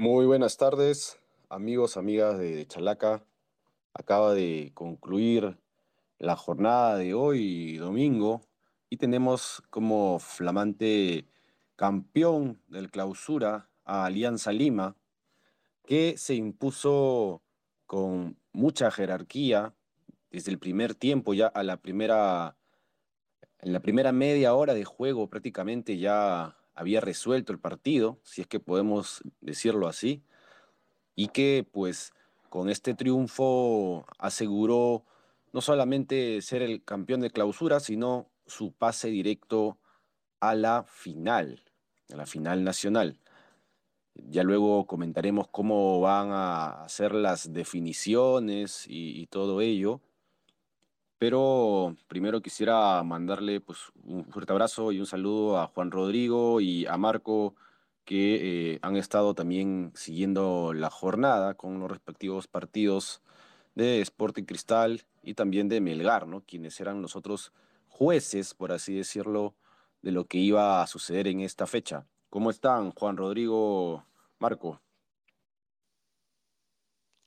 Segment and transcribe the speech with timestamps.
[0.00, 1.18] Muy buenas tardes,
[1.48, 3.24] amigos, amigas de Chalaca.
[3.92, 5.58] Acaba de concluir
[6.20, 8.42] la jornada de hoy, domingo,
[8.88, 11.26] y tenemos como flamante
[11.74, 14.94] campeón del clausura a Alianza Lima,
[15.84, 17.42] que se impuso
[17.84, 19.74] con mucha jerarquía
[20.30, 22.56] desde el primer tiempo, ya a la primera,
[23.58, 28.46] en la primera media hora de juego prácticamente ya había resuelto el partido, si es
[28.46, 30.22] que podemos decirlo así,
[31.16, 32.12] y que pues
[32.50, 35.04] con este triunfo aseguró
[35.52, 39.76] no solamente ser el campeón de clausura, sino su pase directo
[40.38, 41.64] a la final,
[42.12, 43.18] a la final nacional.
[44.14, 50.00] Ya luego comentaremos cómo van a hacer las definiciones y, y todo ello.
[51.18, 56.86] Pero primero quisiera mandarle pues, un fuerte abrazo y un saludo a Juan Rodrigo y
[56.86, 57.54] a Marco,
[58.04, 63.20] que eh, han estado también siguiendo la jornada con los respectivos partidos
[63.74, 66.40] de Sporting Cristal y también de Melgar, ¿no?
[66.40, 67.52] quienes eran los otros
[67.88, 69.54] jueces, por así decirlo,
[70.02, 72.06] de lo que iba a suceder en esta fecha.
[72.30, 74.04] ¿Cómo están, Juan Rodrigo,
[74.38, 74.80] Marco?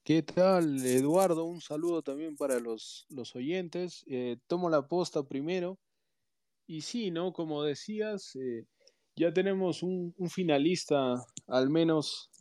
[0.03, 1.45] ¿Qué tal, Eduardo?
[1.45, 4.03] Un saludo también para los, los oyentes.
[4.07, 5.77] Eh, tomo la posta primero.
[6.65, 7.33] Y sí, ¿no?
[7.33, 8.65] Como decías, eh,
[9.15, 12.31] ya tenemos un, finalista al menos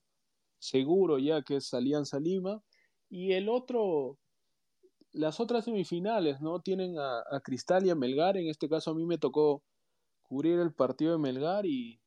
[0.59, 2.63] seguro ya que es Alianza Lima.
[3.11, 4.19] Y el otro,
[5.13, 6.61] las otras semifinales, ¿no?
[6.61, 8.39] Tienen a, a Cristal y a Melgar.
[8.39, 9.63] En este caso a mí me tocó
[10.23, 12.01] cubrir el partido de Melgar y,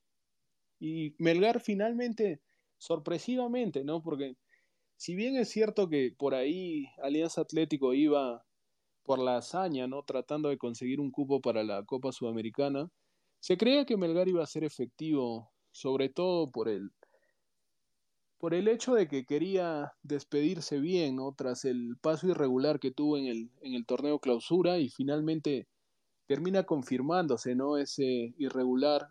[0.80, 2.42] y Melgar finalmente,
[2.80, 4.02] sorpresivamente, ¿no?
[4.02, 4.36] Porque
[5.04, 8.46] si bien es cierto que por ahí Alianza Atlético iba
[9.04, 10.04] por la hazaña, ¿no?
[10.04, 12.90] Tratando de conseguir un cupo para la Copa Sudamericana,
[13.42, 16.92] se creía que Melgar iba a ser efectivo, sobre todo por el,
[18.38, 21.34] por el hecho de que quería despedirse bien, ¿no?
[21.36, 25.68] Tras el paso irregular que tuvo en el, en el torneo clausura y finalmente
[26.28, 27.75] termina confirmándose, ¿no?
[27.75, 29.09] Ese irregular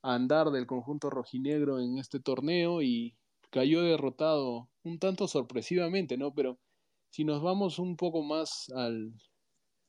[0.00, 3.14] andar del conjunto rojinegro en este torneo y
[3.50, 6.34] cayó derrotado un tanto sorpresivamente, ¿no?
[6.34, 6.58] Pero
[7.10, 9.12] si nos vamos un poco más al,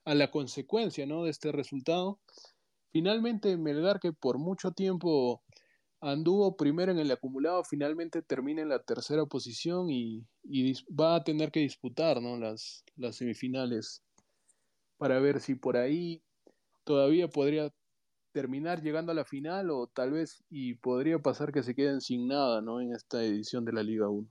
[0.05, 1.23] a la consecuencia, ¿no?
[1.23, 2.19] De este resultado,
[2.91, 5.43] finalmente Melgar, que por mucho tiempo
[6.01, 11.23] anduvo primero en el acumulado, finalmente termina en la tercera posición y, y va a
[11.23, 12.37] tener que disputar, ¿no?
[12.37, 14.01] Las, las semifinales
[14.97, 16.21] para ver si por ahí
[16.83, 17.73] todavía podría
[18.31, 22.27] terminar llegando a la final o tal vez y podría pasar que se queden sin
[22.27, 22.81] nada, ¿no?
[22.81, 24.27] En esta edición de la Liga 1.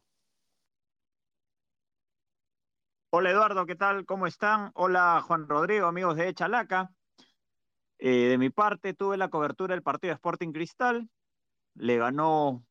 [3.10, 4.04] Hola Eduardo, ¿qué tal?
[4.04, 4.70] ¿Cómo están?
[4.74, 6.90] Hola Juan Rodrigo, amigos de Chalaca.
[7.98, 11.08] Eh, de mi parte tuve la cobertura del partido de Sporting Cristal.
[11.74, 12.66] Le ganó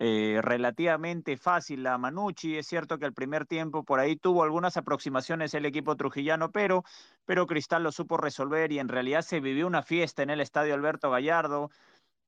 [0.00, 2.58] eh, relativamente fácil a Manucci.
[2.58, 6.82] Es cierto que el primer tiempo por ahí tuvo algunas aproximaciones el equipo trujillano, pero,
[7.24, 10.74] pero Cristal lo supo resolver y en realidad se vivió una fiesta en el estadio
[10.74, 11.70] Alberto Gallardo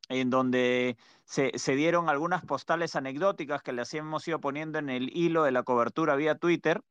[0.09, 5.44] en donde se, dieron algunas postales anecdóticas que les hemos ido poniendo en el hilo
[5.44, 6.83] de la cobertura vía Twitter,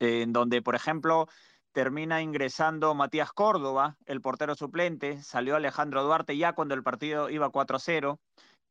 [0.00, 1.28] en donde, por ejemplo,
[1.72, 7.50] termina ingresando Matías Córdoba, el portero suplente, salió Alejandro Duarte ya cuando el partido iba
[7.50, 8.18] 4-0,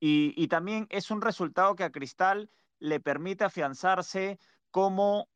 [0.01, 4.39] y, y, también es un resultado que a Cristal le permite afianzarse
[4.71, 5.27] como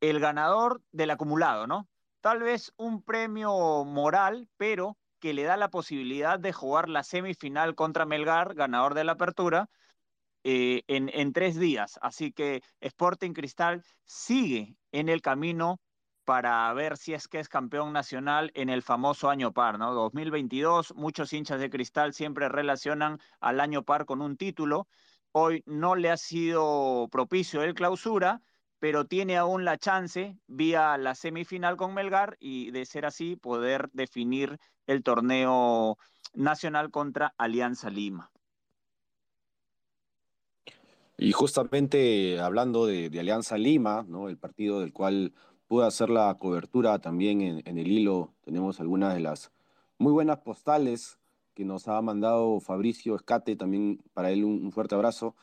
[0.00, 1.88] el ganador del acumulado, ¿no?
[2.20, 7.74] Tal vez un premio moral, pero que le da la posibilidad de jugar la semifinal
[7.74, 9.68] contra Melgar, ganador de la apertura,
[10.44, 11.98] eh, en, en, tres días.
[12.02, 15.80] Así que Sporting Cristal sigue en el camino
[16.24, 19.92] para ver si es que es campeón nacional en el famoso año par, ¿no?
[19.94, 24.88] 2022, muchos hinchas de Cristal siempre relacionan al año par con un título.
[25.32, 28.42] Hoy no le ha sido propicio el clausura,
[28.78, 33.88] pero tiene aún la chance vía la semifinal con Melgar y de ser así poder
[33.92, 35.98] definir el torneo
[36.34, 38.31] nacional contra Alianza Lima.
[41.22, 44.28] Y justamente hablando de, Alianza Lima, ¿no?
[44.28, 45.32] el partido del cual
[45.68, 49.52] pude hacer la cobertura también en, el hilo, tenemos algunas de las
[49.98, 51.20] muy buenas postales
[51.54, 55.36] que nos ha mandado Fabricio Escate, también para él un, un fuerte abrazo,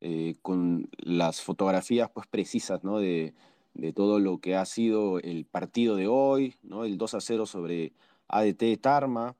[0.00, 2.98] eh, con las fotografías pues, precisas ¿no?
[2.98, 3.34] de,
[3.74, 6.86] de, todo lo que ha sido el partido de hoy, ¿no?
[6.86, 7.92] el 2 a 0 sobre
[8.28, 9.36] ADT Tarma,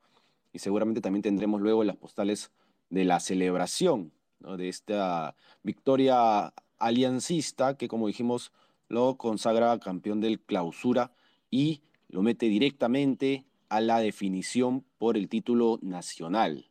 [0.53, 2.53] y seguramente también tendremos luego las postales
[2.91, 8.53] de la celebración de esta victoria aliancista que, como dijimos,
[8.89, 11.13] lo consagra campeón del clausura
[11.51, 16.71] y lo mete directamente a la definición por el título nacional.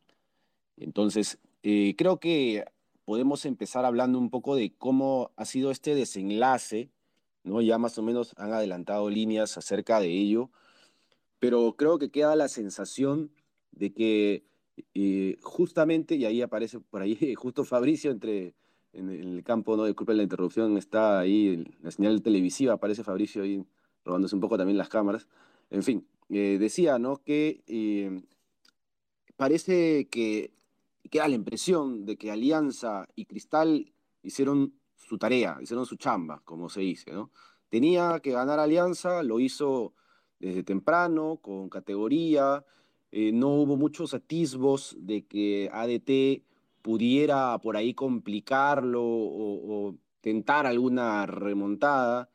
[0.76, 2.64] Entonces, eh, creo que
[3.04, 6.90] podemos empezar hablando un poco de cómo ha sido este desenlace,
[7.44, 7.60] ¿no?
[7.60, 10.50] Ya más o menos han adelantado líneas acerca de ello,
[11.38, 13.30] pero creo que queda la sensación
[13.72, 14.44] de que
[14.94, 18.54] eh, justamente, y ahí aparece por ahí justo Fabricio entre
[18.92, 23.62] en el campo, no disculpe la interrupción, está ahí la señal televisiva, aparece Fabricio ahí
[24.04, 25.28] robándose un poco también las cámaras.
[25.70, 27.22] En fin, eh, decía, ¿no?
[27.22, 28.22] Que eh,
[29.36, 30.52] parece que
[31.10, 33.92] queda la impresión de que Alianza y Cristal
[34.22, 37.30] hicieron su tarea, hicieron su chamba, como se dice, ¿no?
[37.68, 39.94] Tenía que ganar Alianza, lo hizo
[40.38, 42.64] desde temprano, con categoría,
[43.12, 46.42] eh, no hubo muchos atisbos de que ADT
[46.82, 52.28] pudiera por ahí complicarlo o, tentar alguna remontada.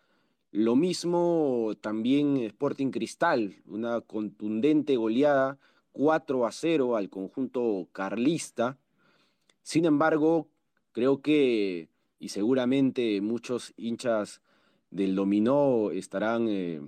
[0.52, 5.58] Lo mismo también Sporting Cristal, una contundente goleada
[5.92, 8.78] 4 a 0 al conjunto carlista.
[9.62, 10.48] Sin embargo,
[10.92, 11.90] creo que,
[12.20, 14.42] y seguramente muchos hinchas
[14.90, 16.82] del dominó estarán eh,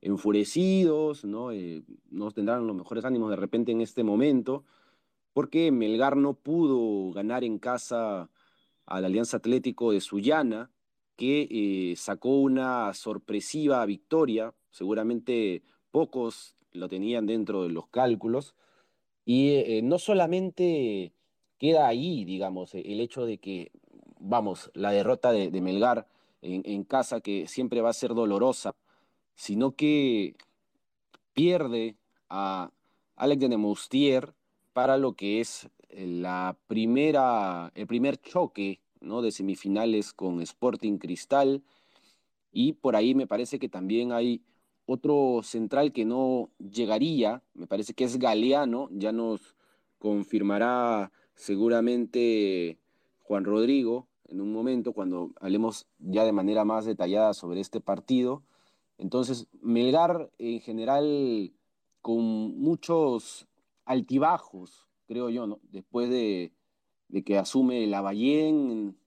[0.00, 1.52] enfurecidos, ¿no?
[1.52, 4.64] Eh, no tendrán los mejores ánimos de repente en este momento,
[5.32, 8.30] porque Melgar no pudo ganar en casa
[8.86, 10.70] al Alianza Atlético de Sullana,
[11.16, 18.54] que eh, sacó una sorpresiva victoria, seguramente pocos lo tenían dentro de los cálculos,
[19.24, 21.12] y eh, no solamente
[21.58, 23.72] queda ahí, digamos, el hecho de que,
[24.20, 26.06] vamos, la derrota de, Melgar
[26.40, 28.74] en, en casa, que siempre va a ser dolorosa,
[29.38, 30.34] sino que
[31.32, 31.96] pierde
[32.28, 32.72] a
[33.14, 34.34] Alex de Nemoustier
[34.72, 39.22] para lo que es la primera, el primer choque ¿no?
[39.22, 41.62] de semifinales con Sporting Cristal.
[42.50, 44.42] Y por ahí me parece que también hay
[44.86, 49.54] otro central que no llegaría, me parece que es Galeano, ya nos
[50.00, 52.76] confirmará seguramente
[53.20, 58.42] Juan Rodrigo en un momento cuando hablemos ya de manera más detallada sobre este partido.
[58.98, 61.52] Entonces, Melgar en general
[62.02, 63.46] con muchos
[63.84, 65.60] altibajos, creo yo, ¿no?
[65.70, 66.52] Después de,
[67.24, 68.98] que asume la Ballén,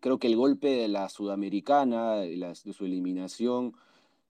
[0.00, 3.74] creo que el golpe de la Sudamericana, de, su eliminación,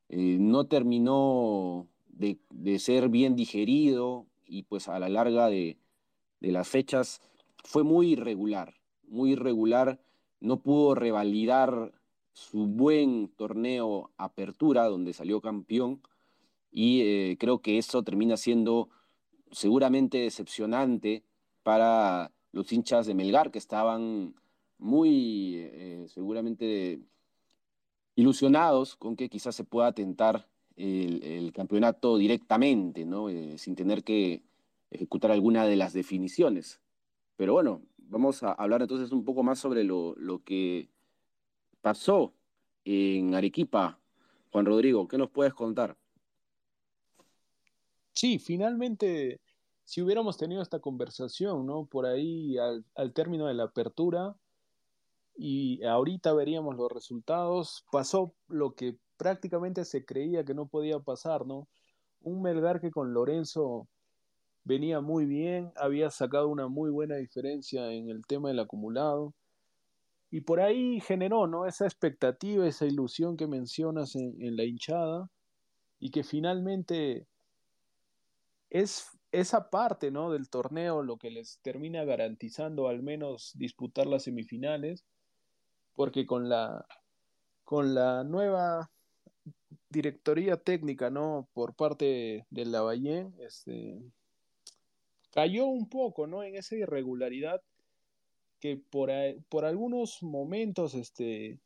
[0.08, 2.38] eh, no terminó de,
[2.78, 5.78] ser bien digerido y pues a la larga de,
[6.40, 7.20] de las fechas
[7.64, 8.74] fue muy irregular,
[9.08, 10.00] muy irregular,
[10.40, 11.92] no pudo revalidar
[12.34, 16.02] su buen torneo Apertura, donde salió campeón,
[16.70, 18.90] y eh, creo que eso termina siendo
[19.52, 21.24] seguramente decepcionante
[21.62, 24.34] para los hinchas de Melgar, que estaban
[24.78, 27.00] muy eh, seguramente
[28.16, 33.28] ilusionados con que quizás se pueda tentar el, campeonato directamente, ¿no?
[33.28, 34.42] Eh, sin tener que
[34.90, 36.80] ejecutar alguna de las definiciones.
[37.36, 40.88] Pero bueno, vamos a hablar entonces un poco más sobre lo, lo que
[41.84, 42.32] pasó
[42.86, 44.00] en Arequipa.
[44.50, 45.98] Juan Rodrigo, ¿qué nos puedes contar?
[48.14, 49.42] Sí, finalmente,
[49.84, 51.84] si hubiéramos tenido esta conversación, ¿no?
[51.84, 54.34] Por ahí al, término de la apertura
[55.36, 61.46] y ahorita veríamos los resultados, pasó lo que prácticamente se creía que no podía pasar,
[61.46, 61.68] ¿no?
[62.22, 63.88] Un Melgar que con Lorenzo
[64.64, 69.34] venía muy bien, había sacado una muy buena diferencia en el tema del acumulado,
[70.34, 71.64] y por ahí generó, ¿no?
[71.64, 75.30] Esa expectativa, esa ilusión que mencionas en, la hinchada
[76.00, 77.28] y que finalmente
[78.68, 80.32] es esa parte, ¿no?
[80.32, 85.04] Del torneo lo que les termina garantizando al menos disputar las semifinales,
[85.94, 86.84] porque con la,
[87.62, 88.90] con la nueva
[89.88, 91.48] directoría técnica, ¿no?
[91.52, 94.02] Por parte de Lavallén, este,
[95.30, 96.42] cayó un poco, ¿no?
[96.42, 97.62] En esa irregularidad
[98.64, 99.10] que por,
[99.50, 101.60] por algunos momentos este,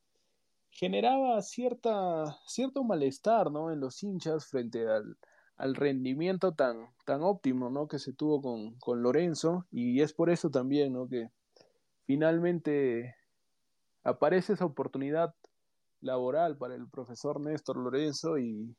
[0.72, 3.70] generaba cierta, cierto malestar ¿no?
[3.70, 5.16] en los hinchas frente al,
[5.58, 7.86] al rendimiento tan, tan óptimo ¿no?
[7.86, 11.06] que se tuvo con, con, Lorenzo y es por eso también ¿no?
[11.06, 11.30] que
[12.04, 13.14] finalmente
[14.02, 15.36] aparece esa oportunidad
[16.00, 18.74] laboral para el profesor Néstor Lorenzo y,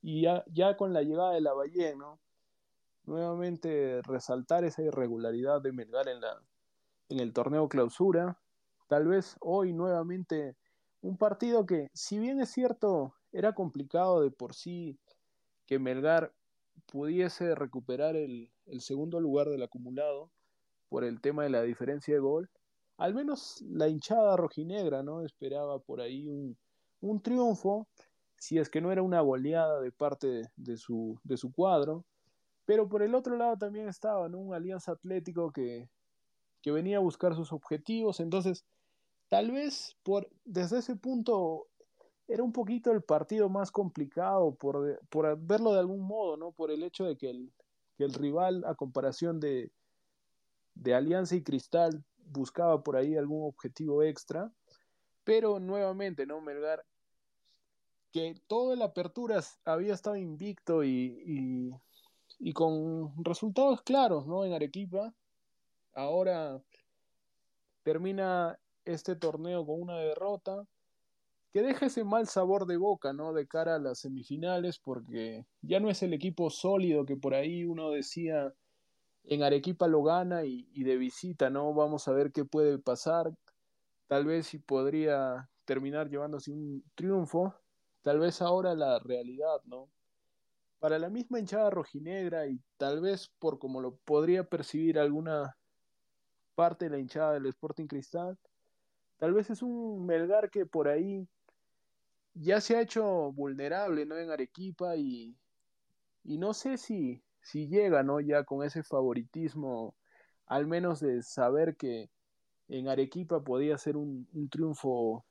[0.00, 2.20] y ya, ya, con la llegada de la Valle, ¿no?
[3.04, 6.40] nuevamente resaltar esa irregularidad de Melgar en la,
[7.10, 8.38] en el torneo clausura.
[8.88, 10.56] Tal vez hoy nuevamente
[11.02, 14.98] un partido que, si bien es cierto, era complicado de por sí
[15.66, 16.32] que Melgar
[16.86, 20.30] pudiese recuperar el, segundo lugar del acumulado
[20.88, 22.50] por el tema de la diferencia de gol,
[22.96, 25.22] al menos la hinchada rojinegra, ¿no?
[25.22, 26.56] Esperaba por ahí un,
[27.00, 27.86] un triunfo,
[28.38, 32.04] si es que no era una goleada de parte de, su, de su cuadro,
[32.64, 34.38] pero por el otro lado también estaba, ¿no?
[34.38, 35.88] Un Alianza Atlético que,
[36.62, 38.20] que venía a buscar sus objetivos.
[38.20, 38.64] Entonces,
[39.28, 41.68] tal vez por, desde ese punto
[42.28, 46.52] era un poquito el partido más complicado por, por verlo de algún modo, ¿no?
[46.52, 47.52] Por el hecho de que el,
[47.96, 49.72] que el rival, a comparación de,
[50.74, 54.52] de Alianza y Cristal, buscaba por ahí algún objetivo extra.
[55.24, 56.40] Pero nuevamente, ¿no?
[56.40, 56.84] Melgar,
[58.12, 61.70] que toda la apertura había estado invicto y, y,
[62.38, 64.44] y con resultados claros, ¿no?
[64.44, 65.12] En Arequipa.
[66.00, 66.58] Ahora
[67.82, 70.66] termina este torneo con una derrota
[71.52, 73.34] que deja ese mal sabor de boca, ¿no?
[73.34, 77.66] De cara a las semifinales, porque ya no es el equipo sólido que por ahí
[77.66, 78.50] uno decía
[79.24, 81.74] en Arequipa lo gana y, de visita, ¿no?
[81.74, 83.30] Vamos a ver qué puede pasar.
[84.06, 87.54] Tal vez si podría terminar llevándose un triunfo,
[88.00, 89.90] tal vez ahora la realidad, ¿no?
[90.78, 95.58] Para la misma hinchada rojinegra y tal vez por como lo podría percibir alguna
[96.54, 98.38] parte de la hinchada del Sporting Cristal,
[99.18, 101.26] tal vez es un Melgar que por ahí
[102.34, 104.16] ya se ha hecho vulnerable, ¿no?
[104.16, 105.36] En Arequipa y,
[106.24, 108.20] y no sé si, si llega, ¿no?
[108.20, 109.94] Ya con ese favoritismo,
[110.46, 112.10] al menos de saber que
[112.68, 115.24] en Arequipa podía ser un, un triunfo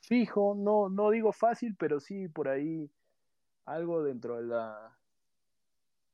[0.00, 2.90] fijo, no, no digo fácil, pero sí por ahí
[3.64, 4.96] algo dentro de la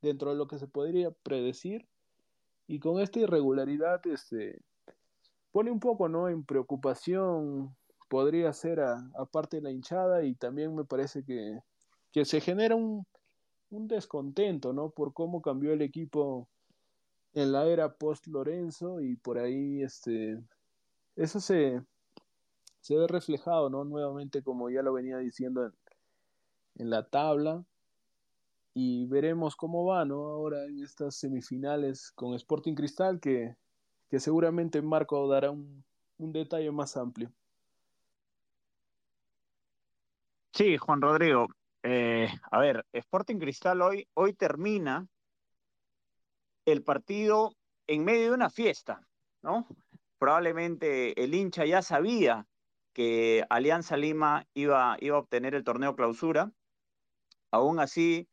[0.02, 1.88] dentro de lo que se podría predecir
[2.66, 4.60] y con esta irregularidad este
[5.52, 7.74] pone un poco no en preocupación
[8.08, 11.60] podría ser aparte de la hinchada y también me parece que,
[12.12, 13.06] que se genera un,
[13.70, 14.90] un, descontento, ¿no?
[14.90, 16.48] Por cómo cambió el equipo
[17.32, 20.40] en la era post Lorenzo y por ahí este
[21.16, 21.82] eso se,
[22.80, 23.84] se ve reflejado, ¿no?
[23.84, 25.72] Nuevamente como ya lo venía diciendo en,
[26.76, 27.64] en la tabla
[28.78, 30.28] y veremos cómo va, ¿no?
[30.28, 33.56] Ahora en estas semifinales con Sporting Cristal que,
[34.10, 35.82] que seguramente Marco dará un,
[36.18, 37.32] un detalle más amplio.
[40.52, 41.46] Sí, Juan Rodrigo.
[41.82, 45.08] Eh, a ver, Sporting Cristal hoy, hoy termina
[46.66, 47.54] el partido
[47.86, 49.08] en medio de una fiesta,
[49.40, 49.66] ¿no?
[50.18, 52.46] Probablemente el hincha ya sabía
[52.92, 56.52] que Alianza Lima iba, iba a obtener el torneo clausura.
[57.50, 58.28] Aún así,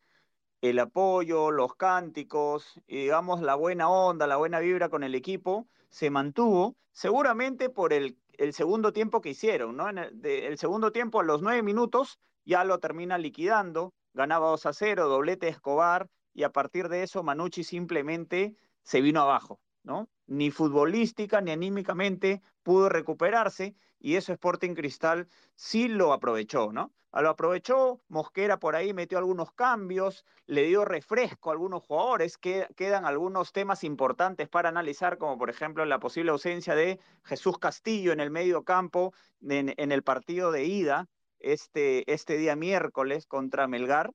[0.63, 6.09] el apoyo, los cánticos, digamos, la buena onda, la buena vibra con el equipo se
[6.09, 8.15] mantuvo, seguramente por el
[8.53, 9.89] segundo tiempo que hicieron, ¿no?
[9.89, 14.71] En el, segundo tiempo, a los nueve minutos, ya lo termina liquidando, ganaba 2 a
[14.71, 20.07] 0, doblete Escobar, y a partir de eso Manucci simplemente se vino abajo, ¿no?
[20.27, 26.93] Ni futbolística ni anímicamente pudo recuperarse, y eso Sporting Cristal sí lo aprovechó, ¿no?
[27.13, 32.67] Lo aprovechó, Mosquera por ahí metió algunos cambios, le dio refresco a algunos jugadores, que
[32.75, 38.11] quedan algunos temas importantes para analizar, como por ejemplo la posible ausencia de Jesús Castillo
[38.11, 41.07] en el medio campo en, en el partido de ida
[41.39, 44.11] este, este día miércoles contra Melgar.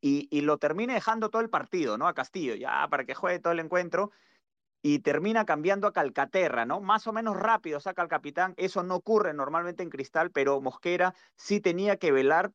[0.00, 2.06] Y, y, lo termina dejando todo el partido, ¿no?
[2.06, 4.10] A Castillo, ya para que juegue todo el encuentro
[4.86, 6.78] y termina cambiando a Calcaterra, ¿no?
[6.82, 11.14] Más o menos rápido saca al capitán, eso no ocurre normalmente en Cristal, pero Mosquera
[11.36, 12.52] sí tenía que velar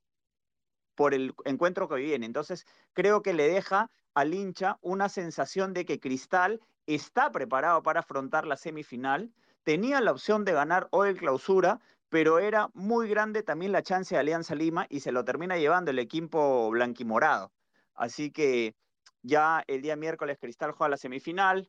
[0.93, 2.27] por el encuentro que viene.
[2.27, 8.01] Entonces, creo que le deja al hincha una sensación de que Cristal está preparado para
[8.01, 9.33] afrontar la semifinal,
[9.63, 14.13] tenía la opción de ganar hoy el clausura, pero era muy grande también la chance
[14.13, 17.51] de Alianza Lima y se lo termina llevando el equipo blanquimorado.
[17.95, 18.75] Así que
[19.23, 21.67] ya el día miércoles Cristal juega la semifinal,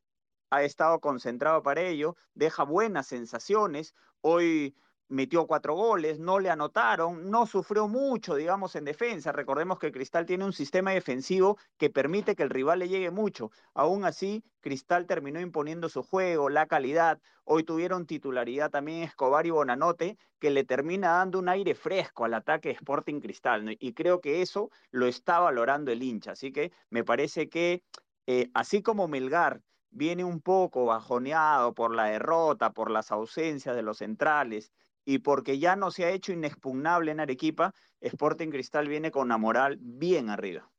[0.51, 3.95] ha estado concentrado para ello, deja buenas sensaciones.
[4.21, 4.75] Hoy
[5.11, 9.33] metió cuatro goles, no le anotaron, no sufrió mucho, digamos, en defensa.
[9.33, 13.51] Recordemos que Cristal tiene un sistema defensivo que permite que el rival le llegue mucho.
[13.75, 17.21] Aún así, Cristal terminó imponiendo su juego, la calidad.
[17.45, 22.35] Hoy tuvieron titularidad también Escobar y Bonanote, que le termina dando un aire fresco al
[22.35, 23.77] ataque Sporting Cristal.
[23.81, 26.33] Y creo que eso lo está valorando el hincha.
[26.33, 27.83] Así que me parece que,
[28.27, 33.83] eh, así como Melgar viene un poco bajoneado por la derrota, por las ausencias de
[33.83, 34.73] los centrales
[35.05, 39.39] y porque ya no se ha hecho inexpugnable en Arequipa, Sporting Cristal viene con una
[39.39, 40.71] moral bien arriba.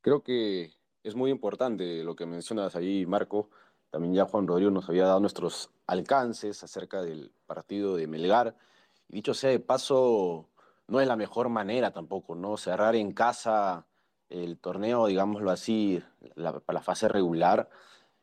[0.00, 0.72] Creo que
[1.02, 3.50] es muy importante lo que mencionas ahí, Marco.
[3.90, 8.56] También ya Juan Rodrigo nos había dado nuestros alcances acerca del partido de Melgar.
[9.08, 10.48] Y dicho sea de paso,
[10.86, 12.56] no es la mejor manera tampoco, ¿no?
[12.56, 13.86] Cerrar en casa
[14.30, 16.02] el torneo, digámoslo así,
[16.34, 17.68] la, la fase regular,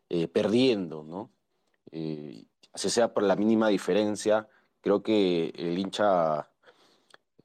[0.09, 1.29] eh, perdiendo, ¿no?
[1.91, 4.47] Eh, así sea por la mínima diferencia,
[4.81, 6.49] creo que el hincha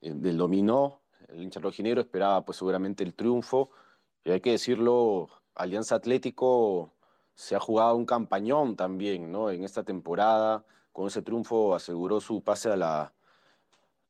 [0.01, 3.71] eh, del dominó, el hincha rojinegro esperaba pues seguramente el triunfo,
[4.25, 6.93] y hay que decirlo, Alianza Atlético
[7.35, 9.51] se ha jugado un campañón también, ¿no?
[9.51, 13.13] En esta temporada, con ese triunfo aseguró su pase a la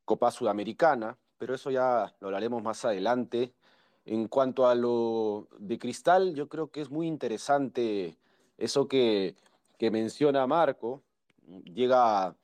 [0.04, 3.54] Copa Sudamericana, pero eso ya lo hablaremos más adelante.
[4.04, 8.18] En cuanto a lo de Cristal, yo creo que es muy interesante
[8.58, 9.36] eso que,
[9.80, 11.02] menciona Marco.
[11.64, 12.36] Llega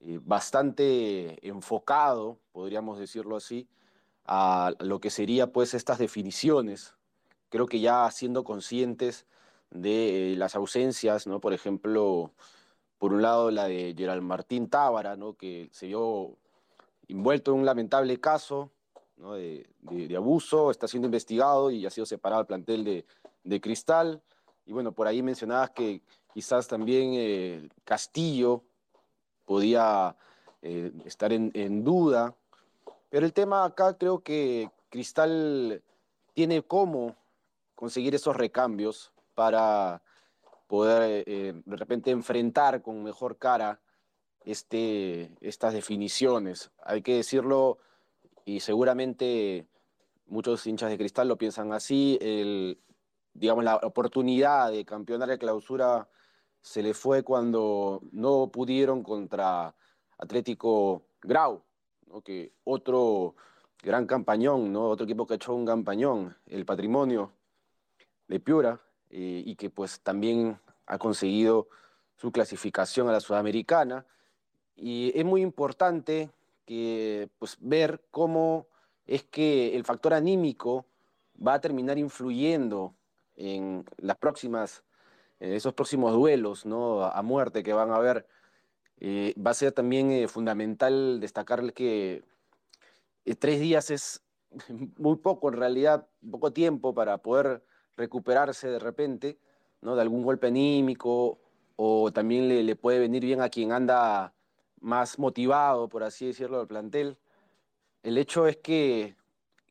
[0.00, 3.68] eh, bastante enfocado, podríamos decirlo así,
[4.24, 6.94] a lo que sería pues estas definiciones.
[7.48, 9.26] Creo que ya siendo conscientes
[9.70, 11.40] de eh, las ausencias, ¿no?
[11.40, 12.32] Por ejemplo,
[12.98, 15.34] por un lado la de Gerald Martín Tábara, ¿no?
[15.34, 16.36] Que se vio
[17.08, 18.70] envuelto en un lamentable caso
[19.20, 23.04] de, abuso, está siendo investigado y ha sido separado el plantel
[23.44, 24.22] de, Cristal.
[24.66, 28.62] Y bueno, por ahí mencionabas que quizás también eh, Castillo
[29.44, 30.16] podía
[30.62, 32.34] eh, estar en, en, duda.
[33.08, 35.82] Pero el tema acá creo que Cristal
[36.34, 37.16] tiene cómo
[37.74, 40.02] conseguir esos recambios para
[40.66, 43.80] poder eh, de repente enfrentar con mejor cara
[44.44, 46.70] este, estas definiciones.
[46.84, 47.78] Hay que decirlo,
[48.44, 49.66] y seguramente
[50.26, 52.80] muchos hinchas de cristal lo piensan así, el,
[53.34, 56.08] digamos, la oportunidad de campeonar de clausura
[56.62, 59.74] se le fue cuando no pudieron contra
[60.18, 61.62] Atlético Grau,
[62.24, 63.34] que otro
[63.82, 64.88] gran campañón, ¿no?
[64.88, 67.32] otro equipo que ha hecho un campañón, el patrimonio
[68.28, 71.68] de Piura, eh, y que pues también ha conseguido
[72.16, 74.06] su clasificación a la Sudamericana.
[74.76, 76.30] Y es muy importante
[76.70, 78.68] que, pues, ver cómo
[79.04, 80.86] es que el factor anímico
[81.44, 82.94] va a terminar influyendo
[83.34, 84.84] en las próximas,
[85.40, 87.02] esos próximos duelos ¿no?
[87.02, 88.24] a, muerte que van a haber.
[89.00, 92.22] Eh, va a ser también eh, fundamental destacar que
[93.24, 94.22] eh, tres días es
[94.96, 97.64] muy poco, en realidad, poco tiempo para poder
[97.96, 99.40] recuperarse de repente
[99.80, 99.96] ¿no?
[99.96, 101.40] de algún golpe anímico
[101.74, 104.34] o también le, le puede venir bien a quien anda
[104.80, 107.18] más motivado, por así decirlo, del plantel.
[108.02, 109.16] El hecho es que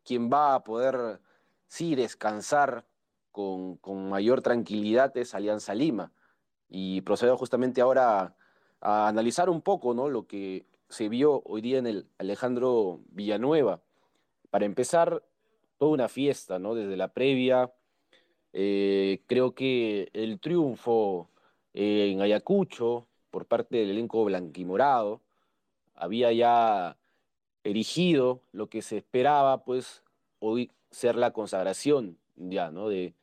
[0.03, 1.19] quien va a poder,
[1.67, 2.85] sí, descansar
[3.31, 6.11] con, con mayor tranquilidad es Alianza Lima.
[6.69, 8.35] Y procedo justamente ahora
[8.81, 10.09] a, analizar un poco ¿no?
[10.09, 13.81] lo que se vio hoy día en el Alejandro Villanueva.
[14.49, 15.23] Para empezar,
[15.77, 16.75] toda una fiesta, ¿no?
[16.75, 17.71] Desde la previa,
[18.53, 21.29] eh, creo que el triunfo
[21.73, 25.21] en Ayacucho, por parte del elenco blanquimorado,
[25.95, 26.97] había ya
[27.63, 30.03] erigido lo que se esperaba, pues,
[30.39, 32.89] hoy ser la consagración ya, ¿no?
[32.89, 33.13] De,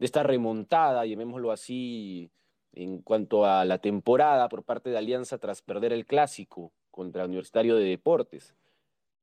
[0.00, 2.28] esta remontada, llamémoslo así,
[2.72, 7.76] en cuanto a la temporada por parte de Alianza tras perder el clásico contra Universitario
[7.76, 8.56] de Deportes.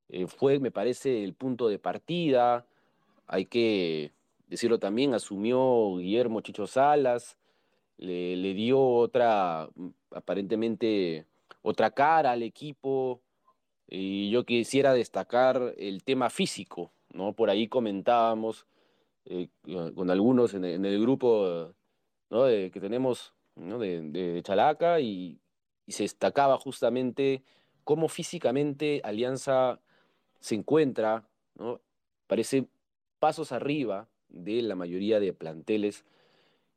[0.08, 2.66] Eh, fue, me parece, el punto de partida.
[3.28, 4.14] Hay que
[4.48, 7.38] decirlo también, asumió Guillermo Chicho Salas,
[8.00, 9.70] le, dio otra,
[10.12, 11.26] aparentemente
[11.62, 13.22] otra cara al equipo.
[13.88, 17.34] Y yo quisiera destacar el tema físico, ¿no?
[17.34, 18.66] Por ahí comentábamos
[19.26, 19.50] eh,
[19.96, 21.74] con algunos en el, grupo
[22.30, 22.46] ¿no?
[22.46, 23.80] que tenemos ¿no?
[23.80, 25.40] de, de, Chalaca y,
[25.86, 27.44] y, se destacaba justamente
[27.84, 29.80] cómo físicamente Alianza
[30.40, 31.82] se encuentra, ¿no?
[32.28, 32.68] parece
[33.18, 36.06] pasos arriba de la mayoría de planteles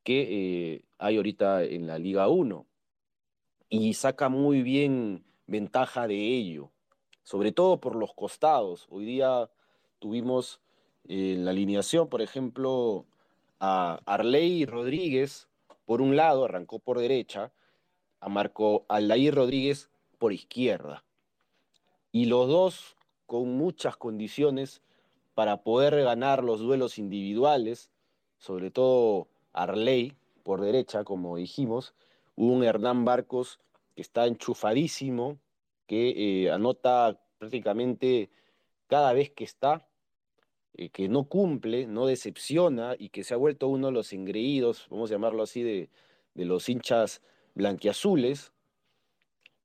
[0.02, 2.66] que eh, hay ahorita en la Liga 1
[3.68, 6.70] y saca muy bien ventaja de ello,
[7.22, 8.86] sobre todo por los costados.
[8.90, 9.50] Hoy día
[9.98, 10.60] tuvimos
[11.04, 13.06] en eh, la alineación, por ejemplo,
[13.60, 15.48] a Arley Rodríguez,
[15.84, 17.52] por un lado, arrancó por derecha,
[18.20, 21.04] a Marco Aldair Rodríguez por izquierda.
[22.12, 24.82] Y los dos con muchas condiciones
[25.34, 27.90] para poder ganar los duelos individuales,
[28.38, 31.94] sobre todo Arley por derecha, como dijimos,
[32.36, 33.60] un Hernán Barcos
[33.94, 35.38] que está enchufadísimo,
[35.86, 38.30] que eh, anota prácticamente
[38.86, 39.86] cada vez que está,
[40.74, 44.86] eh, que no cumple, no decepciona y que se ha vuelto uno de los engreídos,
[44.90, 45.90] vamos a llamarlo así, de,
[46.34, 47.20] los hinchas
[47.54, 48.52] blanquiazules.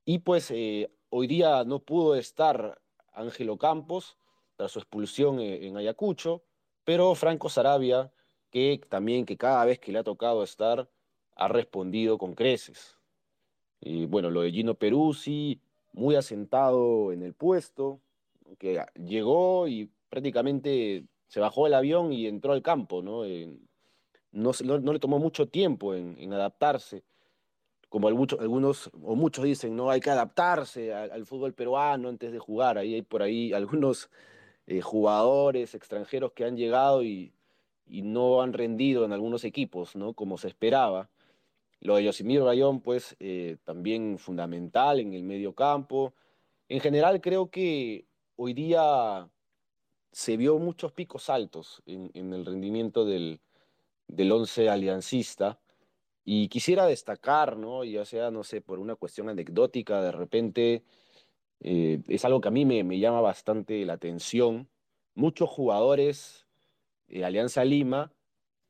[0.04, 2.82] Y pues eh, hoy día no pudo estar
[3.14, 4.18] Ángelo Campos
[4.58, 6.44] tras su expulsión en Ayacucho,
[6.84, 8.12] pero Franco Sarabia,
[8.52, 10.90] que también que cada vez que le ha tocado estar,
[11.36, 12.98] ha respondido con creces.
[13.80, 15.62] Y bueno, lo de Gino Peruzzi,
[15.94, 18.00] muy asentado en el puesto,
[18.58, 23.24] que llegó y prácticamente se bajó del avión y entró al campo, ¿no?
[24.32, 27.04] no, no, le tomó mucho tiempo en, adaptarse.
[27.90, 32.78] Como algunos, o muchos dicen, no hay que adaptarse al, fútbol peruano antes de jugar.
[32.78, 34.10] Ahí hay por ahí algunos
[34.66, 37.34] eh, jugadores extranjeros que han llegado y,
[37.90, 40.14] y no han rendido en algunos equipos, ¿no?
[40.14, 41.10] Como se esperaba.
[41.80, 46.14] Lo de Yosimir Rayón, pues eh, también fundamental en el medio campo.
[46.70, 49.30] En general creo que hoy día
[50.12, 53.40] se vio muchos picos altos en, el rendimiento del,
[54.08, 55.60] del once aliancista.
[56.26, 57.84] Y quisiera destacar, ¿no?
[57.86, 60.84] ya sea, no sé, por una cuestión anecdótica, de repente
[61.62, 64.68] eh, es algo que a mí me, me, llama bastante la atención.
[65.16, 66.47] Muchos jugadores
[67.08, 68.12] de Alianza Lima,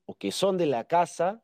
[0.06, 1.42] o que son de la casa,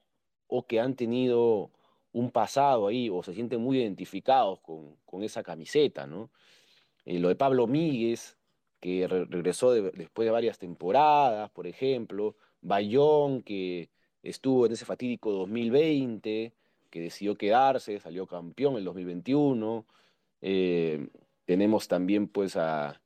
[0.47, 1.71] o que han tenido
[2.11, 6.29] un pasado ahí, o se sienten muy identificados con, con esa camiseta, ¿no?
[7.05, 8.37] Eh, lo de Pablo Míguez,
[8.79, 13.89] que regresó después de varias temporadas, por ejemplo, Bayón, que
[14.21, 16.53] estuvo en ese fatídico 2020,
[16.89, 19.85] que decidió quedarse, salió campeón en el 2021.
[20.41, 21.07] Eh,
[21.45, 23.01] tenemos también pues a,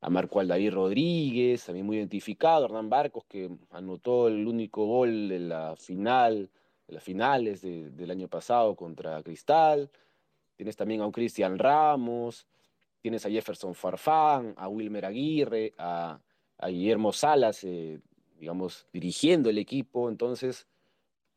[0.00, 5.40] a Marco Aldair Rodríguez, también muy identificado, Hernán Barcos, que anotó el único gol de
[5.40, 6.50] la final,
[6.86, 9.90] las finales del año pasado contra Cristal.
[10.56, 12.46] Tienes también a un Cristian Ramos,
[13.00, 16.20] tienes a Jefferson Farfán, a Wilmer Aguirre, a,
[16.66, 18.00] Guillermo Salas, eh,
[18.38, 20.08] digamos, dirigiendo el equipo.
[20.08, 20.66] Entonces,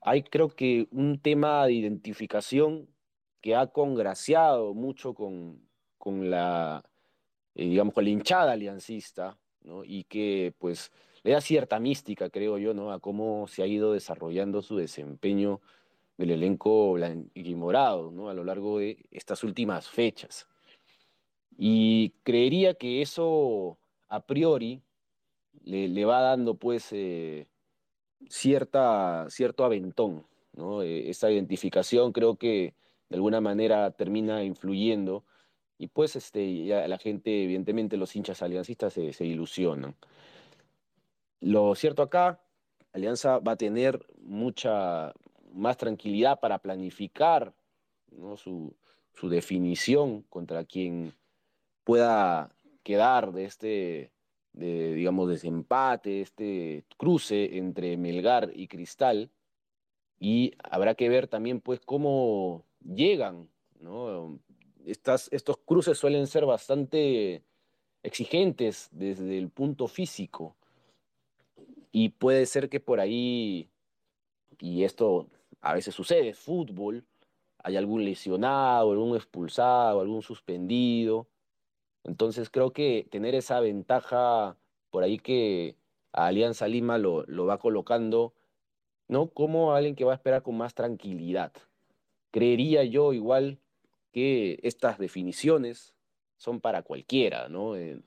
[0.02, 2.88] hay creo que un tema de identificación
[3.42, 5.68] que ha congraciado mucho con,
[6.00, 6.84] con la,
[7.56, 9.84] eh, digamos, con la hinchada aliancista, ¿no?
[9.84, 10.92] Y que, pues,
[11.24, 12.92] le da cierta mística, creo yo, ¿no?
[12.92, 15.62] A cómo se ha ido desarrollando su desempeño
[16.18, 16.98] del elenco
[17.56, 18.30] morado, ¿no?
[18.30, 20.48] A lo largo de estas últimas fechas.
[21.58, 24.82] Y creería que eso, a priori,
[25.64, 27.48] le, va dando, pues, eh,
[28.30, 30.82] cierta, cierto aventón, ¿no?
[30.82, 32.74] Eh, esa identificación creo que
[33.10, 35.26] de alguna manera termina influyendo
[35.82, 39.96] y pues este, ya la gente, evidentemente los hinchas aliancistas se, se ilusionan.
[41.40, 42.40] Lo cierto acá,
[42.94, 45.12] Alianza va a tener mucha
[45.52, 47.56] más tranquilidad para planificar
[48.12, 48.38] ¿no?
[48.38, 48.76] su,
[49.16, 51.16] su definición contra quien
[51.84, 52.52] pueda
[52.84, 54.12] quedar de este
[54.54, 59.32] de, digamos, desempate, este cruce entre Melgar y Cristal,
[60.20, 64.40] y habrá que ver también, pues, cómo llegan, ¿no?
[64.86, 67.44] Estos cruces suelen ser bastante
[68.04, 70.56] exigentes desde el punto físico,
[71.92, 73.70] y puede ser que por ahí,
[74.60, 75.28] y esto
[75.60, 77.06] a veces sucede, fútbol,
[77.64, 81.28] hay algún lesionado, algún expulsado, algún suspendido,
[82.04, 84.58] entonces creo que tener esa ventaja
[84.90, 85.76] por ahí que
[86.14, 88.34] a Alianza Lima lo, lo va colocando,
[89.08, 89.28] ¿no?
[89.28, 91.52] Como alguien que va a esperar con más tranquilidad.
[92.32, 93.60] Creería yo igual
[94.12, 95.94] que estas definiciones
[96.38, 97.76] son para cualquiera, ¿no?
[97.76, 98.02] Eh,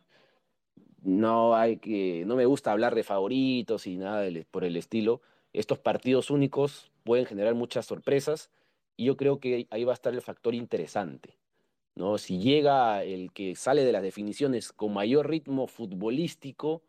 [1.03, 5.21] no hay que, no me gusta hablar de favoritos y nada por el estilo.
[5.53, 8.51] Estos partidos únicos pueden generar muchas sorpresas
[8.97, 11.37] y yo creo que ahí va a estar el factor interesante.
[11.95, 12.19] ¿no?
[12.19, 16.83] Si llega el que sale de las definiciones con mayor ritmo futbolístico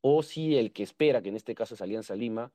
[0.00, 2.52] o si el que espera, que en este caso es Alianza Lima,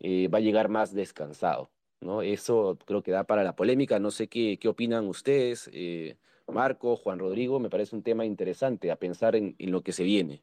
[0.00, 1.70] eh, va a llegar más descansado.
[2.00, 2.22] ¿No?
[2.22, 3.98] Eso creo que da para la polémica.
[3.98, 7.60] No sé qué, qué opinan ustedes, eh, Marco, Juan Rodrigo.
[7.60, 10.42] Me parece un tema interesante a pensar en, en lo que se viene.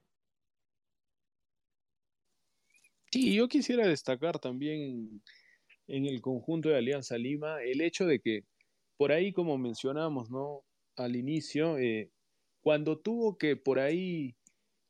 [3.12, 5.22] Sí, yo quisiera destacar también
[5.88, 8.44] en el conjunto de Alianza Lima el hecho de que
[8.98, 10.64] por ahí, como mencionamos, ¿no?
[10.98, 12.12] al inicio, eh,
[12.62, 14.36] cuando tuvo que por ahí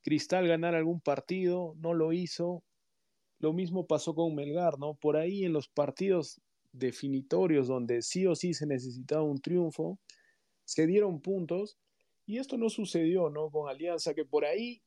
[0.03, 2.63] Cristal ganar algún partido, no lo hizo.
[3.39, 4.95] Lo mismo pasó con Melgar, ¿no?
[4.95, 6.39] Por ahí en los partidos
[6.77, 9.99] definitorios donde sí o sí se necesitaba un triunfo,
[10.65, 11.77] se dieron puntos
[12.27, 13.49] y esto no sucedió, ¿no?
[13.49, 14.81] Con Alianza, que por ahí,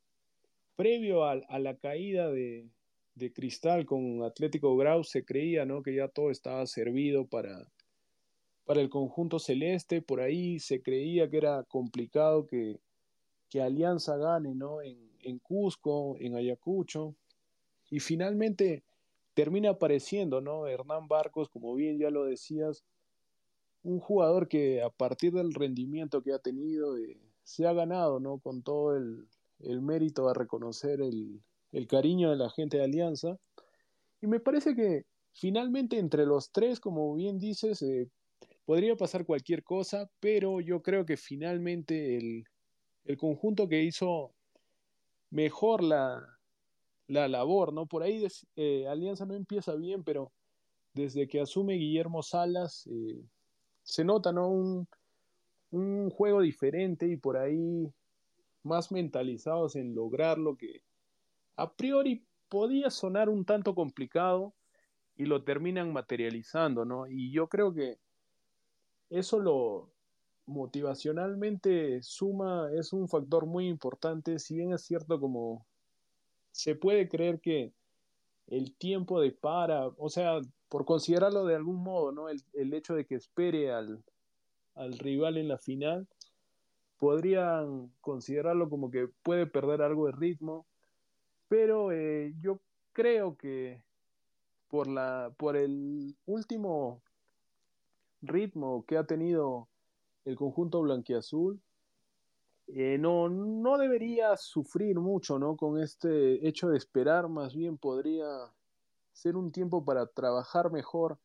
[0.77, 2.69] previo a, la caída de,
[3.35, 5.83] Cristal con Atlético Grau, se creía, ¿no?
[5.83, 7.67] Que ya todo estaba servido para,
[8.65, 10.03] para el conjunto celeste.
[10.03, 12.79] Por ahí se creía que era complicado que,
[13.49, 14.83] que Alianza gane ¿no?
[14.83, 17.15] en, en, Cusco, en Ayacucho.
[17.91, 18.85] Y finalmente
[19.35, 20.67] termina apareciendo ¿no?
[20.67, 22.85] Hernán Barcos, como bien ya lo decías,
[23.83, 28.39] un jugador que a partir del rendimiento que ha tenido eh, se ha ganado ¿no?
[28.39, 29.27] con todo el,
[29.61, 31.41] el mérito a reconocer el,
[31.73, 33.39] el, cariño de la gente de Alianza.
[34.21, 38.09] Y me parece que finalmente entre los tres, como bien dices, eh,
[38.65, 42.47] podría pasar cualquier cosa, pero yo creo que finalmente el,
[43.19, 44.33] conjunto que hizo
[45.31, 46.25] mejor la,
[47.11, 47.87] labor, ¿no?
[47.87, 50.33] Por ahí eh, Alianza no empieza bien, pero
[50.95, 53.23] desde que asume Guillermo Salas eh,
[53.83, 54.49] se nota, ¿no?
[54.49, 54.89] Un,
[55.71, 57.93] un juego diferente y por ahí
[58.63, 60.83] más mentalizados en lograr lo que
[61.57, 64.55] a priori podía sonar un tanto complicado
[65.17, 67.07] y lo terminan materializando, ¿no?
[67.07, 67.99] Y yo creo que
[69.11, 69.91] eso lo
[70.47, 75.67] motivacionalmente suma, es un factor muy importante, si bien es cierto como
[76.53, 77.73] se puede creer que
[78.49, 82.29] el tiempo de para, o sea, por considerarlo de algún modo, ¿no?
[82.29, 84.03] El, el hecho de que espere al,
[84.75, 86.09] al rival en la final,
[86.99, 90.67] podrían considerarlo como que puede perder algo de ritmo,
[91.49, 92.61] pero eh, yo
[92.93, 93.83] creo que
[94.69, 97.03] por, la, por el último
[98.23, 99.69] ritmo que ha tenido
[100.25, 101.61] el conjunto blanquiazul,
[102.75, 105.57] eh, no, no debería sufrir mucho ¿no?
[105.57, 108.27] con este hecho de esperar, más bien podría
[109.13, 111.19] ser un tiempo para trabajar mejor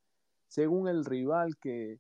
[0.48, 2.00] según el rival que,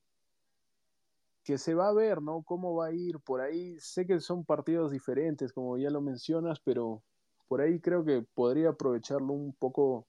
[1.43, 2.41] que se va a ver, ¿no?
[2.43, 3.77] Cómo va a ir por ahí.
[3.79, 7.01] Sé que son partidos diferentes, como ya lo mencionas, pero
[7.47, 10.08] por ahí creo que podría aprovecharlo un poco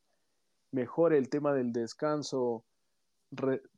[0.71, 2.65] mejor el tema del descanso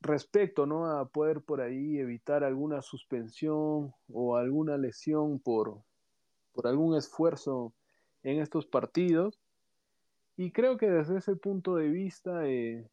[0.00, 0.98] respecto, ¿no?
[0.98, 5.82] A poder por ahí evitar alguna suspensión o alguna lesión por,
[6.52, 7.72] por algún esfuerzo
[8.22, 9.38] en estos partidos.
[10.36, 12.88] Y creo que desde ese punto de vista eh,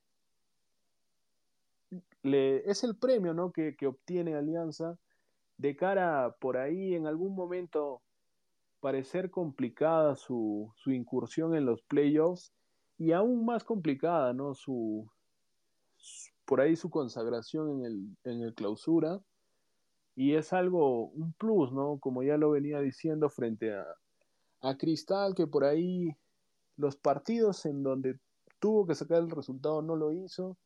[2.24, 3.52] es el premio ¿no?
[3.52, 4.98] que, obtiene Alianza
[5.58, 8.02] de cara por ahí en algún momento
[8.80, 12.52] parecer complicada su, incursión en los playoffs
[12.98, 14.54] y aún más complicada, ¿no?
[14.54, 15.10] Su,
[16.46, 19.22] por ahí su consagración en el, en el clausura.
[20.16, 22.00] Y es algo, un plus, ¿no?
[22.00, 23.86] Como ya lo venía diciendo frente a,
[24.62, 26.16] a Cristal, que por ahí
[26.78, 28.18] los partidos en donde
[28.60, 30.58] tuvo que sacar el resultado no lo hizo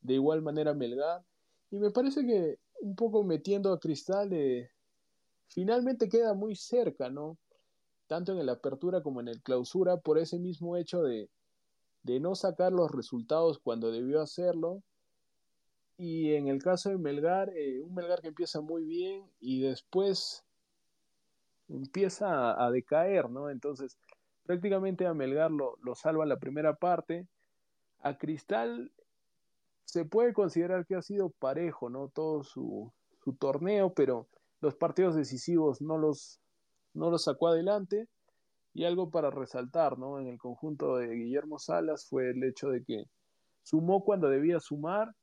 [0.00, 1.22] de igual manera Melgar.
[1.70, 4.30] Y me parece que un poco metiendo a Cristal,
[5.48, 7.38] finalmente queda muy cerca, ¿no?
[8.06, 11.30] Tanto en el apertura como en el clausura, por ese mismo hecho de,
[12.02, 14.82] de no sacar los resultados cuando debió hacerlo.
[16.02, 20.46] Y en el caso de Melgar, eh, un Melgar que empieza muy bien y después
[21.68, 23.50] empieza a, decaer, ¿no?
[23.50, 23.98] Entonces,
[24.46, 27.28] prácticamente a Melgar lo, lo salva la primera parte.
[27.98, 28.90] A Cristal
[29.84, 32.08] se puede considerar que ha sido parejo, ¿no?
[32.08, 32.90] Todo su,
[33.38, 34.26] torneo, pero
[34.62, 36.40] los partidos decisivos no los,
[36.94, 38.08] no los sacó adelante.
[38.72, 40.18] Y algo para resaltar, ¿no?
[40.18, 43.04] En el conjunto de Guillermo Salas fue el hecho de que
[43.64, 45.14] sumó cuando debía sumar,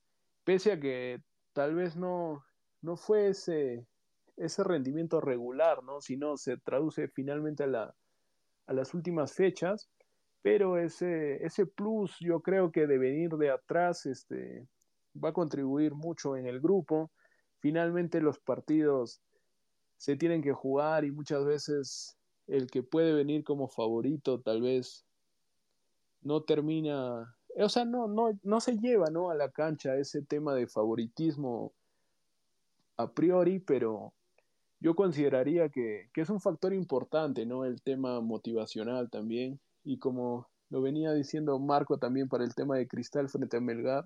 [0.48, 2.42] pese a que tal vez no,
[2.82, 3.86] no fue ese,
[4.38, 6.00] ese rendimiento regular, ¿no?
[6.00, 7.96] Sino se traduce finalmente a, la,
[8.68, 9.90] a las últimas fechas
[10.48, 14.66] pero ese, ese plus yo creo que de venir de atrás este,
[15.22, 17.12] va a contribuir mucho en el grupo.
[17.60, 19.22] Finalmente los partidos
[19.98, 25.06] se tienen que jugar y muchas veces el que puede venir como favorito tal vez
[26.22, 29.30] no termina, o sea, no, no, no se lleva ¿no?
[29.30, 31.74] a la cancha ese tema de favoritismo
[32.98, 34.14] a priori, pero
[34.80, 37.66] yo consideraría que, que es un factor importante, ¿no?
[37.66, 42.88] El tema motivacional también y como lo venía diciendo Marco también para el tema de
[42.88, 44.06] Cristal frente a Melgar,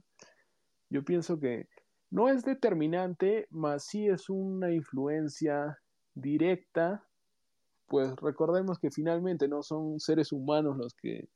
[0.90, 1.68] yo pienso que
[2.10, 5.78] no es determinante, mas sí es una influencia
[6.14, 7.04] directa,
[7.88, 11.30] pues recordemos que finalmente no son seres humanos los que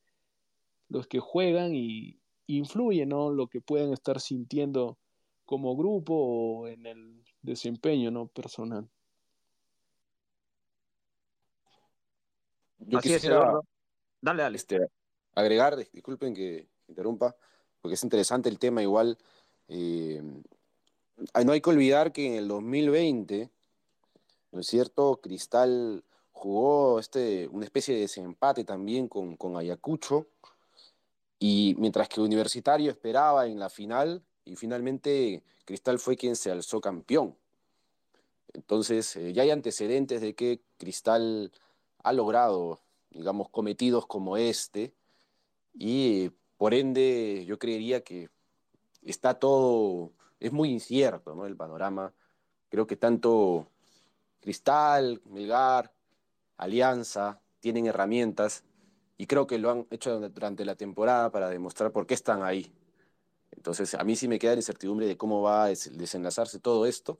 [0.90, 3.32] los que juegan y influyen, ¿no?
[3.32, 4.98] Lo que pueden estar sintiendo
[5.46, 8.28] como grupo o en el desempeño, ¿no?
[8.28, 8.90] Personal.
[12.80, 13.60] Yo quisiera,
[14.22, 14.58] Dale, dale.
[14.58, 14.80] Este,
[15.36, 17.36] agregar, disculpen que interrumpa,
[17.82, 19.18] porque es interesante el tema igual.
[19.68, 20.22] Eh,
[21.44, 23.50] no hay que olvidar que en el 2020,
[24.52, 25.20] ¿no es cierto?
[25.22, 30.28] Cristal jugó este, una especie de desempate también con, con Ayacucho,
[31.40, 36.82] y mientras que Universitario esperaba en la final, y finalmente Cristal fue quien se alzó
[36.82, 37.36] campeón.
[38.54, 41.52] Entonces, eh, ya hay antecedentes de que Cristal
[42.04, 42.80] ha logrado
[43.16, 44.94] digamos, cometidos como este,
[45.74, 48.30] y por ende yo creería que
[49.02, 51.46] está todo, es muy incierto ¿no?
[51.46, 52.14] el panorama.
[52.70, 53.68] Creo que tanto
[54.42, 55.94] Cristal, Melgar,
[56.58, 58.64] Alianza tienen herramientas
[59.18, 62.72] y creo que lo han hecho durante la temporada para demostrar por qué están ahí.
[63.52, 67.20] Entonces, a mí sí me queda la incertidumbre de cómo va a desenlazarse todo esto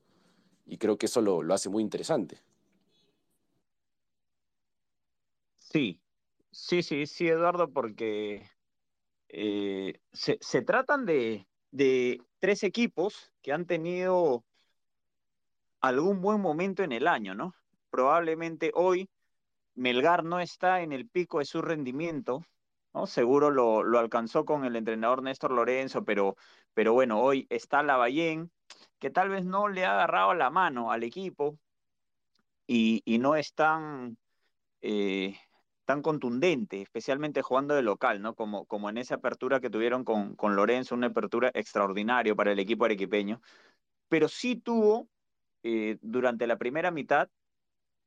[0.66, 2.42] y creo que eso lo, lo hace muy interesante.
[5.58, 6.02] Sí,
[6.52, 8.50] sí, sí, sí, Eduardo, porque
[9.38, 11.46] eh, se, tratan de,
[12.40, 14.46] tres equipos que han tenido
[15.82, 17.54] algún buen momento en el año, ¿no?
[17.90, 19.10] Probablemente hoy
[19.76, 22.44] Melgar no está en el pico de su rendimiento,
[22.94, 23.08] ¿no?
[23.08, 26.36] Seguro lo, lo, alcanzó con el entrenador Néstor Lorenzo, pero,
[26.74, 28.52] pero bueno, hoy está Lavallén,
[29.00, 31.60] que tal vez no le ha agarrado la mano al equipo
[32.68, 34.18] y, y no es tan,
[34.82, 35.38] eh,
[35.86, 38.36] tan contundente, especialmente jugando de local, ¿no?
[38.36, 42.60] Como, como en esa apertura que tuvieron con, con Lorenzo, una apertura extraordinaria para el
[42.60, 43.42] equipo arequipeño,
[44.10, 45.10] pero sí tuvo
[45.64, 47.30] eh, durante la primera mitad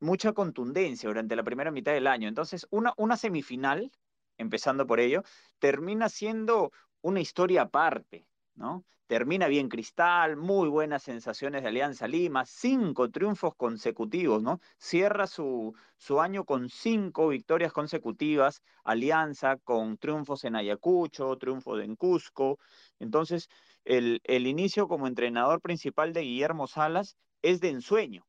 [0.00, 2.28] mucha contundencia durante la primera mitad del año.
[2.28, 3.90] Entonces, una, semifinal,
[4.36, 5.22] empezando por ello,
[5.58, 8.84] termina siendo una historia aparte, ¿no?
[9.06, 14.60] Termina bien Cristal, muy buenas sensaciones de Alianza Lima, cinco triunfos consecutivos, ¿no?
[14.76, 21.96] Cierra su, su año con cinco victorias consecutivas, Alianza con triunfos en Ayacucho, triunfo en
[21.96, 22.58] Cusco.
[22.98, 23.48] Entonces,
[23.86, 28.26] el, el inicio como entrenador principal de Guillermo Salas es de ensueño,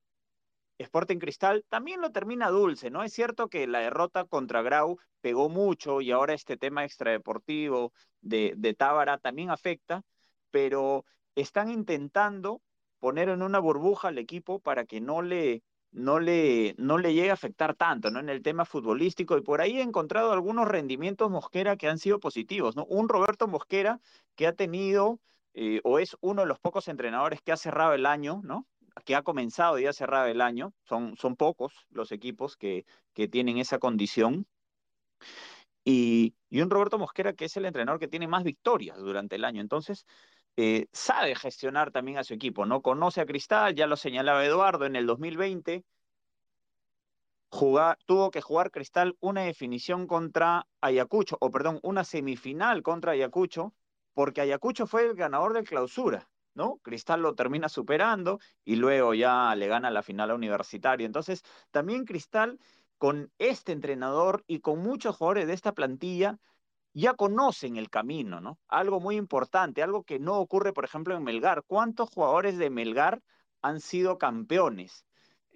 [0.79, 3.03] Sporting Cristal también lo termina dulce, ¿no?
[3.03, 8.53] Es cierto que la derrota contra Grau pegó mucho y ahora este tema extradeportivo de,
[8.57, 10.03] de Tábara también afecta,
[10.51, 12.61] pero están intentando
[12.99, 17.31] poner en una burbuja al equipo para que no le, no le, no le llegue
[17.31, 18.19] a afectar tanto, ¿no?
[18.19, 22.19] En el tema futbolístico y por ahí he encontrado algunos rendimientos Mosquera que han sido
[22.19, 22.85] positivos, ¿no?
[22.85, 23.99] Un Roberto Mosquera
[24.35, 25.19] que ha tenido
[25.53, 28.65] eh, o es uno de los pocos entrenadores que ha cerrado el año, ¿no?
[28.99, 33.27] Que ha comenzado y ha cerrado el año, son, son pocos los equipos que, que
[33.27, 34.47] tienen esa condición.
[35.83, 39.45] Y, y, un Roberto Mosquera que es el entrenador que tiene más victorias durante el
[39.45, 39.61] año.
[39.61, 40.05] Entonces,
[40.61, 42.81] eh, sabe gestionar también a su equipo, ¿no?
[42.81, 45.85] Conoce a Cristal, ya lo señalaba Eduardo en el 2020.
[47.51, 53.73] Jugar, tuvo que jugar Cristal una definición contra Ayacucho, o perdón, una semifinal contra Ayacucho,
[54.13, 56.29] porque Ayacucho fue el ganador de clausura.
[56.59, 56.77] ¿No?
[56.83, 61.05] Cristal lo termina superando y luego ya le gana la final a Universitario.
[61.07, 62.59] Entonces, también Cristal,
[62.99, 66.37] con este entrenador y con muchos jugadores de esta plantilla,
[66.93, 68.59] ya conocen el camino, ¿no?
[68.67, 71.63] Algo muy importante, algo que no ocurre, por ejemplo, en Melgar.
[71.65, 73.21] ¿Cuántos jugadores de Melgar
[73.61, 75.05] han sido campeones?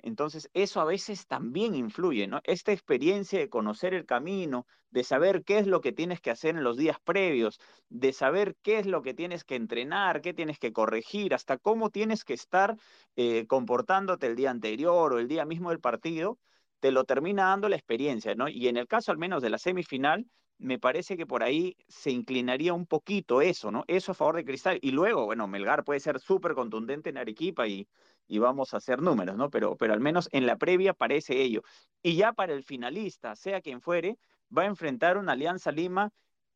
[0.04, 2.42] Entonces, eso a veces también influye, ¿no?
[2.44, 6.56] Esta experiencia de conocer el camino, de saber qué es lo que tienes que hacer
[6.58, 10.60] en los días previos, de saber qué es lo que tienes que entrenar, qué tienes
[10.60, 12.76] que corregir, hasta cómo tienes que estar
[13.16, 16.38] eh, comportándote el día anterior o el día mismo del partido,
[16.82, 18.50] te lo termina dando la experiencia, ¿no?
[18.50, 20.26] Y en el caso al menos de la semifinal,
[20.58, 23.84] me parece que por ahí se inclinaría un poquito eso, ¿no?
[23.88, 24.80] Eso a favor de Cristal.
[24.82, 27.88] Y luego, bueno, Melgar puede ser súper contundente en Arequipa y,
[28.28, 29.50] y vamos a hacer números, ¿no?
[29.50, 31.64] Pero, pero al menos en la previa parece ello.
[32.02, 34.18] Y ya para el finalista, sea quien fuere,
[34.56, 36.12] va a enfrentar una Alianza Lima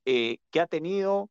[0.06, 1.30] eh, que ha tenido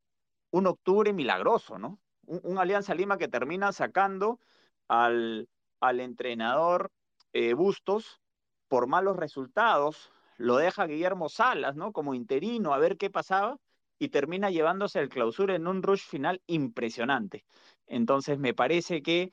[0.51, 1.99] un octubre milagroso, ¿no?
[2.27, 4.41] Un, Alianza Lima que termina sacando
[4.89, 5.49] al,
[5.81, 6.91] al entrenador
[7.33, 8.21] eh, Bustos
[8.69, 11.93] por malos resultados, lo deja Guillermo Salas, ¿no?
[11.93, 13.59] Como interino, a ver qué pasaba,
[13.99, 17.45] y termina llevándose el clausura en un rush final impresionante.
[17.87, 19.33] Entonces, me parece que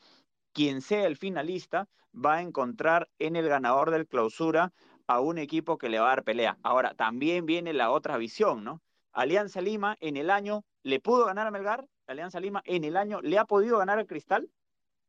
[0.54, 4.72] quien sea el finalista va a encontrar en el ganador del clausura
[5.08, 6.58] a un equipo que le va a dar pelea.
[6.64, 8.82] Ahora, también viene la otra visión, ¿no?
[9.12, 13.22] Alianza Lima en el año le pudo ganar a Melgar, Alianza Lima en el año
[13.22, 14.50] le ha podido ganar al Cristal.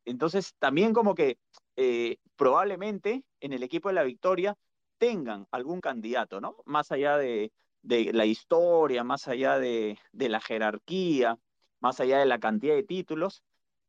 [0.05, 1.39] Entonces, también como que
[1.77, 4.57] eh, probablemente en el equipo de la victoria
[4.99, 6.57] tengan algún candidato, ¿no?
[6.67, 7.53] Más allá de,
[7.83, 11.39] la historia, más allá de la jerarquía,
[11.81, 13.43] más allá de la cantidad de títulos,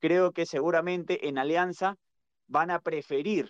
[0.05, 1.97] creo que seguramente en Alianza
[2.45, 3.49] van a preferir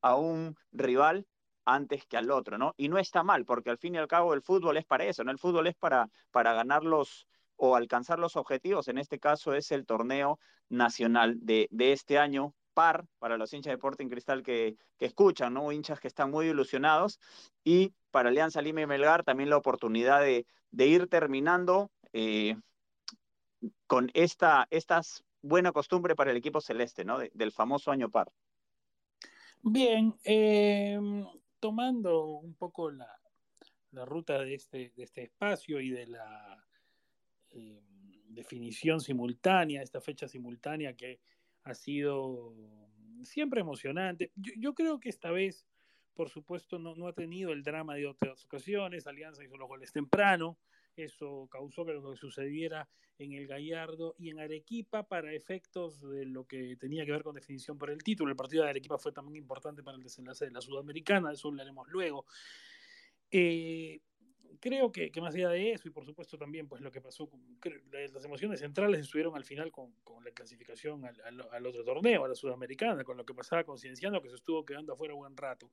[0.00, 1.26] a un rival
[1.66, 2.72] antes que al otro, ¿no?
[2.78, 5.24] Y no está mal, porque al fin y al cabo el fútbol es para eso,
[5.24, 5.30] ¿no?
[5.30, 9.72] El fútbol es para, para ganar los o alcanzar los objetivos, en este caso es
[9.72, 10.38] el torneo
[10.70, 15.52] nacional de, de este año par para los hinchas de Sporting Cristal que, que escuchan,
[15.52, 15.70] ¿no?
[15.70, 17.20] Hinchas que están muy ilusionados
[17.62, 22.56] y para Alianza Lima y Melgar también la oportunidad de, de ir terminando eh,
[23.86, 27.18] con esta, estas buena costumbre para el equipo celeste, ¿no?
[27.18, 28.32] De, del famoso año par.
[29.62, 30.98] Bien, eh,
[31.60, 33.08] tomando un poco la,
[33.92, 36.64] la ruta de este, de este, espacio y de la
[37.50, 37.82] eh,
[38.28, 41.20] definición simultánea, esta fecha simultánea que
[41.64, 42.54] ha sido
[43.22, 44.32] siempre emocionante.
[44.34, 45.66] Yo, yo creo que esta vez,
[46.14, 49.06] por supuesto, no, no, ha tenido el drama de otras ocasiones.
[49.06, 50.58] Alianza hizo los goles temprano.
[50.96, 52.88] Eso causó que lo que sucediera
[53.18, 57.34] en el Gallardo y en Arequipa para efectos de lo que tenía que ver con
[57.34, 58.30] definición por el título.
[58.30, 61.62] El partido de Arequipa fue también importante para el desenlace de la Sudamericana, eso lo
[61.62, 62.26] haremos luego.
[63.30, 64.00] Eh,
[64.60, 67.40] creo que, más allá de eso, y por supuesto también pues lo que pasó, con,
[67.90, 69.92] las emociones centrales estuvieron al final con,
[70.24, 74.30] la clasificación al, otro torneo, a la sudamericana, con lo que pasaba con Cienciano, que
[74.30, 75.70] se estuvo quedando afuera un buen rato.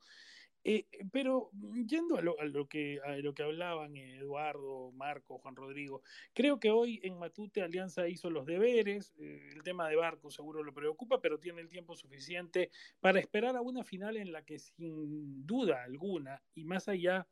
[0.64, 1.50] Eh, pero
[1.88, 6.04] yendo a lo, que, a lo que hablaban Eduardo, Marco, Juan Rodrigo,
[6.34, 10.64] creo que hoy en Matute Alianza hizo los deberes, eh, el tema de Barco seguro
[10.64, 14.60] lo preocupa, pero tiene el tiempo suficiente para esperar a una final en la que
[14.60, 17.28] sin duda alguna, y más allá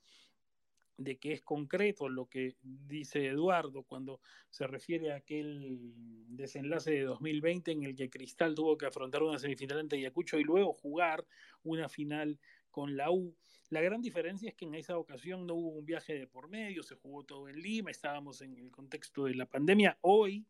[0.99, 4.19] de que es concreto lo que dice Eduardo cuando
[4.49, 5.93] se refiere a aquel
[6.27, 10.43] desenlace de 2020 en el que Cristal tuvo que afrontar una semifinal ante Ayacucho y
[10.43, 11.25] luego jugar
[11.63, 12.37] una final
[12.71, 13.35] con la U.
[13.69, 16.83] La gran diferencia es que en esa ocasión no hubo un viaje de por medio,
[16.83, 19.97] se jugó todo en Lima, estábamos en el contexto de la pandemia.
[20.01, 20.47] Hoy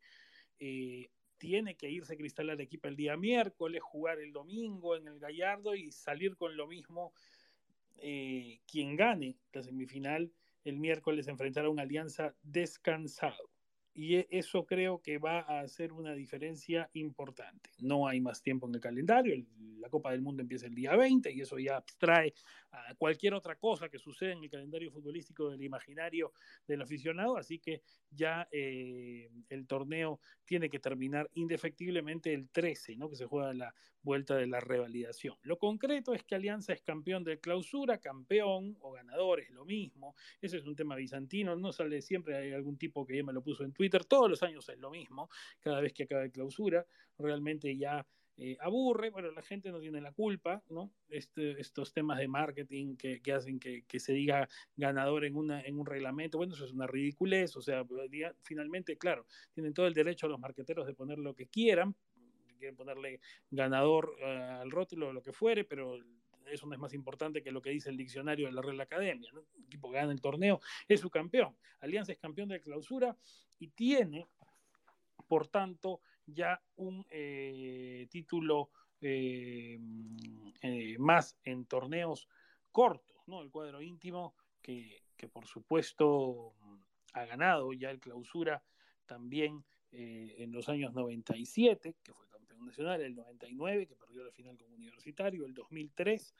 [0.59, 5.19] eh, tiene que irse Cristal al equipo el día miércoles, jugar el domingo en el
[5.19, 7.13] Gallardo y salir con lo mismo
[7.97, 10.31] eh, quien gane la semifinal
[10.63, 13.49] el miércoles enfrentará a una alianza descansado.
[13.93, 17.71] Y e, eso creo que va a hacer una diferencia importante.
[17.79, 19.35] No hay más tiempo en el calendario,
[19.79, 22.33] la Copa del Mundo empieza el día 20 y eso ya abstrae
[22.71, 26.33] a cualquier otra cosa que suceda en el calendario futbolístico del imaginario
[26.67, 27.81] del aficionado, así que
[28.11, 33.09] ya eh, el torneo tiene que terminar indefectiblemente el 13, ¿no?
[33.09, 35.35] que se juega la vuelta de la revalidación.
[35.43, 40.15] Lo concreto es que Alianza es campeón de clausura, campeón o ganador es lo mismo,
[40.41, 43.41] ese es un tema bizantino, no sale siempre, hay algún tipo que ya me lo
[43.41, 45.29] puso en Twitter, todos los años es lo mismo,
[45.59, 46.85] cada vez que acaba de clausura,
[47.17, 48.05] realmente ya
[48.41, 50.93] eh, aburre, bueno, la gente no tiene la culpa, ¿no?
[51.09, 54.47] Este, estos temas de marketing que, hacen que, se diga
[54.77, 57.85] ganador en, una, en un reglamento, bueno, eso es una ridiculez, o sea,
[58.43, 61.93] finalmente, claro, tienen todo el derecho a los marqueteros de poner lo que quieran,
[62.59, 64.25] quieren ponerle ganador eh,
[64.61, 65.97] al rótulo o lo que fuere, pero
[66.45, 69.31] eso no es más importante que lo que dice el diccionario de la Real Academia.
[69.33, 69.41] ¿no?
[69.57, 71.55] El equipo que gana el torneo es su campeón.
[71.79, 73.15] Alianza es campeón de clausura
[73.59, 74.27] y tiene,
[75.27, 78.69] por tanto, ya un eh, título
[79.01, 79.79] eh,
[80.99, 82.27] más en torneos
[82.71, 83.41] cortos, ¿no?
[83.41, 85.01] El cuadro íntimo que,
[85.31, 86.53] por supuesto
[87.13, 88.61] ha ganado ya el clausura
[89.05, 92.28] también en los años 97, que fue
[92.65, 96.33] nacional, el 99, que perdió la final como universitario, el 2003,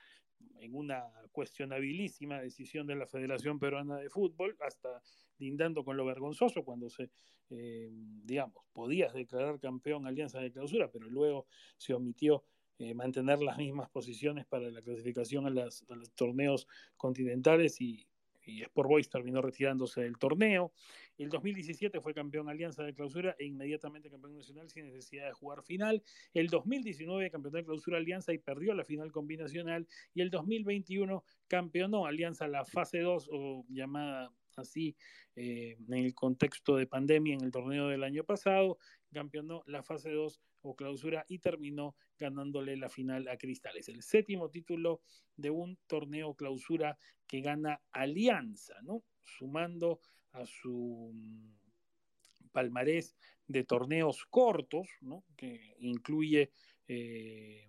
[0.59, 5.01] en una cuestionabilísima decisión de la Federación Peruana de Fútbol, hasta
[5.38, 7.09] lindando con lo vergonzoso cuando se,
[7.49, 11.47] eh, digamos, podías declarar campeón Alianza de Clausura, pero luego
[11.78, 12.43] se omitió
[12.78, 18.07] eh, mantener las mismas posiciones para la clasificación a, los torneos continentales y,
[18.50, 20.72] y Sport Boys terminó retirándose del torneo.
[21.18, 25.64] El 2017 fue campeón Alianza de Clausura e inmediatamente campeón nacional sin necesidad de jugar
[25.64, 26.02] final.
[26.34, 29.88] El 2019 campeón de Clausura Alianza y perdió la final combinacional.
[30.14, 34.95] Y el 2021 campeonó Alianza la fase 2 o llamada así
[35.36, 38.78] eh, en el contexto de pandemia en el torneo del año pasado,
[39.14, 43.88] campeonó la fase 2 o clausura y terminó ganándole la final a Cristales.
[43.89, 45.01] El séptimo título
[45.36, 46.97] de un torneo clausura
[47.28, 49.03] que gana Alianza, ¿no?
[49.24, 50.01] Sumando
[50.34, 53.16] a su mm, palmarés
[53.47, 55.24] de torneos cortos, ¿no?
[55.36, 56.51] Que incluye
[56.88, 57.68] eh,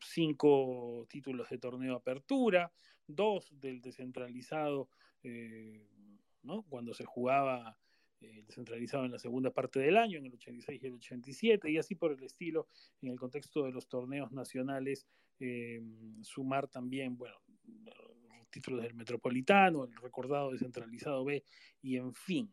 [0.00, 2.72] cinco títulos de torneo apertura,
[3.06, 4.90] dos del descentralizado
[5.22, 5.88] eh,
[6.68, 7.78] cuando se jugaba
[8.20, 11.78] eh, descentralizado en la segunda parte del año, en el 86 y el 87, y
[11.78, 12.66] así por el estilo,
[13.00, 15.06] en el contexto de los torneos nacionales,
[15.38, 15.80] eh,
[16.22, 21.44] sumar también, bueno, los títulos del Metropolitano, el recordado descentralizado B,
[21.80, 22.52] y en fin,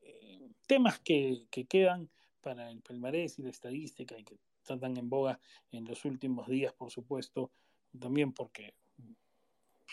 [0.00, 2.08] eh, temas que, que, quedan
[2.40, 5.38] para el palmarés y la estadística y que están tan en boga
[5.70, 7.52] en los últimos días, por supuesto,
[7.98, 8.74] también porque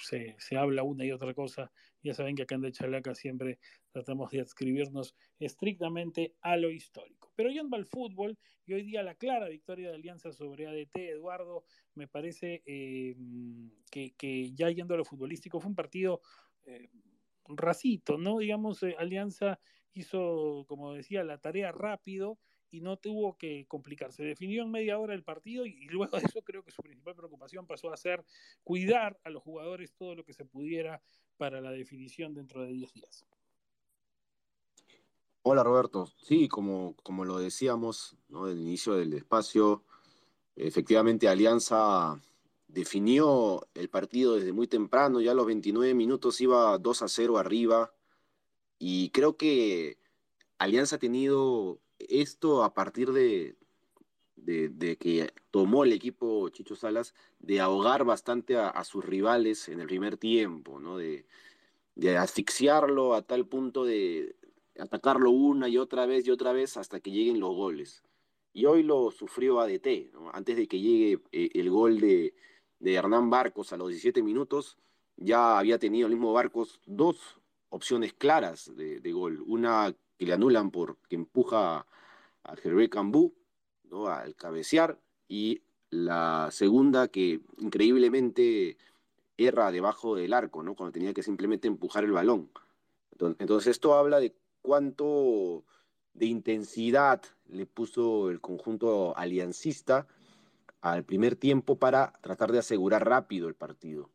[0.01, 1.71] se, se, habla una y otra cosa.
[2.03, 3.59] Ya saben que acá en De Chalaca siempre
[3.91, 7.31] tratamos de adscribirnos estrictamente a lo histórico.
[7.35, 11.65] Pero yendo al fútbol, y hoy día la clara victoria de Alianza sobre ADT, Eduardo,
[11.95, 13.15] me parece eh,
[13.91, 16.21] que, que, ya yendo a lo futbolístico fue un partido
[16.65, 16.89] eh,
[17.47, 18.39] racito, ¿no?
[18.39, 19.59] Digamos, eh, Alianza
[19.93, 22.39] hizo, como decía, la tarea rápido
[22.71, 24.23] y no tuvo que complicarse.
[24.23, 27.67] Definió en media hora el partido y, luego de eso creo que su principal preocupación
[27.67, 28.23] pasó a ser
[28.63, 31.01] cuidar a los jugadores todo lo que se pudiera
[31.37, 33.25] para la definición dentro de 10 días.
[35.43, 38.47] Hola Roberto, sí, como, como lo decíamos ¿no?
[38.47, 39.83] el inicio del espacio,
[40.55, 42.21] efectivamente Alianza
[42.67, 47.37] definió el partido desde muy temprano, ya a los 29 minutos iba 2 a 0
[47.37, 47.91] arriba
[48.77, 49.97] y creo que
[50.59, 51.79] Alianza ha tenido
[52.09, 53.55] esto a partir de,
[54.97, 60.17] que tomó el equipo Chicho Salas de ahogar bastante a, sus rivales en el primer
[60.17, 60.97] tiempo, ¿no?
[60.97, 61.25] De,
[62.17, 64.35] asfixiarlo a tal punto de
[64.79, 68.03] atacarlo una y otra vez y otra vez hasta que lleguen los goles.
[68.53, 70.31] Y hoy lo sufrió ADT, ¿no?
[70.33, 72.33] antes de que llegue eh, el gol de,
[72.79, 74.77] Hernán Barcos a los 17 minutos,
[75.17, 77.39] ya había tenido el mismo Barcos dos
[77.69, 79.43] opciones claras de gol.
[79.45, 81.87] Una que le anulan porque empuja
[82.43, 83.33] a Gervé Cambú
[83.89, 84.05] ¿no?
[84.05, 88.77] al cabecear y la segunda que increíblemente
[89.35, 90.75] erra debajo del arco, ¿no?
[90.75, 92.51] cuando tenía que simplemente empujar el balón.
[93.39, 95.65] Entonces esto habla de cuánto
[96.13, 100.05] de intensidad le puso el conjunto aliancista
[100.81, 104.11] al primer tiempo para tratar de asegurar rápido el partido.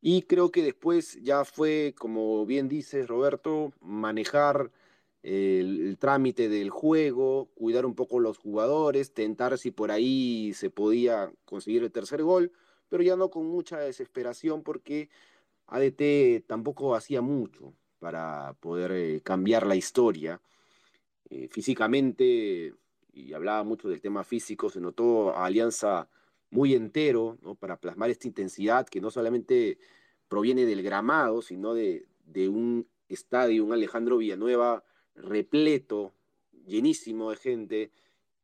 [0.00, 4.70] Y creo que después ya fue, como bien dices, Roberto, manejar
[5.24, 11.32] el, trámite del juego, cuidar un poco los jugadores, tentar si por ahí se podía
[11.46, 12.52] conseguir el tercer gol,
[12.90, 15.08] pero ya no con mucha desesperación porque
[15.66, 20.42] ADT tampoco hacía mucho para poder eh, cambiar la historia.
[21.30, 22.74] Eh, físicamente,
[23.14, 26.06] y hablaba mucho del tema físico, se notó a Alianza
[26.50, 27.54] muy entero ¿no?
[27.54, 29.78] para plasmar esta intensidad que no solamente
[30.28, 34.84] proviene del gramado, sino de, de un estadio, un Alejandro Villanueva
[35.14, 36.12] repleto,
[36.66, 37.90] llenísimo de gente,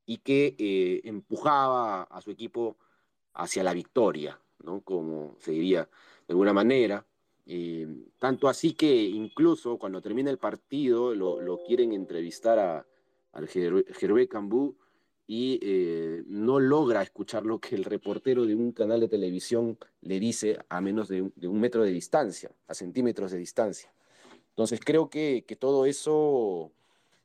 [0.06, 2.76] y que eh, empujaba a su equipo
[3.34, 4.80] hacia la victoria, ¿no?
[4.80, 5.88] como se diría
[6.26, 7.06] de alguna manera.
[7.46, 7.86] Eh,
[8.18, 12.86] tanto así que incluso cuando termina el partido lo, quieren entrevistar a,
[13.32, 14.76] al Gervé Cambú
[15.26, 20.18] y eh, no logra escuchar lo que el reportero de un canal de televisión le
[20.18, 23.92] dice a menos de un metro de distancia, a centímetros de distancia.
[24.50, 26.72] Entonces creo que, que, todo eso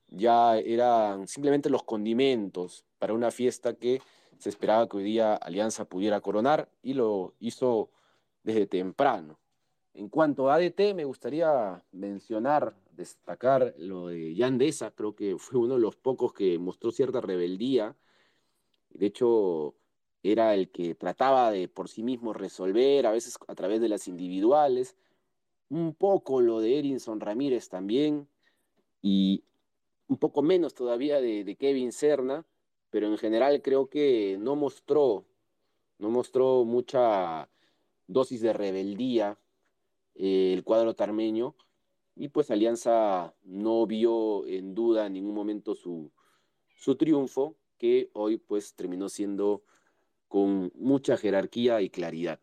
[0.09, 4.01] ya eran simplemente los condimentos para una fiesta que
[4.37, 7.89] se esperaba que hoy día Alianza pudiera coronar y lo hizo
[8.43, 9.39] desde temprano.
[9.93, 15.75] En cuanto a ADT, me gustaría mencionar, destacar lo de Yandesa, creo que fue uno
[15.75, 17.95] de los pocos que mostró cierta rebeldía.
[18.89, 19.75] De hecho,
[20.21, 24.07] era el que trataba de por sí mismo resolver, a veces a través de las
[24.09, 24.97] individuales.
[25.69, 28.27] Un poco lo de Erinson Ramírez también,
[29.01, 29.43] y
[30.07, 32.45] un poco menos todavía de, Kevin Serna,
[32.89, 35.25] pero en general creo que no mostró,
[35.99, 37.49] no mostró mucha
[38.07, 39.37] dosis de rebeldía
[40.15, 41.55] eh, el cuadro tarmeño
[42.15, 46.11] y pues Alianza no vio en duda en ningún momento su,
[46.75, 49.63] su triunfo que hoy pues terminó siendo
[50.27, 52.39] con mucha jerarquía y claridad.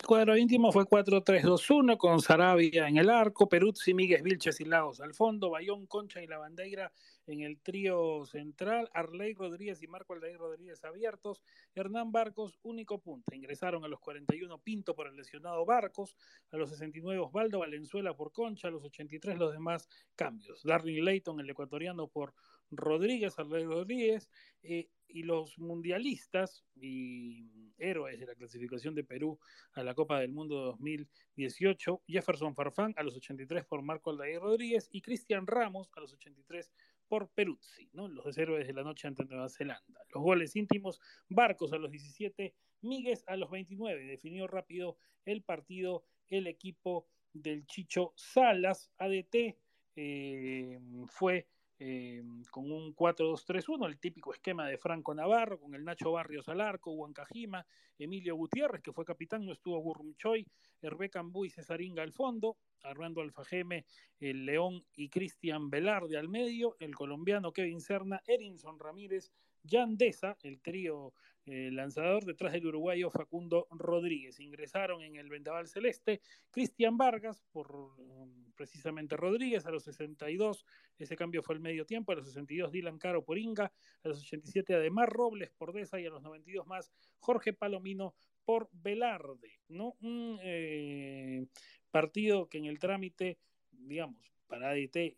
[0.00, 5.00] El cuadro íntimo fue 4-3-2-1 con Sarabia en el arco, Peruzzi, Míguez, Vilches y Lagos
[5.00, 6.92] al fondo, Bayón, Concha y La Bandeira
[7.26, 11.42] en el trío central, Arley Rodríguez y Marco Aldair Rodríguez abiertos,
[11.74, 13.34] Hernán Barcos, único punta.
[13.34, 16.16] Ingresaron a los 41 Pinto por el lesionado Barcos,
[16.52, 20.62] a los 69 Osvaldo Valenzuela por Concha, a los 83 los demás cambios.
[20.62, 22.34] Darwin Leighton, el ecuatoriano, por
[22.70, 24.28] Rodríguez, Arley Rodríguez,
[24.62, 29.38] eh, y los mundialistas y héroes de la clasificación de Perú
[29.72, 34.88] a la Copa del Mundo 2018, Jefferson Farfán a los 83 por Marco Aldair Rodríguez
[34.92, 36.70] y Cristian Ramos a los 83
[37.08, 38.06] por Peruzzi, ¿no?
[38.06, 40.00] los héroes de la noche ante Nueva Zelanda.
[40.12, 44.04] Los goles íntimos, Barcos a los 17, Míguez a los 29.
[44.04, 49.56] Definió rápido el partido el equipo del Chicho Salas, ADT,
[49.96, 51.48] eh, fue
[51.80, 56.60] eh, con un 4-2-3-1, el típico esquema de Franco Navarro, con el Nacho Barrios al
[56.60, 57.64] arco, Huancajima,
[57.98, 60.46] Emilio Gutiérrez, que fue capitán, no estuvo Gurrumchoy,
[60.82, 63.86] Hervé Cambú y Cesaringa al fondo, Armando Alfajeme,
[64.18, 69.32] el León y Cristian Velarde al medio, el colombiano Kevin Serna, Erinson Ramírez,
[69.68, 71.12] Yandesa, el trío
[71.50, 74.38] eh, lanzador, detrás del uruguayo Facundo Rodríguez.
[74.38, 80.66] Ingresaron en el Vendaval Celeste Cristian Vargas por um, precisamente Rodríguez a los 62,
[80.98, 84.20] ese cambio fue el medio tiempo, a los 62 Dylan Caro por Inga, a los
[84.20, 88.14] 87 además Robles por Deza y a los 92 más Jorge Palomino
[88.44, 89.96] por Velarde, ¿no?
[90.00, 91.46] Un eh,
[91.90, 93.38] partido que en el trámite,
[93.70, 95.16] digamos, para ADT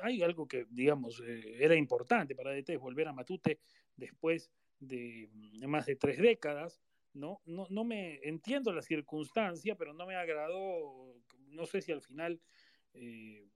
[0.00, 3.60] hay algo que, digamos, eh, era importante para ADT, volver a Matute
[3.96, 5.30] después de
[5.66, 6.80] más de tres décadas,
[7.14, 7.40] ¿no?
[7.46, 11.14] No, no me entiendo la circunstancia, pero no me agradó,
[11.48, 12.40] no sé si al final,
[12.94, 13.46] eh,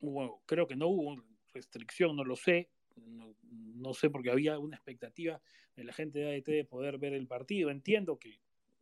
[0.00, 1.22] hubo, creo que no hubo
[1.52, 5.40] restricción, no lo sé, no, sé porque había una expectativa
[5.74, 8.38] de la gente de ADT de poder ver el partido, entiendo que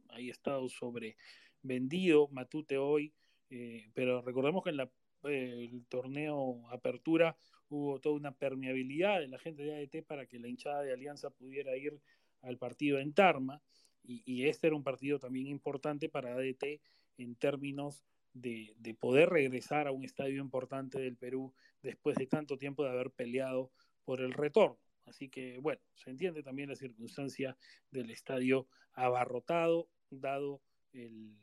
[0.08, 1.16] ahí estado sobre
[1.62, 3.12] vendido Matute hoy,
[3.48, 4.90] eh, pero recordemos que en la,
[5.24, 7.36] el torneo Apertura
[7.68, 11.30] hubo toda una permeabilidad de la gente de ADT para que la hinchada de Alianza
[11.30, 12.00] pudiera ir
[12.42, 13.62] al partido en Tarma,
[14.02, 16.80] y, este era un partido también importante para ADT
[17.18, 18.02] en términos
[18.32, 22.90] de, de, poder regresar a un estadio importante del Perú después de tanto tiempo de
[22.90, 23.70] haber peleado
[24.04, 24.78] por el retorno.
[25.06, 27.56] Así que, bueno, se entiende también la circunstancia
[27.90, 30.62] del estadio abarrotado, dado
[30.92, 31.36] el,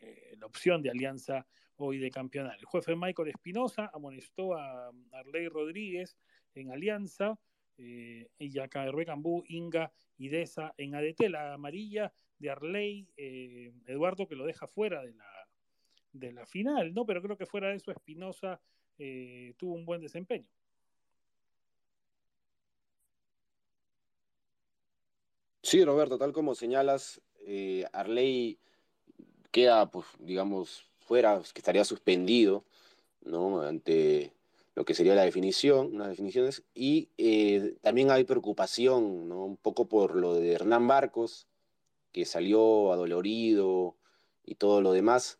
[0.00, 2.58] eh, la opción de alianza hoy de campeonato.
[2.58, 6.16] El juez Michael Espinosa amonestó a Arley Rodríguez
[6.54, 7.38] en alianza,
[7.78, 11.28] eh, y acá Cambú, Inga y Deza en ADT.
[11.28, 15.48] La amarilla de Arley, eh, Eduardo, que lo deja fuera de la,
[16.12, 17.04] de la final, ¿no?
[17.04, 18.60] Pero creo que fuera de eso, Espinosa
[18.98, 20.48] eh, tuvo un buen desempeño.
[25.62, 27.20] Sí, Roberto, tal como señalas,
[27.92, 28.58] Arley
[29.56, 32.62] queda, pues, digamos, fuera, que estaría suspendido,
[33.22, 33.62] ¿no?
[33.62, 34.34] Ante
[34.74, 39.46] lo que sería la definición, unas definiciones, y eh, también hay preocupación, ¿no?
[39.46, 41.46] Un poco por lo de Hernán Marcos,
[42.12, 43.96] que salió adolorido
[44.44, 45.38] y todo lo demás.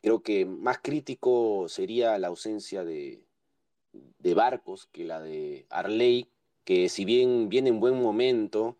[0.00, 3.22] Creo que más crítico sería la ausencia de,
[4.18, 6.28] de Barcos que la de Arley,
[6.64, 8.78] que si bien viene en buen momento,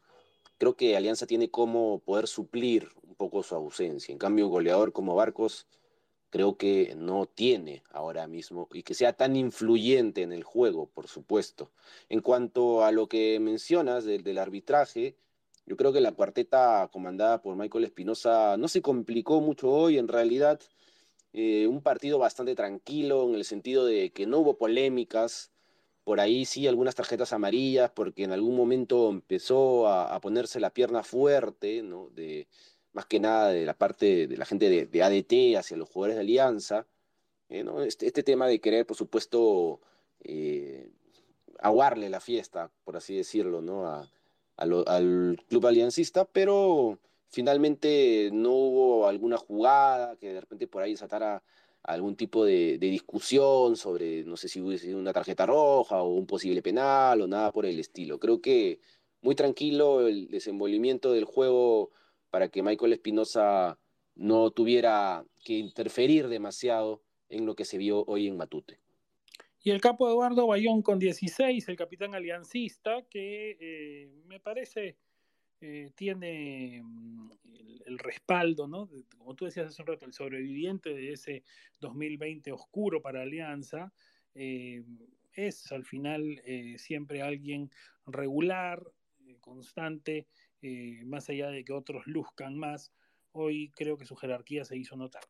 [0.59, 2.89] creo que Alianza tiene como poder suplir
[3.23, 4.13] poco su ausencia.
[4.13, 5.67] En cambio, un goleador como Barcos
[6.31, 11.07] creo que no tiene ahora mismo y que sea tan influyente en el juego, por
[11.07, 11.71] supuesto.
[12.09, 15.15] En cuanto a lo que mencionas del, del arbitraje,
[15.67, 20.09] yo creo que la cuarteta comandada por Michael Espinosa no se complicó mucho hoy, en
[20.09, 20.61] realidad
[21.33, 25.53] eh, un partido bastante tranquilo en el sentido de que no hubo polémicas,
[26.05, 30.71] por ahí sí algunas tarjetas amarillas, porque en algún momento empezó a, a ponerse la
[30.71, 32.09] pierna fuerte, ¿no?
[32.11, 32.49] De,
[32.93, 36.23] más que nada de la parte de la gente de, ADT hacia los jugadores de
[36.23, 36.87] Alianza,
[37.49, 39.81] eh, este, este, tema de querer, por supuesto,
[40.21, 40.91] eh,
[41.59, 44.09] aguarle la fiesta, por así decirlo, ¿no?
[44.57, 51.43] Al club aliancista, pero finalmente no hubo alguna jugada que de repente por ahí desatara
[51.83, 56.11] algún tipo de, de, discusión sobre, no sé si hubiese sido una tarjeta roja o
[56.15, 58.21] un posible penal o nada por el estilo.
[58.21, 58.79] Creo que
[59.23, 61.91] muy tranquilo el desenvolvimiento del juego
[62.33, 63.79] para que Michael Espinosa
[64.15, 68.81] no tuviera que interferir demasiado en lo que se vio hoy en Matute.
[69.63, 74.97] Y el capo Eduardo Bayón con 16, el capitán aliancista, que eh, me parece
[75.61, 77.33] eh, tiene mm,
[77.85, 78.89] el, respaldo, ¿no?
[79.19, 81.45] Como tú decías hace un rato, el sobreviviente de ese
[81.81, 83.93] 2020 oscuro para Alianza,
[84.35, 84.83] eh,
[85.35, 86.43] es al final
[86.77, 87.71] siempre alguien
[88.07, 88.83] regular,
[90.63, 92.93] eh, más allá de que otros luzcan más.
[93.33, 95.25] Hoy creo que su jerarquía se hizo notar.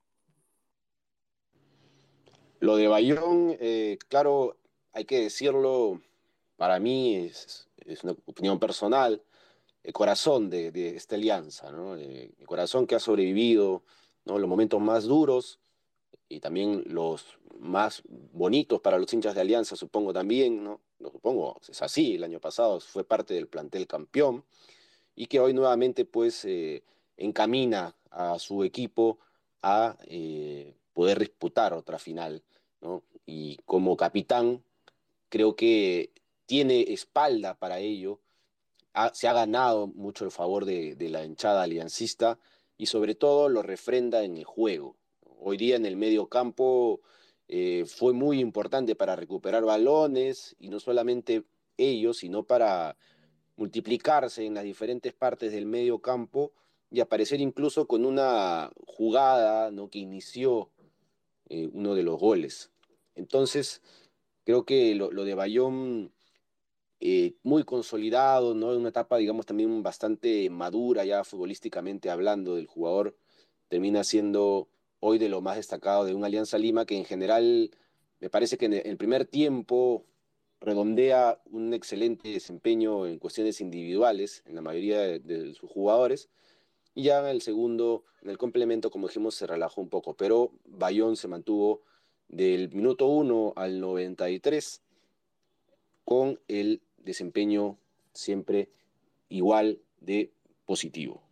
[2.61, 4.57] Lo de Bayón, eh, claro,
[4.93, 6.01] hay que decirlo,
[6.57, 9.23] para mí es, es una opinión personal,
[9.83, 11.97] el corazón de, de esta alianza, ¿no?
[11.97, 13.83] Eh, el corazón que ha sobrevivido
[14.25, 14.39] ¿no?
[14.39, 15.59] los momentos más duros
[16.29, 20.81] y también los más bonitos para los hinchas de alianza, supongo también, ¿no?
[20.99, 24.45] no supongo, es así, el año pasado fue parte del plantel campeón
[25.15, 26.83] y que hoy nuevamente pues eh,
[27.17, 29.19] encamina a su equipo
[29.63, 32.43] a eh, poder disputar otra final
[32.83, 33.03] ¿no?
[33.25, 34.63] Y como capitán,
[35.29, 36.13] creo que
[36.47, 38.21] tiene espalda para ello,
[39.15, 42.39] se ha ganado mucho el favor de, de, la hinchada aliancista
[42.77, 44.97] y sobre todo lo refrenda en el juego.
[45.41, 47.01] Hoy día en el medio campo
[47.49, 51.45] eh, fue muy importante para recuperar balones y no solamente
[51.77, 52.97] ellos, sino para
[53.57, 56.53] multiplicarse en las diferentes partes del medio campo
[56.91, 59.89] y aparecer incluso con una jugada ¿no?
[59.89, 60.71] que inició
[61.49, 62.71] eh, uno de los goles.
[63.15, 63.83] Entonces,
[64.45, 66.13] creo que lo, lo de Bayón,
[67.05, 68.73] eh, muy consolidado, ¿no?
[68.73, 73.17] En una etapa, digamos, también bastante madura ya futbolísticamente hablando del jugador,
[73.69, 74.69] termina siendo
[75.01, 77.73] hoy de lo más destacado de un Alianza Lima que en general
[78.21, 80.07] me parece que en el primer tiempo
[80.63, 86.29] redondea un excelente desempeño en cuestiones individuales en la mayoría de, sus jugadores.
[86.95, 90.53] Y ya en el segundo, en el complemento, como dijimos, se relajó un poco, pero
[90.65, 91.83] Bayón se mantuvo
[92.29, 94.83] del minuto 1 al 93
[96.05, 97.79] con el desempeño
[98.13, 98.71] siempre
[99.29, 100.31] igual de
[100.65, 101.23] positivo.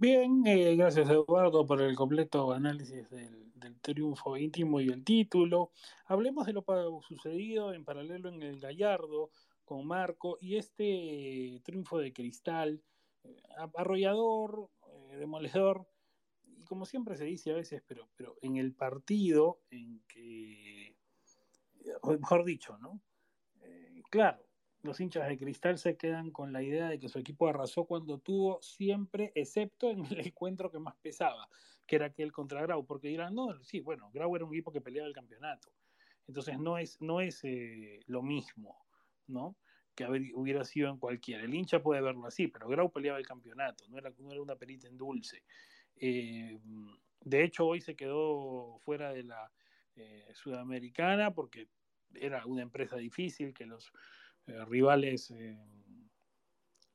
[0.00, 5.72] Bien, eh, gracias Eduardo por el completo análisis del, triunfo íntimo y el título.
[6.06, 6.62] Hablemos de lo
[7.02, 9.30] sucedido en paralelo en el Gallardo
[9.64, 12.80] con Marco y este triunfo de Cristal,
[13.24, 13.42] eh,
[13.74, 15.88] arrollador, eh, demoledor,
[16.64, 20.94] como siempre se dice a veces, pero, pero en el partido en que,
[22.20, 23.00] mejor dicho, ¿no?
[23.62, 24.47] Eh, claro,
[24.82, 28.18] los hinchas de cristal se quedan con la idea de que su equipo arrasó cuando
[28.18, 31.48] tuvo siempre, excepto en el encuentro que más pesaba,
[31.86, 34.80] que era aquel contra Grau, porque dirán, no, sí, bueno, Grau era un equipo que
[34.80, 35.72] peleaba el campeonato,
[36.26, 38.86] entonces no es, no es eh, lo mismo,
[39.26, 39.56] ¿no?
[39.94, 41.42] Que hubiera sido en cualquiera.
[41.42, 44.54] El hincha puede verlo así, pero Grau peleaba el campeonato, no era, no era una
[44.54, 45.42] perita en dulce.
[45.96, 46.58] Eh,
[47.20, 49.50] de hecho, hoy se quedó fuera de la
[49.96, 51.68] eh, sudamericana porque
[52.14, 53.92] era una empresa difícil, que los
[54.66, 55.32] rivales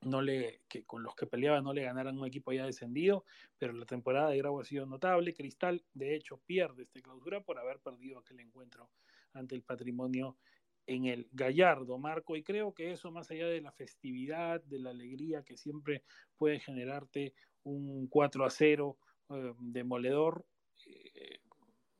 [0.05, 3.25] no le, que con los que peleaba no le ganaran un equipo ya descendido,
[3.57, 5.33] pero la temporada de Grau ha sido notable.
[5.33, 8.89] Cristal, de hecho, pierde esta clausura por haber perdido aquel encuentro
[9.33, 10.37] ante el patrimonio
[10.85, 14.89] en el Gallardo, Marco, y creo que eso, más allá de la festividad, de la
[14.89, 16.03] alegría que siempre
[16.37, 17.33] puede generarte
[17.63, 18.97] un 4 a 0
[19.29, 20.45] eh, demoledor,
[20.85, 21.39] eh,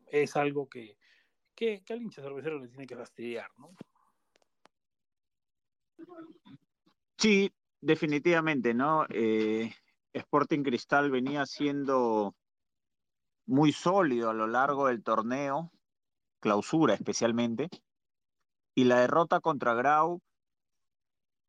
[0.07, 0.97] es algo que,
[1.55, 3.73] que, que al hincha cervecero le tiene que fastidiar, ¿no?
[7.17, 7.51] Sí,
[7.83, 9.05] Definitivamente, ¿no?
[9.09, 9.73] Eh,
[10.13, 12.33] Sporting Cristal venía siendo
[13.45, 15.69] muy sólido a lo largo del torneo,
[16.39, 17.67] clausura especialmente,
[18.73, 20.21] y la derrota contra Grau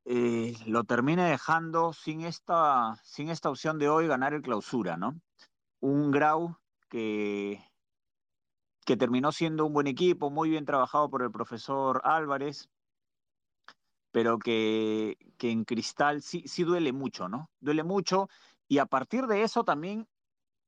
[0.06, 5.14] eh, lo termina dejando sin esta, sin esta opción de hoy ganar el clausura, ¿no?
[5.78, 7.64] Un Grau que,
[8.84, 12.68] que terminó siendo un buen equipo, muy bien trabajado por el profesor Álvarez,
[14.14, 17.50] pero que, en Cristal sí, sí duele mucho, ¿no?
[17.58, 18.28] Duele mucho
[18.68, 20.06] y a partir de eso también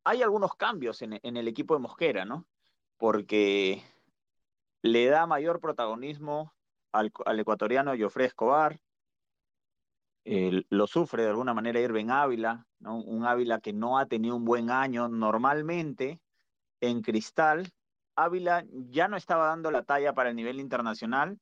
[0.03, 2.45] hay algunos cambios en, el equipo de Mosquera, ¿no?
[2.97, 3.85] Porque
[4.83, 6.55] le da mayor protagonismo
[6.91, 8.81] al, ecuatoriano Jofre Escobar,
[10.25, 12.97] lo sufre de alguna manera Irving Ávila, ¿no?
[12.97, 15.07] un Ávila que no ha tenido un buen año.
[15.07, 16.21] Normalmente
[16.81, 17.73] en Cristal,
[18.17, 21.39] Ávila ya no estaba dando la talla para el nivel internacional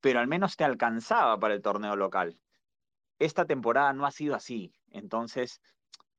[0.00, 2.38] pero al menos te alcanzaba para el torneo local.
[3.18, 5.60] Esta temporada no ha sido así, entonces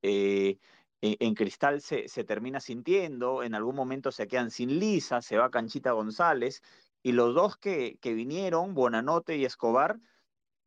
[0.02, 0.60] eh,
[1.02, 5.92] en, Cristal se, termina sintiendo, en algún momento se quedan sin Lisa, se va Canchita
[5.94, 6.62] González,
[7.02, 10.00] y los dos que, que vinieron, Bonanote y Escobar,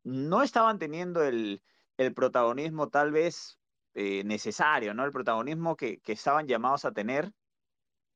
[0.03, 1.61] no estaban teniendo el,
[2.13, 3.57] protagonismo tal vez
[3.93, 5.05] eh, necesario, ¿no?
[5.05, 7.31] El protagonismo que, que estaban llamados a tener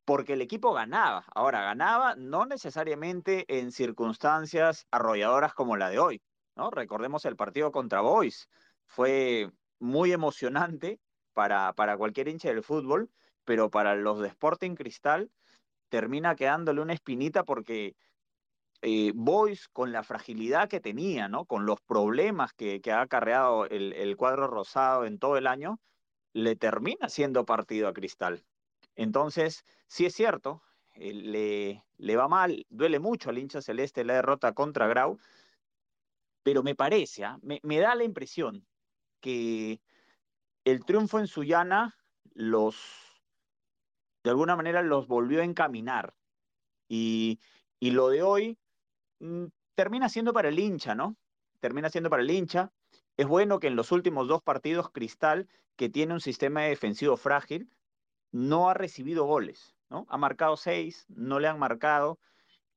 [0.09, 1.23] porque el equipo ganaba.
[1.35, 6.23] Ahora, ganaba no necesariamente en circunstancias arrolladoras como la de hoy,
[6.55, 6.71] ¿no?
[6.71, 8.49] Recordemos el partido contra Boys.
[8.87, 10.99] Fue muy emocionante
[11.33, 13.11] para, para cualquier hincha del fútbol,
[13.45, 15.29] pero para los de Sporting Cristal
[15.89, 17.95] termina quedándole una espinita porque
[18.81, 21.29] eh, Boys, con la fragilidad que tenía.
[21.45, 25.79] Con los problemas que, ha acarreado el, el cuadro rosado en todo el año,
[26.33, 28.43] le termina siendo partido a Cristal.
[28.99, 30.61] Entonces, sí es cierto,
[30.95, 35.17] eh, le, le, va mal, duele mucho al hincha celeste la derrota contra Grau,
[36.43, 37.39] pero me parece, ¿ah?
[37.41, 38.67] me, da la impresión
[39.21, 39.79] que
[40.65, 41.95] el triunfo en Sullana
[42.33, 42.75] los,
[44.25, 46.13] de alguna manera, los volvió a encaminar.
[46.89, 47.39] Y,
[47.79, 48.59] y lo de hoy
[49.19, 49.45] mm,
[49.75, 51.15] termina siendo para el hincha, ¿no?
[51.61, 52.73] Termina siendo para el hincha.
[53.15, 55.47] Es bueno que en los últimos dos partidos Cristal,
[55.77, 57.69] que tiene un sistema defensivo frágil,
[58.31, 60.05] no ha recibido goles, ¿no?
[60.09, 62.19] Ha marcado seis, no le han marcado.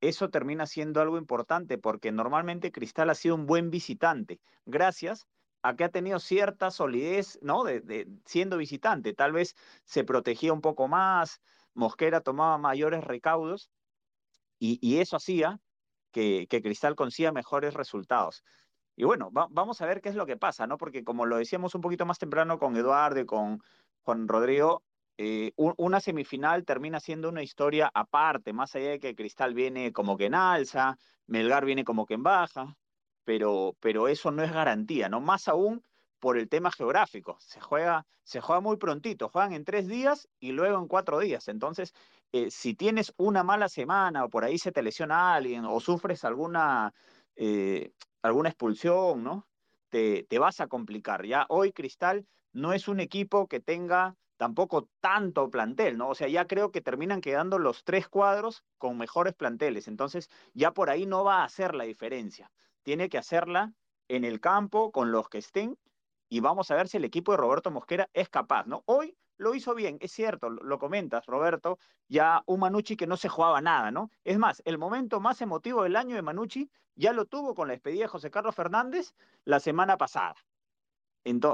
[0.01, 5.27] Eso termina siendo algo importante porque normalmente Cristal ha sido un buen visitante, gracias
[5.63, 7.65] a que ha tenido cierta solidez, ¿no?
[7.65, 9.15] De, siendo visitante.
[9.15, 11.41] Tal vez se protegía un poco más,
[11.75, 13.71] Mosquera tomaba mayores recaudos
[14.59, 15.61] y, eso hacía
[16.13, 18.45] que, Cristal consiga mejores resultados.
[18.95, 20.77] Y bueno, vamos a ver qué es lo que pasa, ¿no?
[20.79, 23.63] Porque como lo decíamos un poquito más temprano con Eduardo y con
[24.03, 24.83] Juan Rodrigo,
[25.19, 30.17] eh, una semifinal termina siendo una historia aparte, más allá de que Cristal viene como
[30.17, 30.97] que en alza,
[31.27, 32.77] Melgar viene como que en baja,
[33.25, 35.21] pero, pero eso no es garantía, ¿no?
[35.21, 35.85] Más aún
[36.19, 37.37] por el tema geográfico.
[37.41, 41.49] Se juega, se juega muy prontito, juegan en tres días y luego en cuatro días.
[41.49, 41.93] Entonces,
[42.33, 46.25] eh, si tienes una mala semana o por ahí se te lesiona alguien o sufres
[46.25, 46.95] alguna,
[47.37, 47.93] eh,
[48.23, 49.49] alguna expulsión, ¿no?
[49.89, 51.27] Te, te vas a complicar.
[51.27, 56.09] Ya hoy Cristal no es un equipo que tenga tampoco tanto plantel, ¿no?
[56.09, 60.73] O sea, ya creo que terminan quedando los tres cuadros con mejores planteles, entonces ya
[60.73, 62.51] por ahí no va a hacer la diferencia.
[62.83, 63.73] Tiene que hacerla
[64.09, 65.79] en el campo con los que estén
[66.29, 68.83] y vamos a ver si el equipo de Roberto Mosquera es capaz, ¿no?
[68.87, 71.79] Hoy lo hizo bien, es cierto, lo comentas, Roberto,
[72.09, 74.11] ya un Manucci que no se jugaba nada, ¿no?
[74.25, 77.75] Es más, el momento más emotivo del año de Manucci ya lo tuvo con la
[77.75, 79.15] despedida de José Carlos Fernández
[79.45, 80.35] la semana pasada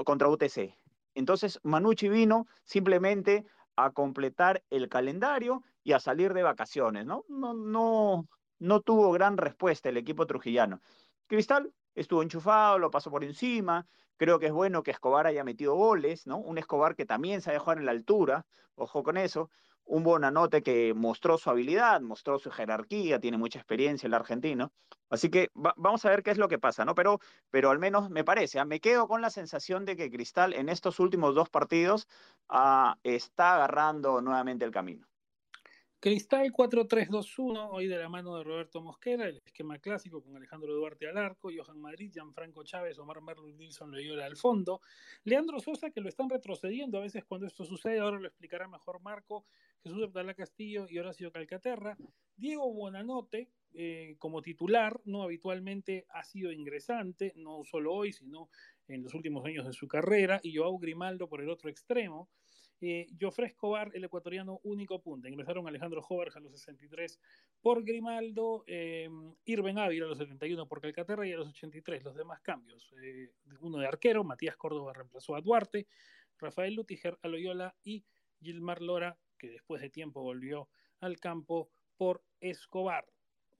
[0.06, 0.87] contra UTC.
[1.14, 3.44] Entonces Manucci vino simplemente
[3.76, 7.24] a completar el calendario y a salir de vacaciones, ¿no?
[7.28, 8.28] No, no,
[8.58, 10.80] no tuvo gran respuesta el equipo trujillano.
[11.26, 13.86] Cristal estuvo enchufado, lo pasó por encima.
[14.16, 16.38] Creo que es bueno que Escobar haya metido goles, ¿no?
[16.38, 19.50] Un Escobar que también sabe jugar en la altura, ojo con eso.
[19.90, 24.70] Un Bonanote que mostró su habilidad, mostró su jerarquía, tiene mucha experiencia el argentino.
[25.08, 26.94] Así que vamos a ver qué es lo que pasa, ¿no?
[26.94, 27.20] Pero,
[27.50, 28.66] pero al menos me parece, ¿ah?
[28.66, 32.06] me quedo con la sensación de que Cristal en estos últimos dos partidos
[32.50, 35.08] ah, está agarrando nuevamente el camino.
[36.00, 41.08] Cristal 4-3-2-1, hoy de la mano de Roberto Mosquera, el esquema clásico con Alejandro Duarte
[41.08, 44.80] al arco, Johan Madrid, Gianfranco Chávez, Omar Merlin Nilsson Loyola al fondo,
[45.24, 49.00] Leandro Sosa que lo están retrocediendo a veces cuando esto sucede, ahora lo explicará mejor
[49.02, 49.44] Marco,
[49.88, 51.96] Jesús Abdalá Castillo y Horacio Calcaterra,
[52.36, 58.48] Diego Buonanote eh, como titular, no habitualmente ha sido ingresante, no solo hoy, sino
[58.86, 62.28] en los últimos años de su carrera, y Joao Grimaldo por el otro extremo,
[62.80, 63.56] eh, Jofre
[63.92, 65.26] el ecuatoriano, único punto.
[65.26, 67.18] Ingresaron Alejandro Jover a los 63
[67.60, 69.08] por Grimaldo, eh,
[69.44, 72.92] Irben Ávila a los 71 por Calcaterra y a los 83 los demás cambios.
[73.02, 73.30] Eh,
[73.60, 75.88] uno de arquero, Matías Córdoba reemplazó a Duarte,
[76.38, 78.04] Rafael Lutiger a Loyola y
[78.40, 80.68] Gilmar Lora, que después de tiempo volvió
[81.00, 83.06] al campo por Escobar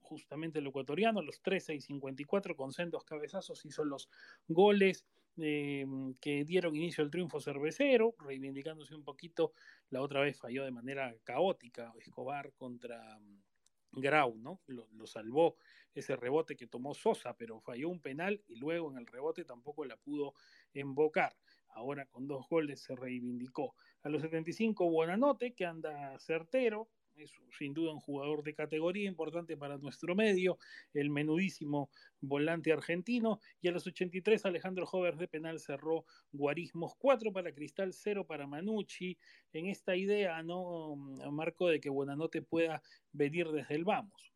[0.09, 4.09] justamente el ecuatoriano, los 13 y 54 con sendos cabezazos hizo los
[4.47, 5.05] goles
[5.37, 5.85] eh,
[6.19, 9.53] que dieron inicio al triunfo cervecero, reivindicándose un poquito,
[9.89, 14.61] la otra vez falló de manera caótica Escobar contra mm, Grau, ¿no?
[14.67, 15.55] Lo, salvó
[15.93, 19.85] ese rebote que tomó Sosa, pero falló un penal y luego en el rebote tampoco
[19.85, 20.33] la pudo
[20.73, 21.35] embocar.
[21.69, 23.75] Ahora con dos goles se reivindicó.
[24.03, 29.57] A los 75 Buenanote, que anda certero, es sin duda un jugador de categoría importante
[29.57, 30.57] para nuestro medio,
[30.93, 31.89] el menudísimo
[32.21, 37.93] volante argentino, y a los 83 Alejandro Jover de penal cerró Guarismos 4 para Cristal,
[37.93, 39.17] 0 para Manucci,
[39.53, 44.33] en esta idea, ¿no, Marco, de que Buenanote pueda venir desde el vamos?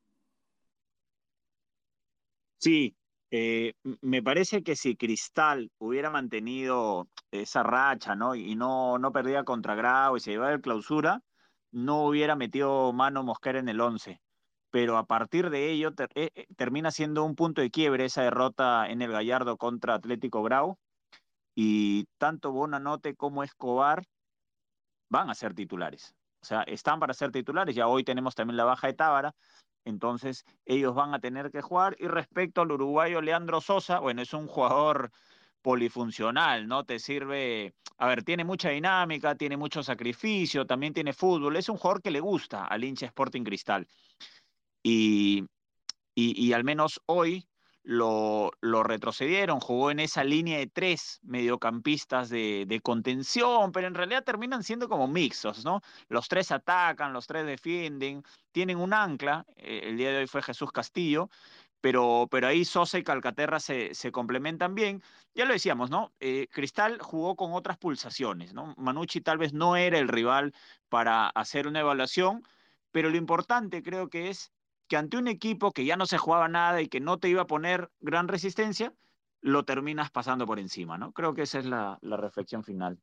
[2.58, 2.96] Sí,
[3.36, 8.36] eh, me parece que si Cristal hubiera mantenido esa racha, ¿no?
[8.36, 11.24] Y no, no perdía contra Grau y se llevaba el clausura,
[11.72, 14.22] no hubiera metido mano Mosquera en el 11.
[14.70, 18.88] Pero a partir de ello eh, eh, termina siendo un punto de quiebre esa derrota
[18.88, 20.78] en el Gallardo contra Atlético Grau.
[21.56, 24.04] Y tanto Bonanote como Escobar
[25.10, 26.14] van a ser titulares.
[26.44, 27.74] O sea, están para ser titulares.
[27.74, 29.34] Ya hoy tenemos también la baja de Tábara.
[29.86, 31.96] Entonces ellos van a tener que jugar.
[32.00, 35.12] Y respecto al uruguayo Leandro Sosa, bueno, es un jugador
[35.62, 36.84] polifuncional, ¿no?
[36.84, 41.78] Te sirve, a ver, tiene mucha dinámica, tiene mucho sacrificio, también tiene fútbol, es un
[41.78, 43.88] jugador que le gusta al hincha Sporting Cristal.
[44.84, 45.46] Y,
[46.14, 47.48] y, al menos hoy
[47.84, 48.52] lo,
[48.84, 54.88] retrocedieron, jugó en esa línea de tres mediocampistas de, contención, pero en realidad terminan siendo
[54.88, 55.82] como mixos, ¿no?
[56.08, 60.42] Los tres atacan, los tres defienden, tienen un ancla, eh, el día de hoy fue
[60.42, 61.30] Jesús Castillo,
[61.82, 65.04] pero, pero ahí Sosa y Calcaterra se, se complementan bien.
[65.36, 66.14] Ya lo decíamos, ¿no?
[66.22, 68.74] Eh, Cristal jugó con otras pulsaciones, ¿no?
[68.78, 70.54] Manucci tal vez no era el rival
[70.88, 72.44] para hacer una evaluación,
[72.92, 74.54] pero lo importante creo que es
[74.88, 77.44] que ante un equipo que ya no se jugaba nada y que no te iba
[77.44, 78.94] a poner gran resistencia,
[79.42, 81.12] lo terminas pasando por encima, ¿no?
[81.12, 83.00] Creo que esa es la, la reflexión final.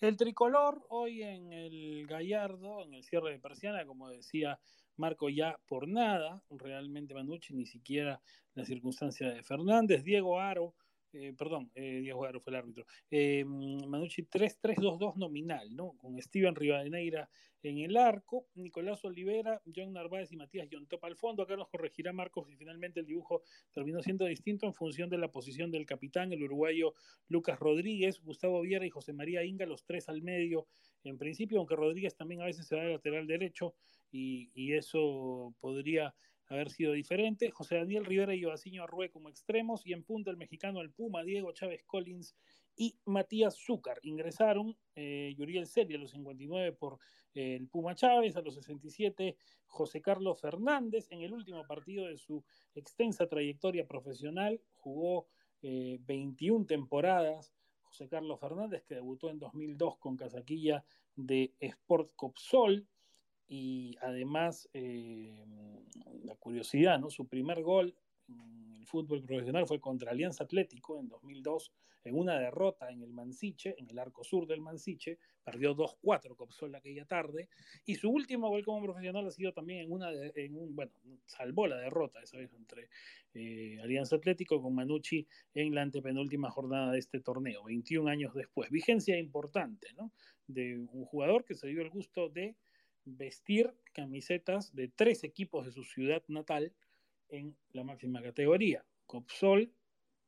[0.00, 4.58] El tricolor hoy en el Gallardo, en el cierre de persiana, como decía
[4.96, 8.20] Marco ya por nada, realmente Manucci, ni siquiera
[8.54, 10.74] la circunstancia de Fernández, Diego Aro,
[11.12, 15.92] eh, perdón, eh, Diego Aro fue el árbitro, eh, Manucci 3-3-2-2 nominal, ¿no?
[15.96, 17.28] Con Steven Rivadeneira
[17.62, 21.42] en el arco, Nicolás Olivera, John Narváez y Matías Yontop al fondo.
[21.42, 23.42] Acá nos corregirá Marcos y finalmente el dibujo
[23.72, 26.94] terminó siendo distinto en función de la posición del capitán, el uruguayo
[27.28, 30.66] Lucas Rodríguez, Gustavo Viera y José María Inga, los tres al medio
[31.04, 33.74] en principio, aunque Rodríguez también a veces se da de lateral derecho
[34.12, 36.14] y, eso podría
[36.50, 37.50] haber sido diferente.
[37.50, 41.22] José Daniel Rivera y Joaciño Arrué como extremos y en punta el mexicano el Puma,
[41.22, 42.36] Diego Chávez Collins
[42.76, 44.00] y Matías Zúcar.
[44.02, 46.98] Ingresaron eh, Yuriel Celia a los 59 por
[47.34, 49.36] eh, el Puma Chávez, a los 67
[49.66, 51.06] José Carlos Fernández.
[51.10, 52.44] En el último partido de su
[52.74, 55.28] extensa trayectoria profesional jugó
[55.62, 57.54] 21 eh, temporadas.
[57.82, 60.84] José Carlos Fernández, que debutó en 2002 con Casaquilla
[61.16, 62.86] de Sport Copsol
[63.50, 65.44] y además eh,
[66.22, 67.10] la curiosidad, ¿no?
[67.10, 67.96] Su primer gol
[68.28, 71.72] en el fútbol profesional fue contra Alianza Atlético en 2002
[72.04, 76.74] en una derrota en el Mansiche, en el arco sur del Mansiche, perdió 2-4 Copsol
[76.74, 77.48] aquella tarde
[77.84, 80.92] y su último gol como profesional ha sido también en una en un bueno,
[81.26, 82.88] salvó la derrota esa vez entre
[83.34, 88.70] eh, Alianza Atlético con Manucci en la antepenúltima jornada de este torneo, 21 años después.
[88.70, 90.12] Vigencia importante, ¿no?
[90.46, 92.56] De un jugador que se dio el gusto de
[93.04, 96.72] vestir camisetas de tres equipos de su ciudad natal
[97.28, 98.84] en la máxima categoría.
[99.06, 99.72] Copsol,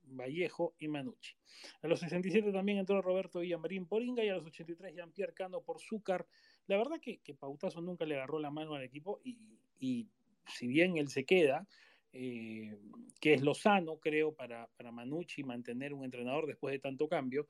[0.05, 1.35] Vallejo y Manucci.
[1.83, 5.61] A los 67 también entró Roberto Villamarín por Inga y a los 83 Jean-Pierre Cano
[5.63, 6.27] por Zúcar.
[6.67, 9.39] La verdad que, que, Pautazo nunca le agarró la mano al equipo y,
[9.79, 10.09] y
[10.47, 11.67] si bien él se queda,
[12.13, 12.79] eh,
[13.21, 17.47] que es lo sano, creo, para, para Manucci mantener un entrenador después de tanto cambio,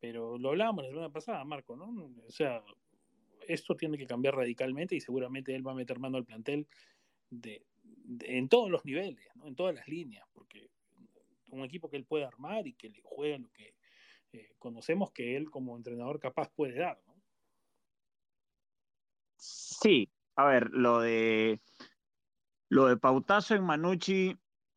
[0.00, 2.12] pero lo hablábamos la semana pasada, Marco, ¿no?
[2.26, 2.62] O sea,
[3.46, 6.66] esto tiene que cambiar radicalmente y seguramente él va a meter mano al plantel
[7.30, 7.64] de,
[8.20, 10.70] en todos los niveles, en todas las líneas, porque
[11.50, 13.74] un equipo que él puede armar y que le juegue lo que
[14.32, 17.00] eh, conocemos que él como entrenador capaz puede dar.
[17.06, 17.14] ¿no?
[19.36, 21.60] Sí, a ver, lo de
[22.68, 24.36] lo de Pautazo en Manucci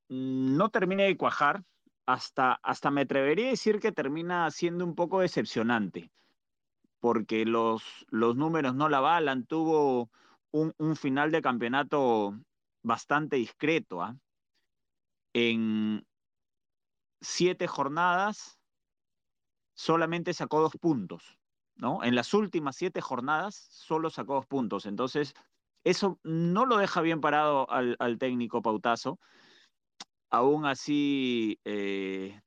[0.09, 1.63] no termina de cuajar,
[2.05, 6.11] hasta, hasta me atrevería a decir que termina siendo un poco decepcionante,
[6.99, 10.09] porque los, los números no la avalan, tuvo
[10.51, 12.37] un, un final de campeonato
[12.83, 14.05] bastante discreto.
[14.05, 14.13] ¿eh?
[15.33, 16.05] En
[17.21, 18.59] siete jornadas
[19.75, 21.37] solamente sacó dos puntos,
[21.75, 22.03] ¿no?
[22.03, 25.33] En las últimas siete jornadas solo sacó dos puntos, entonces
[25.85, 29.19] eso no lo deja bien parado al, al técnico Pautazo.
[30.29, 32.41] Aún así, eh,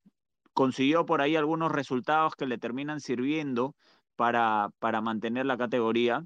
[0.53, 3.74] consiguió por ahí algunos resultados que le terminan sirviendo
[4.22, 6.24] para, para mantener la categoría.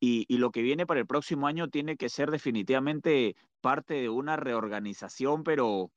[0.00, 4.08] Y, y, lo que viene para el próximo año tiene que ser definitivamente parte de
[4.08, 5.92] una reorganización, pero,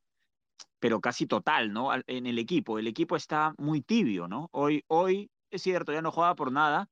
[0.77, 1.89] pero casi total, ¿no?
[2.05, 2.77] En el equipo.
[2.77, 4.49] El equipo está muy tibio, ¿no?
[4.51, 6.87] Hoy, hoy es cierto, ya no juega por nada,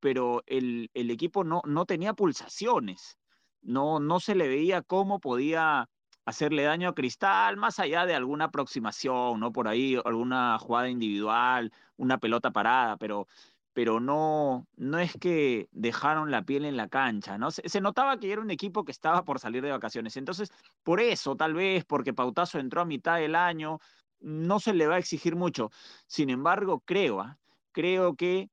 [0.00, 3.18] pero el, el equipo no, no tenía pulsaciones.
[3.60, 5.90] No, no se le veía cómo podía
[6.24, 9.52] hacerle daño a Cristal, más allá de alguna aproximación, ¿no?
[9.52, 13.26] Por ahí, alguna jugada individual, una pelota parada, pero,
[13.72, 17.50] pero no, no es que dejaron la piel en la cancha, ¿no?
[17.50, 20.16] Se, notaba que era un equipo que estaba por salir de vacaciones.
[20.16, 20.50] Entonces,
[20.82, 23.80] por eso, tal vez, porque Pautazo entró a mitad del año,
[24.20, 25.70] no se le va a exigir mucho.
[26.06, 27.36] Sin embargo, creo, ¿eh?
[27.72, 28.50] creo que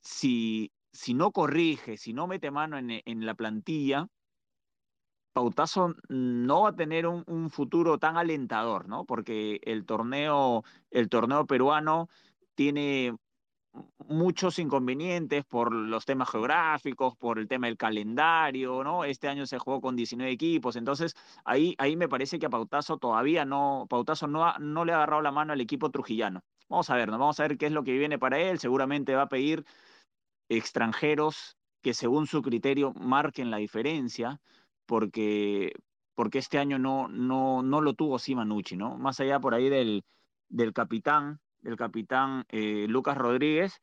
[0.00, 4.08] si, si no corrige, si no mete mano en, en la plantilla,
[5.32, 9.04] Pautazo no va a tener un, futuro tan alentador, ¿no?
[9.04, 12.08] Porque el torneo, el torneo peruano
[12.54, 13.16] tiene
[14.08, 19.04] muchos inconvenientes por los temas geográficos, por el tema del calendario, ¿no?
[19.04, 21.14] Este año se jugó con 19 equipos, entonces
[21.44, 24.96] ahí, ahí me parece que a Pautazo todavía no, Pautazo no, ha, no le ha
[24.96, 26.42] agarrado la mano al equipo trujillano.
[26.68, 27.18] Vamos a ver, ¿no?
[27.18, 29.64] vamos a ver qué es lo que viene para él, seguramente va a pedir
[30.48, 34.40] extranjeros que según su criterio marquen la diferencia,
[34.90, 35.72] porque,
[36.16, 38.98] porque este año no, no, no lo tuvo Simanucci, ¿no?
[38.98, 40.04] Más allá por ahí del,
[40.48, 43.80] del capitán, del capitán eh, Lucas Rodríguez,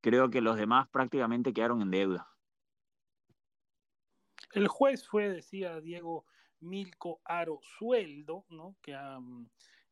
[0.00, 2.28] creo que los demás prácticamente quedaron en deuda.
[4.52, 6.24] El juez fue, decía Diego
[6.60, 8.76] Milko Aro Sueldo, ¿no?
[8.80, 9.18] que ha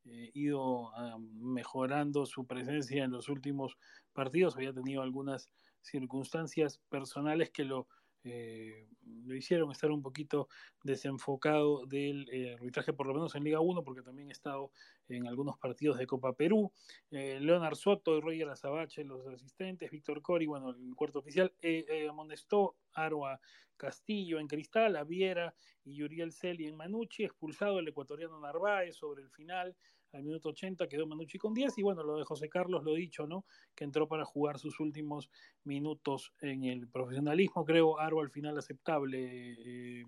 [0.04, 3.76] eh, ido uh, mejorando su presencia en los últimos
[4.12, 5.50] partidos, había tenido algunas
[5.80, 7.88] circunstancias personales que lo
[8.24, 8.88] eh,
[9.24, 10.48] lo hicieron estar un poquito
[10.82, 14.70] desenfocado del eh, arbitraje, por lo menos en Liga 1, porque también he estado
[15.08, 16.72] en algunos partidos de Copa Perú.
[17.10, 22.06] Eh, Leonard Soto y Roger Azabache, los asistentes, Víctor Cori, bueno, el cuarto oficial, eh,
[22.08, 23.40] amonestó Arua
[23.76, 25.54] Castillo en Cristal, Aviera
[25.84, 29.74] y Yuriel Celi en Manucci, expulsado el ecuatoriano Narváez sobre el final
[30.12, 33.26] al minuto 80 quedó Manucci con 10 y bueno, lo de José Carlos, lo dicho,
[33.26, 33.44] ¿no?
[33.74, 35.30] Que entró para jugar sus últimos
[35.64, 40.04] minutos en el profesionalismo, creo, Aro al final aceptable, eh,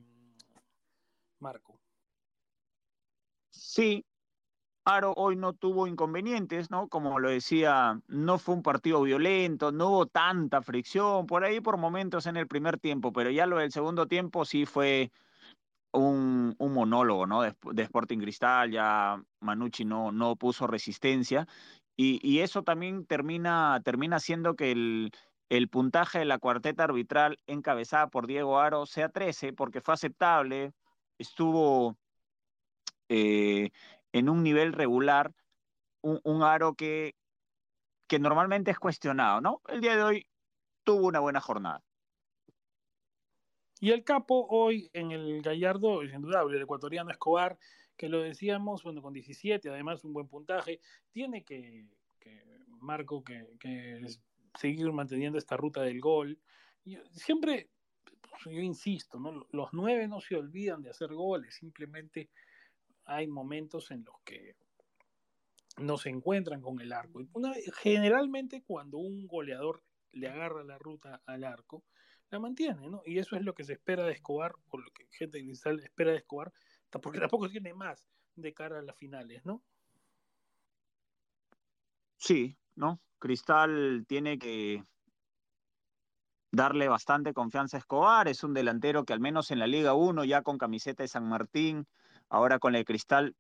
[1.39, 1.81] Marco.
[3.51, 4.05] Sí,
[4.85, 6.89] Aro hoy no tuvo inconvenientes, ¿no?
[6.89, 11.79] Como lo decía, no fue un partido violento, no hubo tanta fricción, por ahí por
[11.79, 15.11] momentos en el primer tiempo, pero ya lo del segundo tiempo sí fue
[15.99, 17.43] un, monólogo ¿no?
[17.43, 21.47] de, Sporting Cristal, ya Manucci no, no puso resistencia
[21.97, 25.13] y, y, eso también termina, termina haciendo que el,
[25.49, 30.73] el puntaje de la cuarteta arbitral encabezada por Diego Aro sea 13 porque fue aceptable,
[31.19, 31.97] estuvo
[33.09, 33.71] eh,
[34.13, 35.33] en un nivel regular,
[36.03, 37.15] un, un Aro que,
[38.09, 39.61] que normalmente es cuestionado, ¿no?
[39.69, 40.27] El día de hoy
[40.83, 41.83] tuvo una buena jornada.
[43.85, 47.59] Y el capo hoy en el Gallardo es indudable, el ecuatoriano Escobar,
[47.99, 50.81] que lo decíamos, bueno, con 17, además un buen puntaje,
[51.11, 51.87] tiene que,
[52.81, 54.07] Marco, que,
[54.59, 56.39] seguir manteniendo esta ruta del gol.
[57.13, 57.69] Siempre,
[58.47, 59.47] yo insisto, ¿no?
[59.51, 62.31] los nueve no se olvidan de hacer goles, simplemente
[63.05, 64.57] hay momentos en los que
[65.77, 67.21] no se encuentran con el arco.
[67.35, 69.83] Una, generalmente cuando un goleador
[70.13, 71.85] le agarra la ruta al arco,
[72.35, 73.03] la mantiene, ¿no?
[73.07, 76.11] Y eso es lo que se espera de Escobar, por lo que gente inicial espera
[76.11, 76.53] de Escobar,
[77.01, 78.05] porque tampoco tiene más.
[78.37, 79.63] de cara a las finales, ¿no?
[82.17, 83.01] Sí, ¿no?
[83.21, 84.83] Cristal tiene que
[86.51, 90.25] darle bastante confianza a Escobar, es un delantero que al menos en la Liga 1,
[90.25, 91.87] ya con camiseta de San Martín,
[92.29, 93.37] ahora con el Cristal,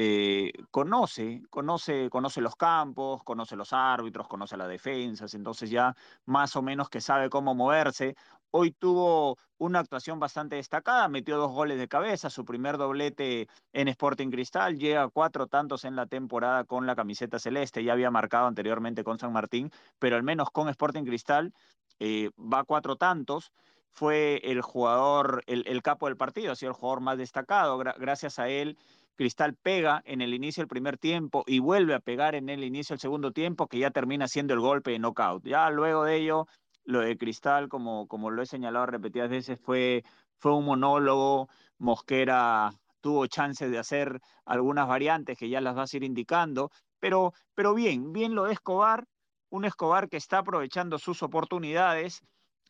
[0.00, 6.54] eh, conoce, conoce, conoce los campos, conoce los árbitros, conoce las defensas, entonces ya más
[6.54, 8.14] o menos que sabe cómo moverse.
[8.52, 13.88] Hoy tuvo una actuación bastante destacada, metió dos goles de cabeza, su primer doblete en
[13.88, 18.46] Sporting Cristal, llega cuatro tantos en la temporada con la camiseta celeste, ya había marcado
[18.46, 21.52] anteriormente con San Martín, pero al menos con Sporting Cristal
[21.98, 23.50] eh, va a cuatro tantos
[23.98, 27.76] fue el jugador, el, capo del partido, ha sido el jugador más destacado.
[27.78, 28.78] Gra gracias a él,
[29.18, 32.94] Cristal pega en el inicio del primer tiempo y vuelve a pegar en el inicio
[32.94, 35.44] del segundo tiempo, que ya termina siendo el golpe de knockout.
[35.44, 36.46] Ya luego de ello,
[36.84, 40.04] lo de Cristal, como, como lo he señalado repetidas veces, fue,
[40.38, 41.48] fue un monólogo.
[41.78, 47.32] Mosquera tuvo chances de hacer algunas variantes que ya las vas a ir indicando, pero,
[47.54, 49.04] pero bien, bien lo de Escobar,
[49.50, 52.22] un Escobar que está aprovechando sus oportunidades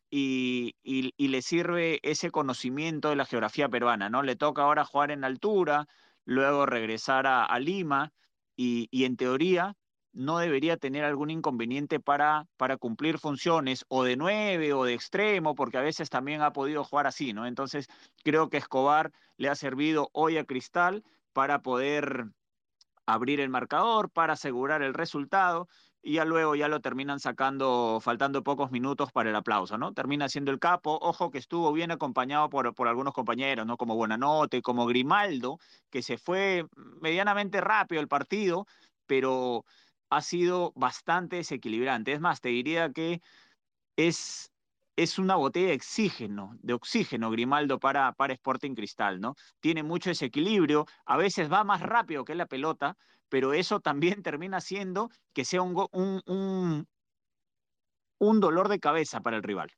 [0.09, 4.23] y, y, y, le sirve ese conocimiento de la geografía peruana, ¿no?
[4.23, 5.85] Le toca ahora jugar en altura,
[6.29, 8.13] luego regresar a, Lima
[8.55, 9.75] y, y, en teoría
[10.13, 15.55] no debería tener algún inconveniente para, para cumplir funciones o de nueve o de extremo,
[15.55, 17.45] porque a veces también ha podido jugar así, ¿no?
[17.45, 17.87] Entonces
[18.23, 21.03] creo que Escobar le ha servido hoy a Cristal
[21.33, 22.25] para poder
[23.05, 25.67] abrir el marcador, para asegurar el resultado
[26.01, 29.93] y ya luego ya lo terminan sacando, faltando pocos minutos para el aplauso, ¿no?
[29.93, 33.77] Termina siendo el capo, ojo que estuvo bien acompañado por, por algunos compañeros, ¿no?
[33.77, 35.57] Como Buenanote, como Grimaldo,
[35.89, 36.65] que se fue
[37.01, 38.65] medianamente rápido el partido,
[39.05, 39.65] pero
[40.09, 42.13] ha sido bastante desequilibrante.
[42.13, 43.21] Es más, te diría que
[43.95, 44.51] es,
[44.95, 49.35] es una botella de oxígeno, de oxígeno Grimaldo para, para Sporting Cristal, ¿no?
[49.59, 52.97] Tiene mucho desequilibrio, a veces va más rápido que la pelota,
[53.29, 56.87] pero eso también termina siendo que sea un, un, un,
[58.17, 59.71] un dolor de cabeza para el rival.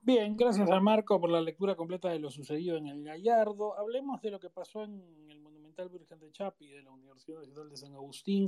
[0.00, 3.76] Bien, gracias a Marco por la lectura completa de lo sucedido en el Gallardo.
[3.76, 7.68] Hablemos de lo que pasó en el Monumental Virgen de Chapi de la Universidad Nacional
[7.68, 8.46] de San Agustín.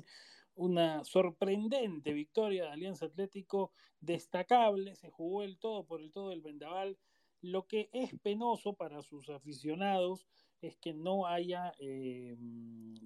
[0.55, 6.41] Una sorprendente victoria de Alianza Atlético, destacable, se jugó el todo por el todo del
[6.41, 6.97] Vendaval.
[7.43, 10.27] Lo que es penoso para sus aficionados
[10.61, 12.37] es que no haya eh,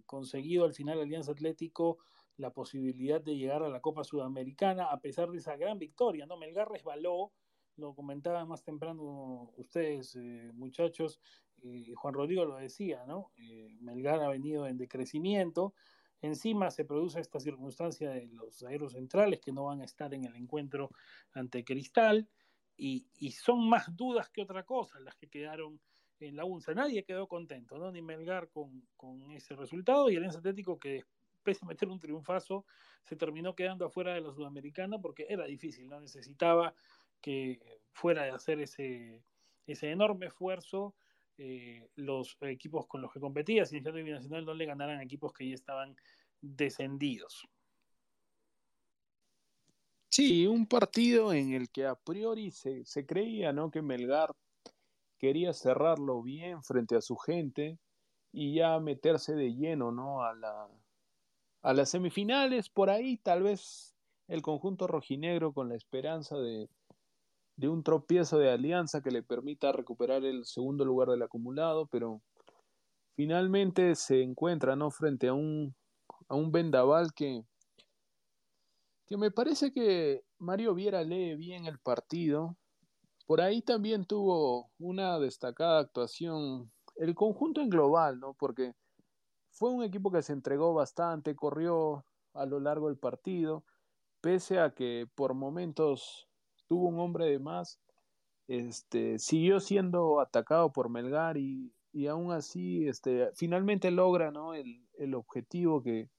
[0.07, 1.99] conseguido al final Alianza Atlético
[2.37, 6.27] la posibilidad de llegar a la Copa Sudamericana a pesar de esa gran victoria.
[6.27, 6.37] ¿no?
[6.37, 7.33] Melgar resbaló,
[7.77, 11.21] lo comentaban más temprano ustedes, eh, muchachos,
[11.63, 13.31] eh, Juan Rodrigo lo decía, ¿no?
[13.81, 15.75] Melgar ha venido en decrecimiento.
[16.21, 20.25] Encima se produce esta circunstancia de los aeros centrales que no van a estar en
[20.25, 20.91] el encuentro
[21.33, 22.29] ante Cristal
[22.77, 25.81] y, y son más dudas que otra cosa las que quedaron
[26.21, 26.75] en la UNSA.
[26.75, 27.91] Nadie quedó contento, ¿no?
[27.91, 31.05] Ni Melgar con, con ese resultado y el Atlético que
[31.43, 32.65] pese a meter un triunfazo
[33.03, 36.01] se terminó quedando afuera de la Sudamericana porque era difícil, ¿no?
[36.01, 36.75] Necesitaba
[37.21, 37.61] que
[37.93, 39.23] fuera de hacer ese,
[39.67, 40.95] ese enorme esfuerzo,
[41.37, 45.49] eh, los equipos con los que competía, Cienciano y Binacional, no le ganaran equipos que
[45.49, 45.97] ya estaban
[46.41, 47.47] descendidos.
[50.11, 53.71] Sí, un partido en el que a priori se, se creía ¿no?
[53.71, 54.31] que Melgar
[55.19, 57.79] quería cerrarlo bien frente a su gente
[58.33, 60.23] y ya meterse de lleno ¿no?
[60.23, 60.69] a, la,
[61.62, 62.69] a las semifinales.
[62.69, 63.95] Por ahí tal vez
[64.29, 66.69] el conjunto rojinegro con la esperanza de,
[67.57, 72.21] de un tropiezo de alianza que le permita recuperar el segundo lugar del acumulado, pero
[73.15, 74.91] finalmente se encuentra ¿no?
[74.91, 75.75] frente a un,
[76.29, 77.45] a un vendaval que,
[79.07, 82.57] que me parece que Mario Viera lee bien el partido.
[83.26, 88.34] Por ahí también tuvo una destacada actuación el conjunto en global, ¿no?
[88.34, 88.75] Porque
[89.51, 93.64] fue un equipo que se entregó bastante, corrió a lo largo del partido,
[94.21, 96.29] pese a que por momentos
[96.67, 97.79] tuvo un hombre de más,
[98.49, 104.55] este, siguió siendo atacado por Melgar y, y aún así este, finalmente logra ¿no?
[104.55, 106.11] el, el objetivo que,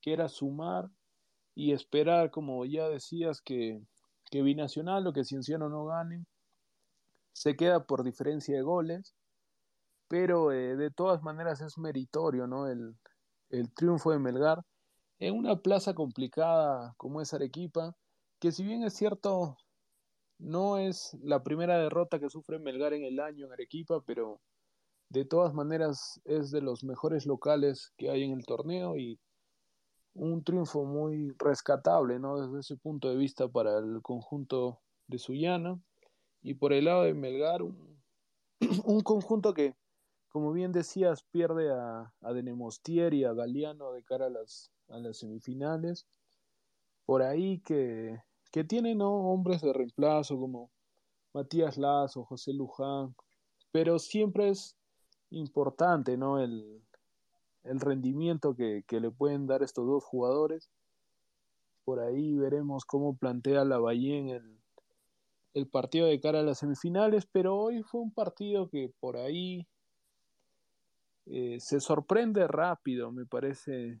[0.00, 0.88] que, era sumar
[1.54, 3.80] y esperar, como ya decías, que,
[4.30, 6.24] que Binacional o que Cienciano no gane.
[7.32, 9.14] Se queda por diferencia de goles,
[10.08, 12.68] pero eh, de todas maneras es meritorio ¿no?
[12.68, 12.96] el,
[13.50, 14.62] el triunfo de Melgar
[15.18, 17.94] en una plaza complicada como es Arequipa,
[18.40, 19.56] que si bien es cierto
[20.38, 24.40] no es la primera derrota que sufre Melgar en el año en Arequipa, pero
[25.08, 29.20] de todas maneras es de los mejores locales que hay en el torneo y
[30.14, 32.40] un triunfo muy rescatable, ¿no?
[32.40, 35.80] Desde ese punto de vista para el conjunto de Sullana.
[36.42, 38.02] Y por el lado de Melgar, un,
[38.84, 39.76] un conjunto que,
[40.28, 44.98] como bien decías, pierde a, a Denemostier y a Galeano de cara a las, a
[44.98, 46.06] las semifinales.
[47.06, 48.20] Por ahí que,
[48.50, 49.12] que tienen ¿no?
[49.12, 50.70] hombres de reemplazo como
[51.32, 53.14] Matías Lazo, José Luján,
[53.70, 54.76] pero siempre es
[55.30, 56.38] importante ¿no?
[56.38, 56.82] el,
[57.64, 60.70] el rendimiento que, que, le pueden dar estos dos jugadores.
[61.84, 64.61] Por ahí veremos cómo plantea la Bahía el,
[65.54, 69.66] el partido de cara a las semifinales, pero hoy fue un partido que por ahí
[71.26, 74.00] eh, se sorprende rápido, me parece,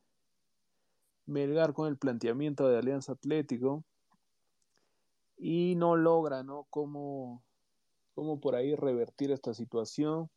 [1.26, 3.84] Melgar con el planteamiento de Alianza Atlético
[5.38, 6.66] y no logra, ¿no?
[6.68, 7.42] Cómo,
[8.14, 10.30] por ahí revertir esta situación,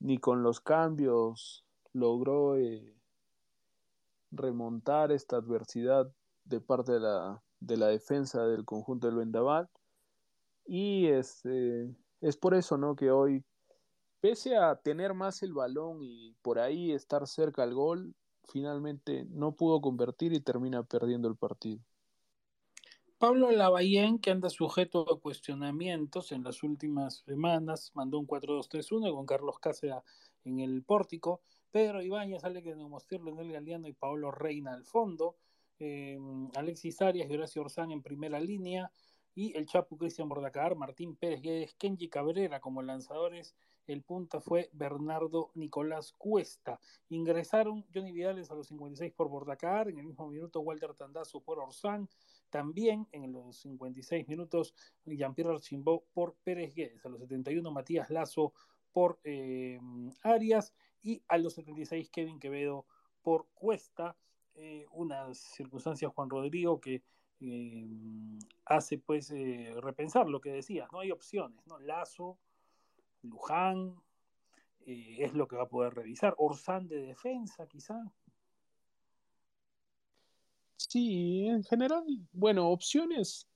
[0.00, 1.64] ni con los cambios
[1.94, 2.94] logró eh,
[4.30, 6.10] remontar esta adversidad
[6.44, 9.68] de parte de la, de la defensa del conjunto del Vendaval.
[10.66, 12.94] Y este, es por eso, ¿no?
[12.96, 13.44] Que hoy,
[14.20, 18.14] pese a tener más el balón y por ahí estar cerca al gol,
[18.44, 21.80] finalmente no pudo convertir y termina perdiendo el partido.
[23.22, 29.26] Pablo Lavallén, que anda sujeto a cuestionamientos en las últimas semanas, mandó un 4-2-3-1 con
[29.26, 29.98] Carlos Cáceres
[30.44, 31.40] en el pórtico,
[31.70, 32.80] Pedro Ibáñez, Alex en
[33.38, 35.36] el Galeano y Pablo Reina al fondo,
[35.78, 36.18] eh,
[36.56, 38.90] Alexis Arias y Horacio Orzán en primera línea,
[39.34, 43.54] y el Chapu Cristian Bordacar, Martín Pérez Guedes, Kenji Cabrera como lanzadores.
[43.86, 46.78] El punta fue Bernardo Nicolás Cuesta.
[47.08, 51.58] Ingresaron Johnny Vidales a los 56 por Bordacar, en el mismo minuto Walter Tandazo por
[51.58, 52.08] Orsán,
[52.48, 58.52] también en los 56 minutos Jean-Pierre Archimbó por Pérez Guedes, a los 71 Matías Lazo
[58.92, 59.80] por eh,
[60.22, 62.86] Arias y a los 76 Kevin Quevedo
[63.22, 64.16] por Cuesta.
[64.54, 67.02] Eh, unas circunstancias, Juan Rodrigo, que
[67.44, 67.84] eh,
[68.66, 71.78] hace pues eh, repensar lo que decías, no hay opciones, ¿no?
[71.80, 72.38] Lazo,
[73.22, 73.96] Luján,
[74.86, 78.00] eh, es lo que va a poder revisar, Orsán de defensa quizá.
[80.76, 83.48] Sí, en general, bueno, opciones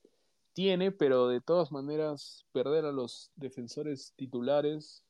[0.51, 5.03] tiene, pero de todas maneras perder a los defensores titulares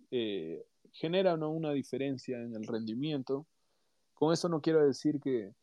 [0.91, 3.47] genera una diferencia en el rendimiento.
[4.13, 5.53] Con eso no quiero decir que,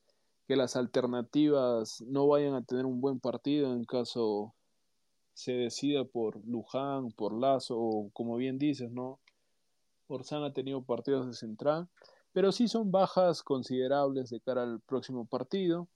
[0.46, 4.54] que las alternativas no vayan a tener un buen partido en caso
[5.34, 9.18] se decida por Luján, por Lazo, o como bien dices, ¿no?
[10.06, 11.88] Orzán ha tenido partidos de central,
[12.32, 15.88] pero sí son bajas considerables de cara al próximo partido.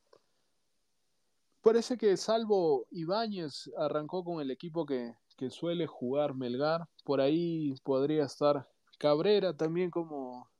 [1.62, 7.74] Parece que salvo Ibáñez arrancó con el equipo que, que suele jugar Melgar, por ahí
[7.84, 8.68] podría estar
[8.98, 10.50] Cabrera también como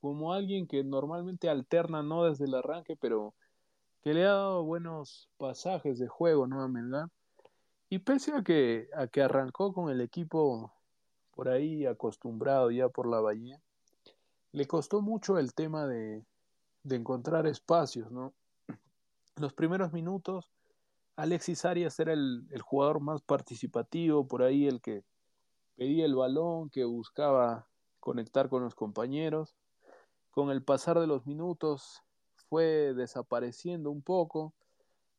[0.00, 3.34] como alguien que normalmente alterna no desde el arranque, pero
[4.02, 6.62] que le ha dado buenos pasajes de juego ¿no?
[6.62, 7.08] a Melgar.
[7.90, 10.72] Y pese a que, a que arrancó con el equipo
[11.34, 13.60] por ahí acostumbrado ya por la Bahía,
[14.52, 16.24] le costó mucho el tema de,
[16.82, 18.34] de encontrar espacios, ¿no?
[19.36, 20.50] Los primeros minutos,
[21.16, 25.04] Alexis Arias era el, el jugador más participativo, por ahí el que
[25.76, 27.68] pedía el balón, que buscaba
[28.00, 29.54] conectar con los compañeros
[30.38, 32.04] con el pasar de los minutos
[32.48, 34.54] fue desapareciendo un poco.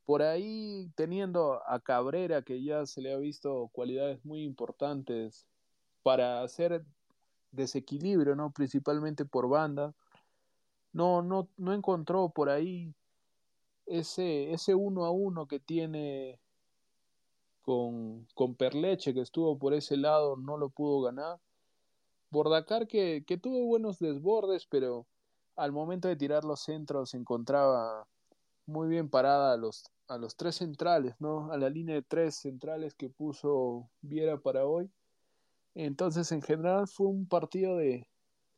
[0.05, 5.45] Por ahí teniendo a Cabrera, que ya se le ha visto cualidades muy importantes
[6.03, 6.85] para hacer
[7.51, 8.51] desequilibrio, ¿no?
[8.51, 9.93] Principalmente por banda.
[10.93, 12.93] No, no, no encontró por ahí
[13.87, 16.39] ese, ese uno a uno que tiene
[17.61, 21.41] con, con Perleche, que estuvo por ese lado, no lo pudo ganar.
[22.31, 25.07] Bordacar que, tuvo buenos desbordes, pero
[25.55, 28.07] al momento de tirar los centros se encontraba
[28.65, 31.51] muy bien parada a los, a los tres centrales, ¿no?
[31.51, 34.91] A la línea de tres centrales que puso Viera para hoy.
[35.73, 38.07] Entonces, en general fue un partido de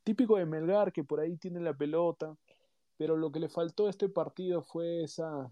[0.04, 2.36] típico de Melgar que por ahí tiene la pelota,
[2.98, 5.52] pero lo que le faltó a este partido fue esa,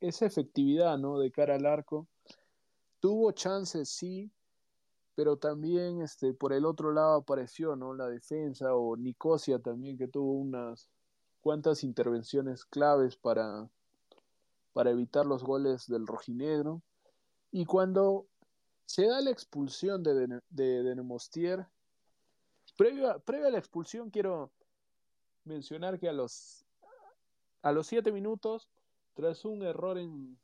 [0.00, 1.18] esa efectividad, ¿no?
[1.18, 2.06] De cara al arco.
[3.00, 4.30] Tuvo chances, sí,
[5.16, 7.94] pero también este, por el otro lado apareció ¿no?
[7.94, 10.90] la defensa o Nicosia también que tuvo unas
[11.40, 13.68] cuantas intervenciones claves para,
[14.74, 16.82] para evitar los goles del rojinegro
[17.50, 18.26] y cuando
[18.84, 21.66] se da la expulsión de, de, de,
[22.76, 24.52] previo a, previo a la expulsión quiero
[25.44, 26.66] mencionar que a los
[27.62, 28.68] a los siete minutos
[29.14, 30.38] tras un error en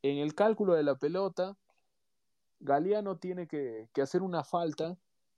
[0.00, 1.56] en el cálculo de la pelota
[2.62, 4.96] Galeano tiene que, hacer una falta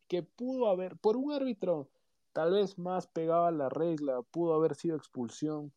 [0.08, 1.88] que pudo haber, por un árbitro
[2.34, 5.72] tal vez más pegado a la regla, pudo haber sido expulsión,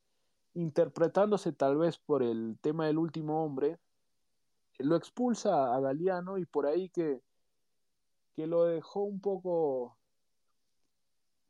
[0.54, 3.80] interpretándose tal vez por el tema del último hombre,
[4.80, 7.22] lo expulsa a Galeano y por ahí que,
[8.36, 9.98] que lo dejó un poco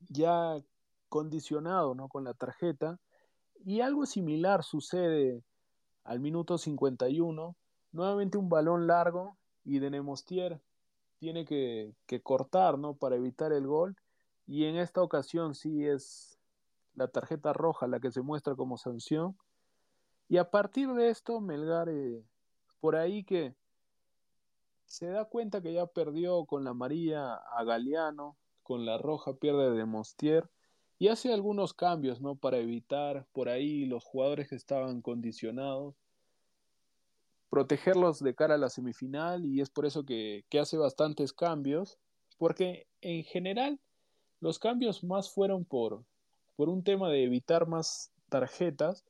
[0.09, 0.61] ya
[1.09, 2.07] condicionado ¿no?
[2.07, 2.99] con la tarjeta.
[3.65, 5.43] Y algo similar sucede
[6.03, 7.55] al minuto 51.
[7.91, 9.36] Nuevamente un balón largo
[9.67, 10.61] y de Nemostier
[11.19, 12.95] tiene que, que, cortar ¿no?
[12.95, 13.97] para evitar el gol.
[14.47, 16.39] Y en esta ocasión sí es
[16.95, 19.37] la tarjeta roja la que se muestra como sanción.
[20.29, 22.23] Y a partir de esto, Melgar, eh,
[22.79, 23.55] por ahí que
[24.85, 29.71] se da cuenta que ya perdió con la amarilla a Galeano, con la roja pierde
[29.71, 30.49] de Mostier
[30.97, 32.35] y hace algunos cambios, ¿no?
[32.35, 35.95] Para evitar por ahí los jugadores que estaban condicionados,
[37.49, 41.97] protegerlos de cara a la semifinal y es por eso que, que hace bastantes cambios,
[42.37, 43.79] porque en general
[44.39, 46.03] los cambios más fueron por,
[46.55, 49.05] por un tema de evitar más tarjetas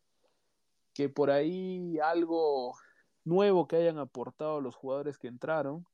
[0.94, 2.76] que por ahí algo
[3.24, 5.86] nuevo que hayan aportado los jugadores que entraron.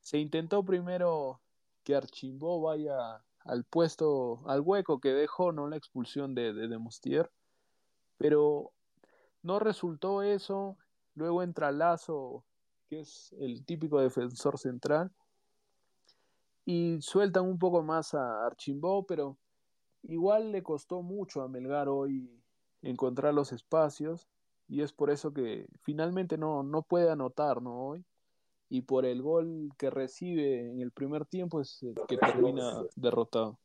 [0.00, 1.40] Se intentó primero
[1.84, 5.68] que Archimbó vaya al puesto, al hueco que dejó, ¿no?
[5.68, 7.30] La expulsión de, de Demostier.
[8.18, 8.72] Pero
[9.42, 10.76] no resultó eso.
[11.14, 12.44] Luego entra Lazo,
[12.88, 15.10] que es el típico defensor central.
[16.64, 19.36] Y sueltan un poco más a Archimbó, pero
[20.04, 22.30] igual le costó mucho a Melgar hoy
[22.82, 24.28] encontrar los espacios
[24.68, 27.88] y es por eso que finalmente no, no puede anotar ¿no?
[27.88, 28.04] hoy
[28.68, 33.58] y por el gol que recibe en el primer tiempo es que termina derrotado.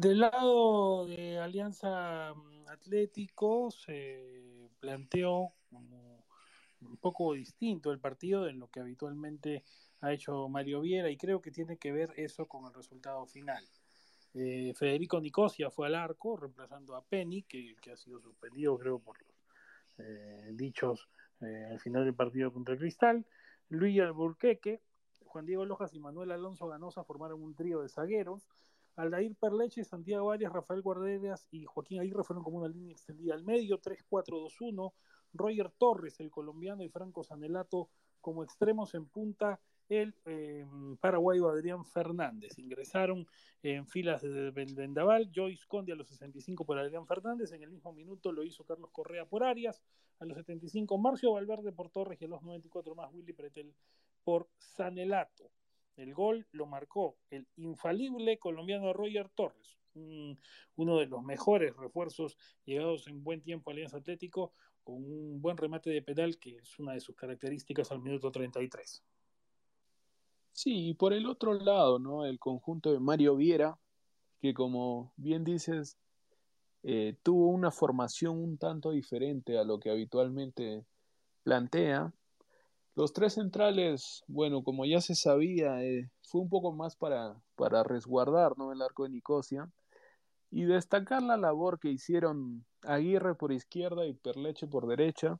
[0.00, 2.28] Del lado de Alianza
[2.68, 6.24] Atlético se planteó como
[6.82, 9.64] un poco distinto el partido en lo que habitualmente
[10.00, 13.64] ha hecho Mario Viera y creo que tiene que ver eso con el resultado final.
[14.34, 19.00] Eh, Federico Nicosia fue al arco, reemplazando a Penny, que, que ha sido suspendido, creo,
[19.00, 19.34] por los
[19.98, 21.08] eh, dichos
[21.40, 23.26] eh, al final del partido contra el Cristal.
[23.68, 24.80] Luis Alburqueque,
[25.24, 28.46] Juan Diego Lojas y Manuel Alonso Ganosa formaron un trío de zagueros.
[28.98, 33.44] Aldair Perleche, Santiago Arias, Rafael Guarderas y Joaquín Aguirre fueron como una línea extendida al
[33.44, 34.92] medio, 3-4-2-1.
[35.34, 40.66] Roger Torres, el colombiano, y Franco Sanelato como extremos en punta el eh,
[41.00, 42.58] paraguayo Adrián Fernández.
[42.58, 43.26] Ingresaron
[43.62, 47.92] en filas de Vendaval, Joyce Conde a los 65 por Adrián Fernández, en el mismo
[47.92, 49.80] minuto lo hizo Carlos Correa por Arias,
[50.18, 53.72] a los 75 Marcio Valverde por Torres y a los 94 más Willy Pretel
[54.24, 55.50] por Sanelato.
[55.98, 59.76] El gol lo marcó el infalible colombiano Roger Torres,
[60.76, 64.52] uno de los mejores refuerzos llegados en buen tiempo a Alianza Atlético,
[64.84, 69.02] con un buen remate de pedal que es una de sus características al minuto 33.
[70.52, 72.24] Sí, y por el otro lado, ¿no?
[72.24, 73.76] El conjunto de Mario Viera,
[74.40, 75.98] que como bien dices,
[76.84, 80.84] eh, tuvo una formación un tanto diferente a lo que habitualmente
[81.42, 82.12] plantea.
[82.98, 87.84] Los tres centrales, bueno, como ya se sabía, eh, fue un poco más para, para
[87.84, 88.72] resguardar ¿no?
[88.72, 89.70] el arco de Nicosia
[90.50, 95.38] y destacar la labor que hicieron Aguirre por izquierda y Perleche por derecha,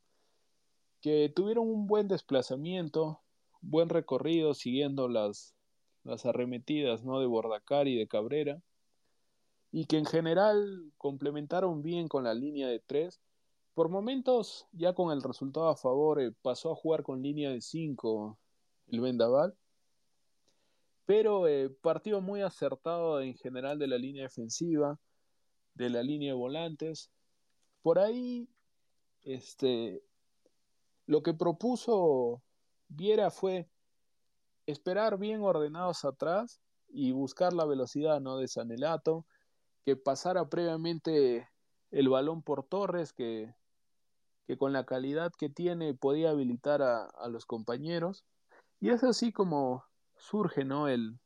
[1.00, 3.22] que tuvieron un buen desplazamiento,
[3.60, 5.56] buen recorrido siguiendo las,
[6.04, 7.18] las arremetidas ¿no?
[7.18, 8.62] de Bordacar y de Cabrera
[9.72, 13.20] y que en general complementaron bien con la línea de tres.
[13.78, 17.60] Por momentos, ya con el resultado a favor, eh, pasó a jugar con línea de
[17.60, 18.36] cinco
[18.88, 19.56] el Vendaval,
[21.06, 24.98] pero eh, partido muy acertado en general de la línea defensiva,
[25.74, 27.12] de la línea de volantes.
[27.80, 28.48] Por ahí,
[29.22, 30.02] este,
[31.06, 32.42] lo que propuso
[32.88, 33.70] Viera fue
[34.66, 38.38] esperar bien ordenados atrás y buscar la velocidad ¿no?
[38.38, 39.24] de Sanelato,
[39.84, 41.48] que pasara previamente
[41.92, 43.54] el balón por Torres, que,
[44.48, 48.24] que con la calidad que tiene podía habilitar a, a, los compañeros.
[48.80, 49.84] Y es así como
[50.16, 50.88] surge, ¿no?
[50.88, 51.20] El,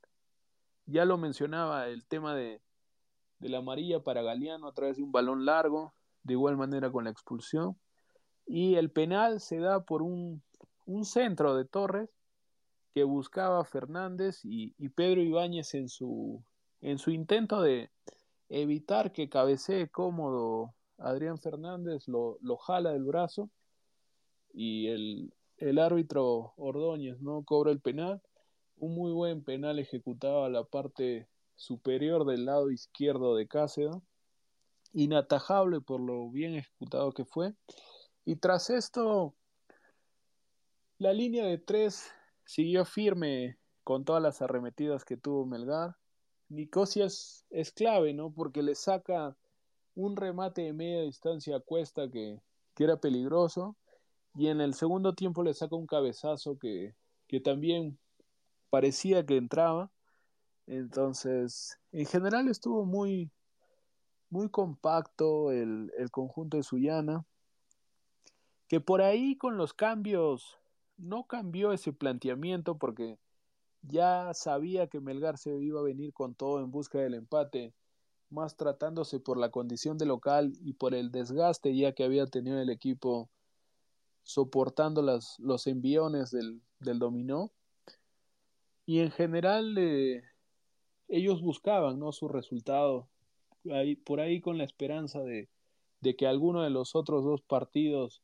[0.85, 2.61] ya lo mencionaba, el tema de,
[3.39, 7.05] de la amarilla para Galeano a través de un balón largo, de igual manera con
[7.05, 7.79] la expulsión.
[8.45, 10.43] Y el penal se da por un
[10.87, 12.11] un centro de Torres
[12.95, 16.45] que buscaba Fernández y, y Pedro Ibáñez en su,
[16.81, 17.91] en su intento de
[18.49, 23.51] evitar que cabecee cómodo Adrián Fernández, lo, lo jala del brazo
[24.53, 28.23] y el, el, árbitro Ordóñez no cobra el penal.
[28.77, 33.97] Un muy buen penal ejecutado a la parte superior del lado izquierdo de Cáceres,
[34.93, 37.55] inatajable por lo bien ejecutado que fue.
[38.25, 39.35] Y tras esto,
[40.99, 42.11] la línea de tres
[42.45, 45.97] siguió firme con todas las arremetidas que tuvo Melgar.
[46.49, 48.33] Nicosia es, clave, ¿no?
[48.33, 49.37] Porque le saca
[49.95, 52.41] un remate de media distancia a Cuesta que,
[52.75, 53.77] que, era peligroso.
[54.35, 56.95] Y en el segundo tiempo le saca un cabezazo que,
[57.29, 57.99] que también
[58.71, 59.91] parecía que entraba.
[60.67, 63.31] Entonces, en general estuvo muy,
[64.31, 67.27] muy compacto el, el conjunto de Sullana,
[68.69, 70.59] que por ahí con los cambios
[70.97, 73.19] no cambió ese planteamiento porque
[73.83, 77.75] ya sabía que Melgar se iba a venir con todo en busca del empate,
[78.33, 82.61] más tratándose por la condición de local y por el desgaste ya que había tenido
[82.61, 83.31] el equipo
[84.23, 87.53] soportando las, los enviones del, del dominó.
[88.87, 90.23] Y en general eh,
[91.09, 92.13] ellos buscaban ¿no?
[92.13, 93.09] su resultado,
[93.71, 95.49] ahí, por ahí con la esperanza de,
[96.01, 98.23] de que alguno de los otros dos partidos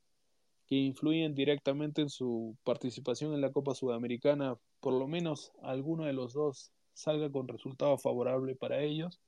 [0.67, 6.13] que influyen directamente en su participación en la Copa Sudamericana, por lo menos alguno de
[6.13, 9.21] los dos salga con resultado favorable para ellos.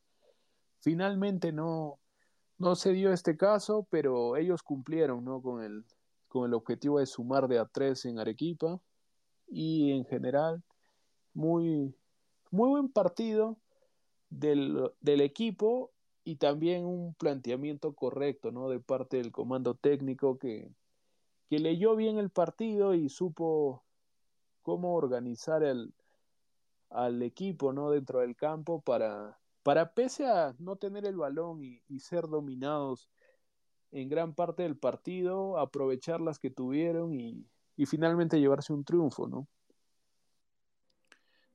[0.80, 1.98] Finalmente no,
[2.58, 5.40] no se dio este caso, pero ellos cumplieron ¿no?
[5.40, 5.84] con, el,
[6.28, 8.80] con el objetivo de sumar de a tres en Arequipa
[9.48, 10.62] y en general
[11.32, 11.94] muy,
[12.50, 13.56] muy buen partido
[14.28, 15.90] del, del equipo
[16.22, 18.68] y también un planteamiento correcto ¿no?
[18.68, 20.70] de parte del comando técnico que,
[21.48, 23.82] que leyó bien el partido y supo
[24.62, 25.94] cómo organizar el,
[26.90, 27.90] al equipo ¿no?
[27.90, 33.08] dentro del campo para, para pese a no tener el balón y, ser dominados
[33.92, 37.46] en gran parte del partido, aprovechar las que tuvieron y,
[37.86, 39.48] finalmente llevarse un triunfo, ¿no?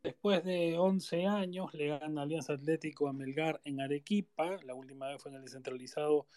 [0.02, 5.22] Después de 11 años le gana Alianza Atlético a Melgar en Arequipa, la última vez
[5.22, 6.28] fue en el descentralizado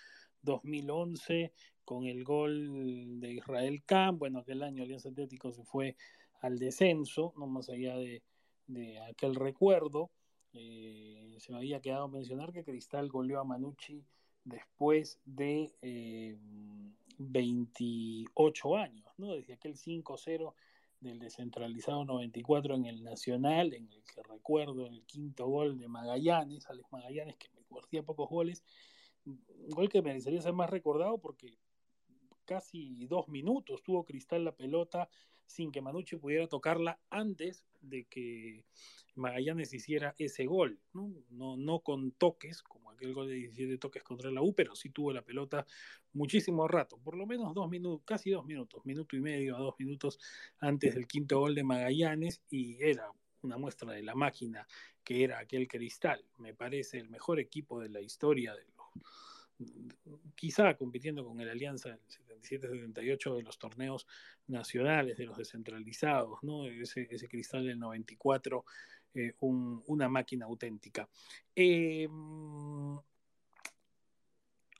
[0.43, 1.53] 2011
[1.85, 4.19] con el gol de Israel Khan.
[4.19, 5.97] Bueno, aquel año Alianza Atlético se fue
[6.41, 8.23] al descenso, no más allá de
[9.09, 10.11] aquel recuerdo.
[10.61, 14.05] Eh, se me había quedado mencionar que Cristal goleó a Manucci
[14.45, 16.37] después de eh,
[17.19, 19.35] 28 años, ¿no?
[19.35, 20.55] Desde aquel 5-0
[21.01, 26.69] del descentralizado 94 en el Nacional, en el que recuerdo el quinto gol de Magallanes,
[26.69, 28.65] Alex Magallanes, que me convertía pocos goles,
[29.25, 29.41] un
[29.71, 31.59] gol que merecería ser más recordado porque
[32.45, 35.09] casi dos minutos tuvo Cristal la pelota
[35.49, 38.65] sin que Manucci pudiera tocarla antes de que
[39.15, 41.13] Magallanes hiciera ese gol, ¿no?
[41.31, 44.91] No, no con toques, como aquel gol de 17 toques contra la U, pero sí
[44.91, 45.67] tuvo la pelota
[46.13, 49.75] muchísimo rato, por lo menos dos minutos, casi dos minutos, minuto y medio a dos
[49.79, 50.21] minutos
[50.59, 53.11] antes del quinto gol de Magallanes, y era
[53.43, 54.67] una muestra de la máquina
[55.03, 58.87] que era aquel Cristal, me parece el mejor equipo de la historia de los
[60.35, 61.99] quizá compitiendo con el Alianza
[62.39, 64.07] en 77-78 de los torneos
[64.47, 66.41] nacionales, de los descentralizados,
[66.81, 68.65] ese, cristal del 94,
[69.15, 71.09] eh, un, una máquina auténtica.
[71.55, 72.09] Eh,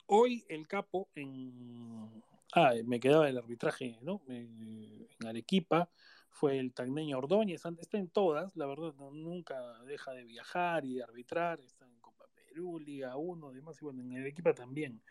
[0.07, 2.23] hoy el capo en...
[2.53, 4.23] Ah, me quedaba el arbitraje, ¿no?
[4.27, 5.87] en Arequipa,
[6.31, 11.03] fue el tagneño Ordóñez, está en todas, la verdad, nunca deja de viajar y de
[11.03, 11.99] arbitrar, está en
[12.47, 15.01] Perú, Liga 1, demás, y bueno, en el equipo también,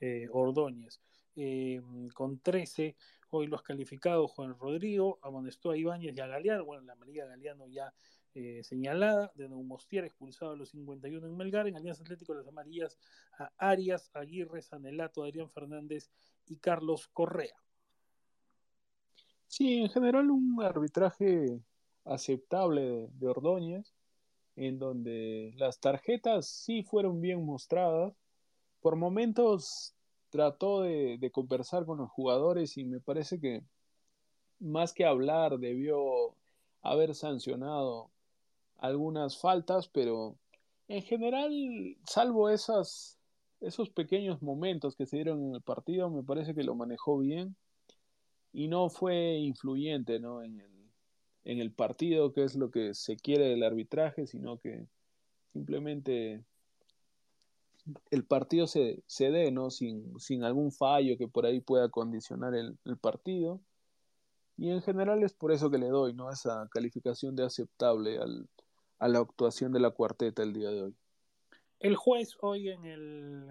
[0.00, 1.00] eh, Ordóñez.
[1.34, 1.80] Eh,
[2.14, 2.94] con 13,
[3.30, 7.66] hoy los calificados Juan Rodrigo, amonestó a Ibáñez y a Galeano, bueno, la María Galeano
[7.68, 7.92] ya
[8.34, 12.98] eh, señalada, de Neumostier expulsado a los 51 en Melgar, en Alianza Atlético las amarillas
[13.38, 16.10] a Arias, Aguirre, Sanelato, Adrián Fernández
[16.46, 17.56] y Carlos Correa.
[19.46, 21.60] Sí, en general un arbitraje
[22.04, 23.94] aceptable de, de Ordóñez
[24.56, 28.14] en donde las tarjetas sí fueron bien mostradas.
[28.80, 29.94] Por momentos
[30.32, 33.62] trató de, conversar con los jugadores y me parece que
[34.58, 36.34] más que hablar debió
[36.80, 38.10] haber sancionado
[38.78, 40.38] algunas faltas, pero
[40.88, 41.52] en general,
[42.06, 43.18] salvo esas,
[43.60, 47.54] esos pequeños momentos que se dieron en el partido, me parece que lo manejó bien
[48.54, 50.42] y no fue influyente ¿no?
[50.42, 50.90] en, el,
[51.44, 54.86] en el partido, que es lo que se quiere del arbitraje, sino que
[55.52, 56.42] simplemente
[58.10, 59.70] el partido se, se dé, ¿no?
[59.70, 63.60] Sin, sin, algún fallo que por ahí pueda condicionar el, el, partido.
[64.56, 66.30] Y en general es por eso que le doy, ¿no?
[66.30, 68.48] Esa calificación de aceptable al,
[68.98, 70.96] a la actuación de la cuarteta el día de hoy.
[71.80, 73.48] El juez hoy en el,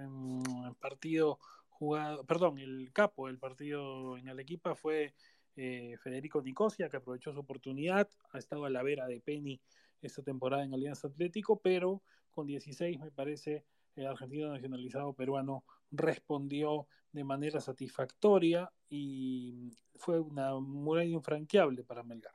[0.66, 5.14] el partido jugado, perdón, el capo del partido en Arequipa fue
[5.58, 9.60] eh, Federico Nicosia, que aprovechó su oportunidad, ha estado a la vera de Penny
[10.02, 12.02] esta temporada en Alianza Atlético, pero
[12.32, 13.66] con 16 me parece
[14.06, 22.34] argentino nacionalizado peruano respondió de manera satisfactoria y fue una muralla infranqueable para Melgar.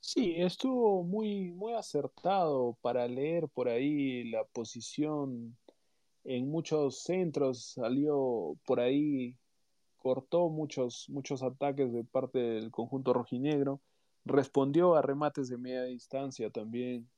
[0.00, 5.56] Sí, estuvo muy, muy acertado para leer por ahí la posición
[6.24, 9.36] en muchos centros, salió por ahí
[9.96, 13.80] cortó muchos, muchos ataques de parte del conjunto rojinegro
[14.24, 17.08] respondió a remates de media distancia también,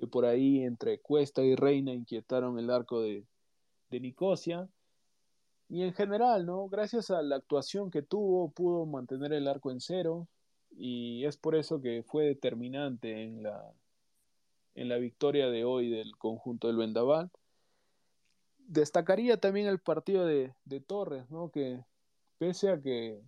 [0.00, 3.26] que por ahí entre Cuesta y Reina inquietaron el arco de,
[3.90, 4.66] de Nicosia.
[5.68, 6.68] Y en general, ¿no?
[6.68, 10.26] Gracias a la actuación que tuvo, pudo mantener el arco en cero.
[10.70, 13.72] Y es por eso que fue determinante en la,
[14.74, 17.30] en la victoria de hoy del conjunto del Vendaval.
[18.66, 21.50] Destacaría también el partido de, de Torres, ¿no?
[21.50, 21.84] Que
[22.38, 23.20] pese a que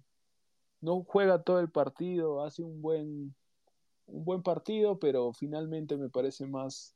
[0.80, 3.34] no juega todo el partido, hace un buen,
[4.06, 6.94] un buen partido, pero finalmente me parece más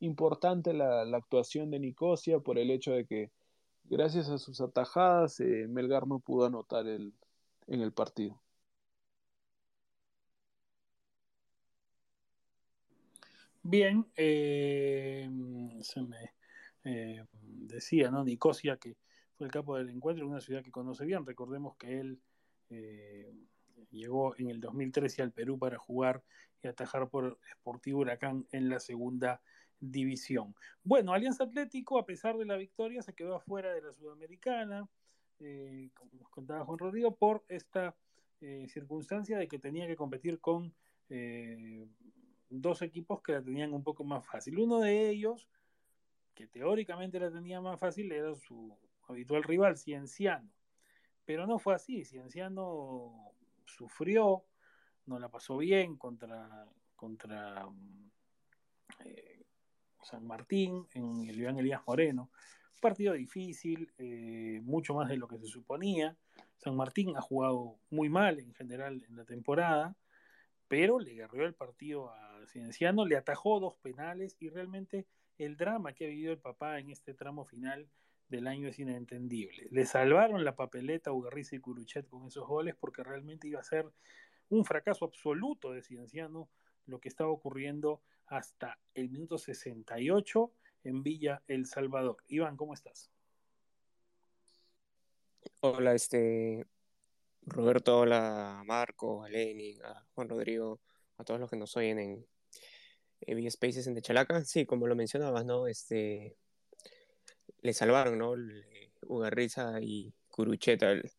[0.00, 3.30] importante la, actuación de Nicosia por el hecho de que
[3.84, 7.12] gracias a sus atajadas eh, Melgar no pudo anotar el,
[7.66, 8.40] en el partido.
[13.62, 15.28] Bien, eh,
[15.82, 16.32] se me
[16.84, 18.24] eh, decía, ¿no?
[18.24, 18.96] Nicosia, que
[19.36, 21.26] fue el capo del encuentro, una ciudad que conoce bien.
[21.26, 22.20] Recordemos que él
[23.90, 26.22] llegó en el 2013 al Perú para jugar
[26.62, 29.40] y atajar por Sportivo Huracán en la segunda
[29.80, 30.54] división.
[30.82, 34.88] Bueno, Alianza Atlético, a pesar de la victoria, se quedó afuera de la Sudamericana,
[35.40, 37.94] eh, como nos contaba Juan Rodrigo, por esta
[38.40, 40.74] eh, circunstancia de que tenía que competir con
[41.10, 41.86] eh,
[42.50, 44.58] dos equipos que la tenían un poco más fácil.
[44.58, 45.48] Uno de ellos,
[46.34, 48.76] que teóricamente la tenía más fácil, era su
[49.06, 50.50] habitual rival, Cienciano.
[51.24, 53.32] Pero no fue así, Cienciano
[53.68, 54.44] sufrió,
[55.06, 56.66] no la pasó bien contra,
[56.96, 57.66] contra
[59.04, 59.44] eh,
[60.02, 62.30] San Martín en el Iván Elías Moreno.
[62.80, 66.16] Partido difícil, eh, mucho más de lo que se suponía.
[66.56, 69.96] San Martín ha jugado muy mal en general en la temporada,
[70.68, 75.06] pero le guerreó el partido a Cienciano, le atajó dos penales y realmente
[75.38, 77.88] el drama que ha vivido el papá en este tramo final
[78.28, 79.68] del año es inentendible.
[79.70, 83.64] Le salvaron la papeleta a Ugarriza y Curuchet con esos goles porque realmente iba a
[83.64, 83.90] ser
[84.50, 86.48] un fracaso absoluto de Cienciano
[86.86, 90.52] lo que estaba ocurriendo hasta el minuto 68
[90.84, 92.18] en Villa El Salvador.
[92.28, 93.10] Iván, ¿cómo estás?
[95.60, 96.66] Hola, este
[97.42, 100.80] Roberto, hola Marco, a Lenin, a Juan Rodrigo,
[101.16, 102.26] a todos los que nos oyen en,
[103.20, 104.44] en Spaces en Chalaca.
[104.44, 105.66] Sí, como lo mencionabas, ¿no?
[105.66, 106.36] Este
[107.62, 108.34] le salvaron, ¿no?
[109.06, 111.10] Ugarriza y Curucheta al,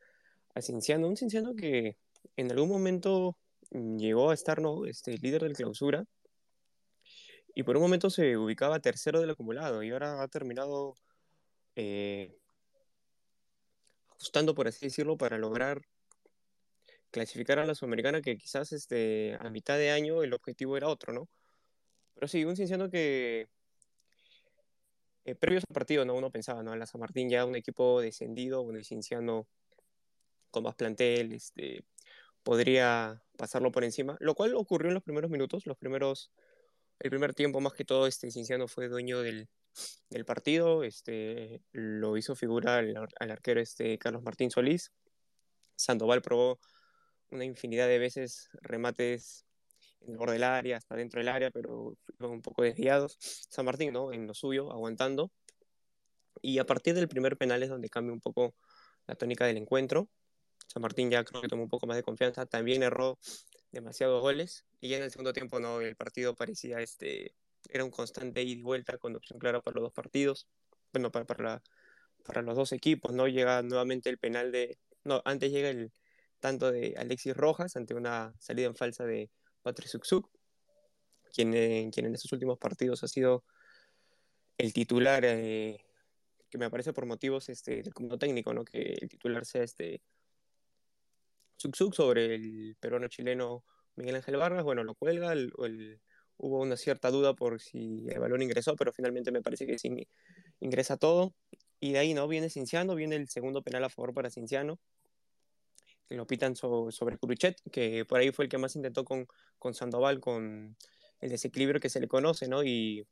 [0.62, 1.98] Cinciano, un Cinciano que
[2.36, 3.38] en algún momento
[3.72, 4.86] llegó a estar, ¿no?
[4.86, 6.06] Este líder del clausura
[7.56, 10.96] y por un momento se ubicaba tercero del acumulado y ahora ha terminado
[11.76, 12.36] eh,
[14.10, 15.82] ajustando, por así decirlo, para lograr
[17.12, 21.14] clasificar a la Sudamericana, que quizás este, a mitad de año el objetivo era otro,
[21.14, 21.28] ¿no?
[22.16, 23.48] Pero sí, un Cinciano que
[25.26, 26.16] eh, previo a ese partido, ¿no?
[26.16, 26.76] Uno pensaba, ¿no?
[26.76, 29.48] La San Martín ya un equipo descendido, el Cinciano
[30.52, 31.84] con más plantel, este,
[32.44, 36.32] podría pasarlo por encima, lo cual ocurrió en los primeros minutos, los primeros
[37.00, 39.48] el primer tiempo más que todo este Cinciano fue dueño del,
[40.10, 44.92] del partido, este, lo hizo figura al, al, arquero este Carlos Martín Solís.
[45.76, 46.60] Sandoval probó
[47.32, 49.46] una infinidad de veces remates
[50.02, 53.18] en el borde del área, hasta dentro del área, pero fueron un poco desviados.
[53.20, 54.12] San Martín, ¿no?
[54.14, 55.32] En lo suyo, aguantando.
[56.42, 58.56] Y a partir del primer penal es donde cambia un poco
[59.08, 60.10] la tónica del encuentro.
[60.68, 62.46] San Martín ya creo que tomó un poco más de confianza.
[62.46, 63.20] También erró
[63.72, 67.36] demasiados goles y ya en el segundo tiempo no, el partido parecía este,
[67.70, 70.48] era un constante ida y vuelta con opción clara para los dos partidos,
[70.94, 71.64] bueno, para, para, la,
[72.24, 73.28] para los dos equipos, ¿no?
[73.28, 75.92] Llega nuevamente el penal de, no, antes llega el
[76.40, 79.30] tanto de Alexis Rojas ante una salida en falsa de
[79.62, 80.30] Patrick Suksuk,
[81.34, 83.44] quien, eh, quien en estos últimos partidos ha sido
[84.58, 85.86] el titular, eh,
[86.50, 88.66] que me parece por motivos este, del comando técnico, ¿no?
[88.66, 90.02] Que el titular sea este
[91.58, 93.64] Suksuk sobre el peruano chileno
[93.96, 96.02] Miguel Ángel Vargas, bueno, lo cuelga, el, el,
[96.38, 100.08] hubo una cierta duda por si el balón ingresó, pero finalmente me parece que sí
[100.62, 101.36] ingresa todo.
[101.82, 104.80] Y de ahí no viene Cinciano, viene el segundo penal a favor para Cinciano,
[106.10, 109.28] que lo pitan so, sobre Curuchet, que por ahí fue el que más intentó con,
[109.74, 110.76] Sandoval, con
[111.20, 112.64] el desequilibrio que se le conoce, ¿no?
[112.64, 113.06] Y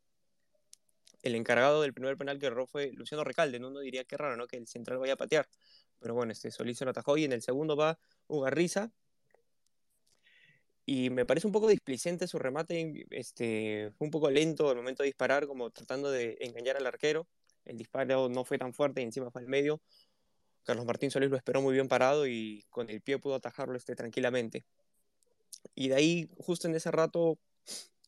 [1.21, 3.67] el encargado del primer penal que erró fue Luciano Recalde, ¿no?
[3.67, 4.47] Uno diría que raro, ¿no?
[4.47, 5.47] Que el central vaya a patear.
[5.99, 8.91] Pero bueno, este Solís se lo atajó y en el segundo va Ugarriza.
[10.83, 15.03] Y me parece un poco displicente su remate, este, fue un poco lento al momento
[15.03, 17.27] de disparar, como tratando de engañar al arquero.
[17.65, 19.81] El disparo no fue tan fuerte y encima fue al medio.
[20.67, 23.95] Carlos Martín Solís lo esperó muy bien parado y con el pie pudo atajarlo este,
[23.95, 24.65] tranquilamente.
[25.75, 27.39] Y de ahí, justo en ese rato,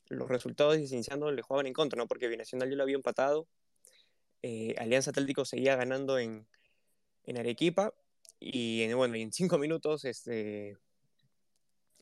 [0.09, 2.05] los resultados de Cienciano le jugaban en contra, ¿no?
[2.05, 3.47] Porque Binacional ya lo había empatado.
[4.41, 6.45] Eh, Alianza Atlético seguía ganando en,
[7.23, 7.93] en Arequipa
[8.41, 10.77] y en, bueno, y en cinco minutos este,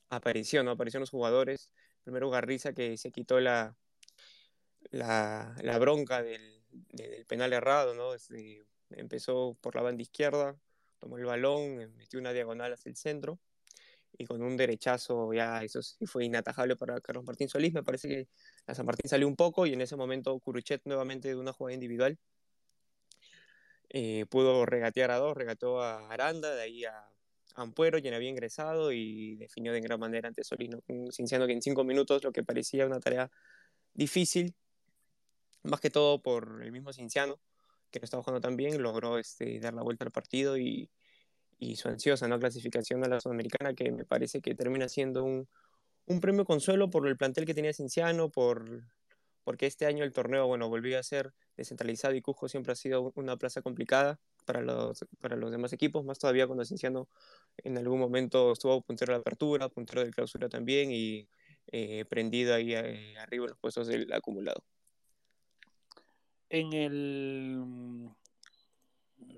[0.09, 0.71] apareció, ¿no?
[0.71, 1.71] Aparecieron los jugadores.
[2.03, 3.77] Primero Garriza que se quitó la,
[4.89, 6.63] la, bronca del,
[7.27, 8.15] penal errado, ¿no?
[8.15, 10.57] Este, empezó por la banda izquierda,
[10.99, 13.39] tomó el balón, metió una diagonal hacia el centro
[14.17, 17.73] y con un derechazo ya eso sí fue inatajable para Carlos Martín Solís.
[17.73, 18.27] Me parece que
[18.65, 21.73] a San Martín salió un poco y en ese momento Curuchet nuevamente de una jugada
[21.73, 22.17] individual
[23.89, 27.09] eh, pudo regatear a dos, regateó a Aranda, de ahí a
[27.55, 30.81] Ampuero, quien había ingresado y definió de gran manera ante Solís, ¿no?
[30.81, 30.93] que
[31.53, 33.31] en cinco minutos lo que parecía una tarea
[33.93, 34.53] difícil,
[35.63, 37.39] más que todo por el mismo Cinciano,
[37.91, 40.89] que lo estaba jugando tan bien, logró este, dar la vuelta al partido y,
[41.59, 42.39] y su ansiosa ¿no?
[42.39, 45.47] clasificación a la Sudamericana, que me parece que termina siendo un,
[46.07, 48.83] un premio consuelo por el plantel que tenía Cinciano, por,
[49.43, 53.11] porque este año el torneo, bueno, volvió a ser descentralizado y Cusco siempre ha sido
[53.15, 57.09] una plaza complicada para los, para los demás equipos, más todavía cuando Cinciano
[57.57, 61.29] en algún momento estuvo puntero de la apertura, puntero de clausura también y
[61.71, 64.63] eh, prendido ahí eh, arriba en los puestos del acumulado.
[66.49, 68.07] En el mm,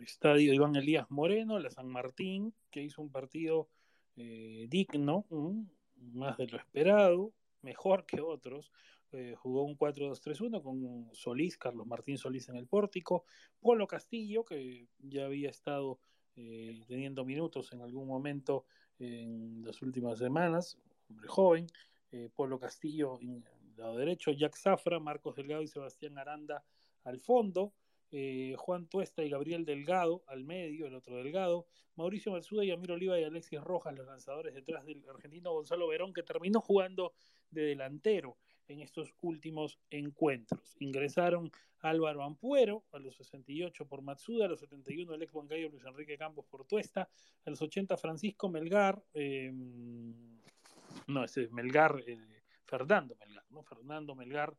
[0.01, 3.69] estadio Iván Elías Moreno, la San Martín, que hizo un partido
[4.15, 5.61] eh, digno, mm,
[6.13, 8.71] más de lo esperado, mejor que otros.
[9.37, 13.23] jugó un 4-2-3-1 con Solís, Carlos Martín Solís en el pórtico,
[13.59, 15.99] Polo Castillo, que ya había estado
[16.41, 18.65] eh, teniendo minutos en algún momento
[18.97, 20.77] en las últimas semanas,
[21.09, 21.67] hombre joven,
[22.11, 26.63] eh, Polo Castillo en el lado derecho, Jack Zafra, Marcos Delgado y Sebastián Aranda
[27.03, 27.73] al fondo,
[28.11, 32.91] eh, Juan Tuesta y Gabriel Delgado al medio, el otro Delgado, Mauricio Matsuda y Amir
[32.91, 37.13] Oliva y Alexis Rojas, los lanzadores detrás del argentino Gonzalo Verón, que terminó jugando
[37.51, 40.75] de delantero en estos últimos encuentros.
[40.79, 41.51] Ingresaron
[41.81, 46.45] Álvaro Ampuero a los 68 por Matsuda, a los 71 el ex Luis Enrique Campos
[46.45, 47.09] por Tuesta,
[47.45, 50.39] a los 80 Francisco Melgar, em,
[51.07, 53.63] no, ese es Melgar, eh, Fernando Melgar, ¿no?
[53.63, 54.55] Fernando Melgar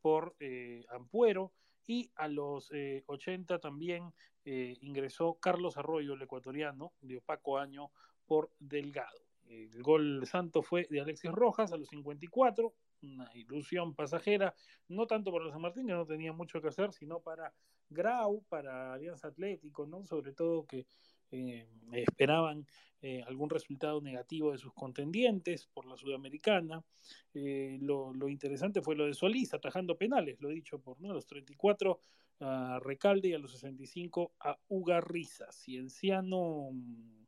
[0.00, 1.52] por eh, Ampuero,
[1.90, 2.70] y a los
[3.06, 4.14] 80 eh, también
[4.44, 7.90] ingresó Carlos Arroyo, el ecuatoriano, de opaco año
[8.26, 9.18] por Delgado.
[9.48, 12.72] El gol santo fue de Alexis Rojas a los 54,
[13.02, 14.54] una ilusión pasajera,
[14.86, 17.52] no tanto para San Martín, que no tenía mucho que hacer, sino para
[17.88, 20.04] Grau, para Alianza Atlético, ¿no?
[20.04, 20.86] Sobre todo que
[21.32, 22.66] eh, esperaban
[23.02, 26.84] eh, algún resultado negativo de sus contendientes por la Sudamericana.
[27.32, 31.12] Eh, lo, interesante fue lo de Solís, atajando penales, lo dicho por ¿no?
[31.12, 32.00] los 34
[32.40, 35.50] a Recalde y a los 65 a Ugarriza.
[35.52, 37.26] Cienciano, mm,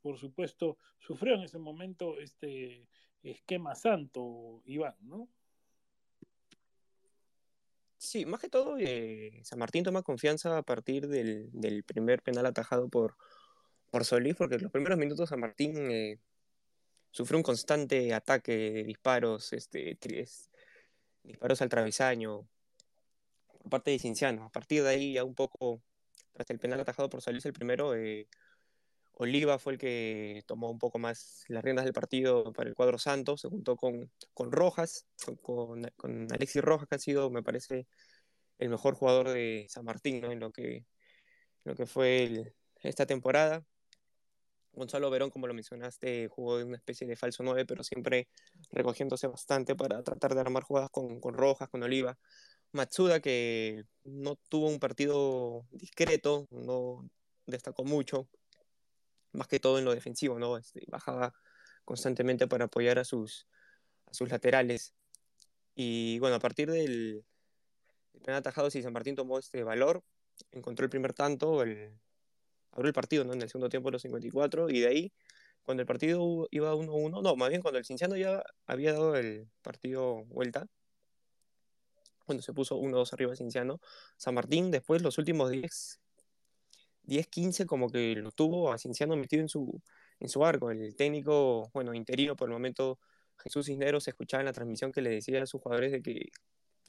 [0.00, 2.88] por supuesto, sufrió en ese momento este
[3.22, 5.28] esquema santo, Iván, ¿no?
[7.98, 8.78] Sí, más que todo,
[9.42, 13.18] San Martín toma confianza a partir del, primer penal atajado por,
[13.90, 16.18] por Solís, porque en los primeros minutos San Martín eh,
[17.10, 19.98] sufrió un constante ataque de disparos, este,
[21.22, 22.48] disparos al travesaño
[23.46, 24.44] por parte de Cinciano.
[24.44, 25.82] A partir de ahí, ya un poco,
[26.32, 28.28] tras el penal atajado por Solís, el primero, eh,
[29.22, 32.98] Oliva fue el que tomó un poco más las riendas del partido para el cuadro
[32.98, 35.06] Santos, se juntó con, con Rojas,
[35.42, 35.84] con,
[36.32, 37.86] Alexis Rojas, que ha sido, me parece,
[38.58, 40.86] el mejor jugador de San Martín en, lo que,
[41.64, 43.62] lo que fue esta temporada.
[44.72, 48.28] Gonzalo Verón, como lo mencionaste, jugó de una especie de falso 9, pero siempre
[48.70, 52.18] recogiéndose bastante para tratar de armar jugadas con, Rojas, con Oliva.
[52.72, 57.08] Matsuda, que no tuvo un partido discreto, no
[57.46, 58.28] destacó mucho,
[59.32, 60.56] más que todo en lo defensivo, ¿no?
[60.56, 61.34] Este, bajaba
[61.84, 63.48] constantemente para apoyar a sus,
[64.20, 64.94] laterales.
[65.74, 67.24] Y bueno, a partir del,
[68.12, 70.04] del atajado, si San Martín tomó este valor,
[70.52, 71.92] encontró el primer tanto, el,
[72.72, 73.32] abrió el partido ¿no?
[73.32, 75.12] en el segundo tiempo de los 54, y de ahí,
[75.62, 79.48] cuando el partido iba 1-1, no, más bien cuando el Cinciano ya había dado el
[79.62, 80.66] partido vuelta,
[82.24, 83.80] cuando se puso 1-2 arriba Cinciano,
[84.16, 86.00] San Martín después los últimos 10
[87.10, 89.82] 10-15 como que lo tuvo a Cinciano metido en su,
[90.20, 90.70] en su arco.
[90.70, 92.98] El técnico, bueno, interino por el momento,
[93.38, 96.30] Jesús Cisneros, se escuchaba en la transmisión que le decía a sus jugadores de que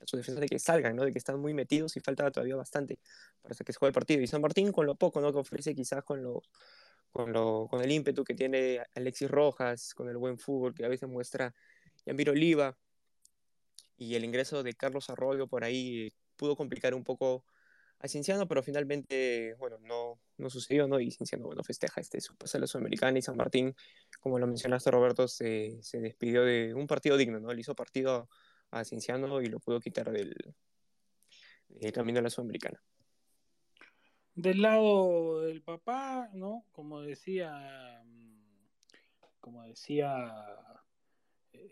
[0.02, 1.06] a sus defensas de que salgan, ¿no?
[1.06, 3.00] De que están muy metidos y falta todavía bastante
[3.42, 4.22] para que se juegue el partido.
[4.22, 5.32] Y San Martín con lo poco, ¿no?
[5.32, 6.42] Que ofrece quizás con lo,
[7.12, 10.88] con lo, con el ímpetu que tiene Alexis Rojas, con el buen fútbol que a
[10.88, 11.54] veces muestra
[12.06, 12.78] Yamir Oliva
[13.98, 17.46] y el ingreso de Carlos Arroyo por ahí pudo complicar un poco
[18.00, 21.00] a Cienciano, pero finalmente, bueno, no, no sucedió, ¿no?
[21.00, 23.76] Y Cienciano, bueno, festeja este su pasada Sudamericana y San Martín,
[24.20, 27.54] como lo mencionaste, Roberto, se, se, despidió de un partido digno, ¿no?
[27.54, 28.28] Le hizo partido
[28.72, 30.36] a, Cienciano y lo pudo quitar del,
[31.94, 32.82] camino de la Sudamericana.
[34.34, 36.66] Del lado del papá, ¿no?
[36.72, 38.02] Como decía,
[39.40, 40.34] como decía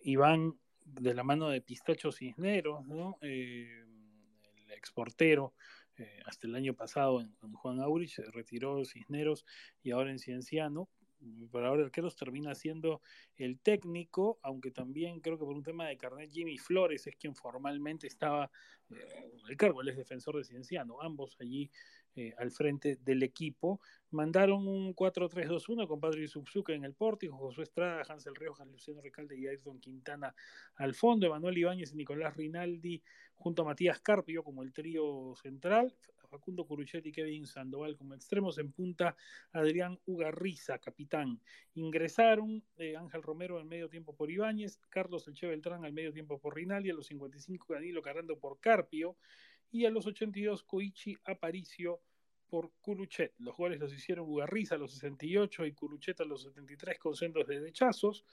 [0.04, 3.18] Iván de la mano de Pistacho Cisneros, ¿no?
[3.22, 5.54] el exportero,
[6.26, 9.46] hasta el año pasado en, Juan Aurich, se retiró Cisneros
[9.84, 10.90] y ahora en Cienciano,
[11.52, 13.02] por ahora Arqueros termina siendo
[13.36, 17.36] el técnico, aunque también creo que por un tema de carnet Jimmy Flores es quien
[17.36, 18.52] formalmente estaba
[18.90, 18.96] eh,
[19.50, 21.70] el cargo, él es defensor de Cienciano, ambos allí
[22.16, 23.80] eh, al frente del equipo.
[24.12, 29.38] Mandaron un 4-3-2-1 con Padre Subzuka en el pórtico, Josué Estrada, Hansel Riojas, Luciano Recalde
[29.38, 30.34] y Ayrton Quintana
[30.76, 33.02] al fondo, Emanuel Ibáñez y Nicolás Rinaldi
[33.36, 35.96] junto a Matías Carpio como el trío central,
[36.30, 39.16] Facundo Curuchetti y Kevin Sandoval como extremos, en punta
[39.52, 41.42] Adrián Ugarriza, capitán.
[41.76, 46.40] Ingresaron eh, Ángel Romero en medio tiempo por Ibáñez, Carlos Elche Beltrán al medio tiempo
[46.40, 49.18] por Rinaldi, a los 55 Danilo Carrando por Carpio
[49.72, 52.02] y a los 82 Koichi Aparicio
[52.48, 53.34] por Curuchet.
[53.40, 57.48] Los goles los hicieron Ugarriza a los 68 y Curuchet a los 73 con centros
[57.48, 58.26] de dechazos.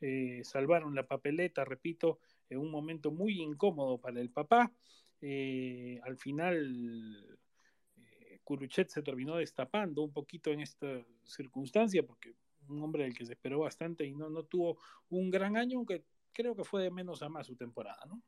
[0.00, 4.72] Eh, salvaron la papeleta, repito, en un momento muy incómodo para el papá.
[5.20, 7.38] Eh, al final,
[7.96, 10.86] eh, Curuchet se terminó destapando un poquito en esta
[11.24, 12.34] circunstancia, porque
[12.68, 14.78] un hombre del que se esperó bastante y no, no tuvo
[15.10, 18.22] un gran año, aunque creo que fue de menos a más su temporada, ¿no?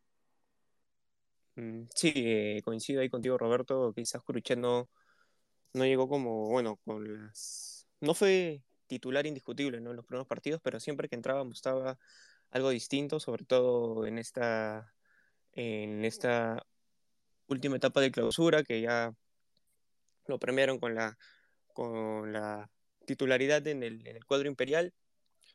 [1.57, 3.93] Mm, sí, eh, coincido ahí contigo, Roberto.
[3.95, 4.89] Quizás Curuchet no,
[5.75, 7.87] no llegó como, bueno, con las.
[8.01, 9.91] No fue titular indiscutible ¿no?
[9.91, 11.99] en los primeros partidos, pero siempre que entraba mostraba
[12.51, 14.93] algo distinto, sobre todo en esta,
[15.53, 16.67] en esta
[17.51, 19.13] última etapa de clausura, que ya
[20.27, 21.19] lo premiaron con la,
[21.73, 22.71] con la
[23.07, 24.95] titularidad en el, en cuadro imperial.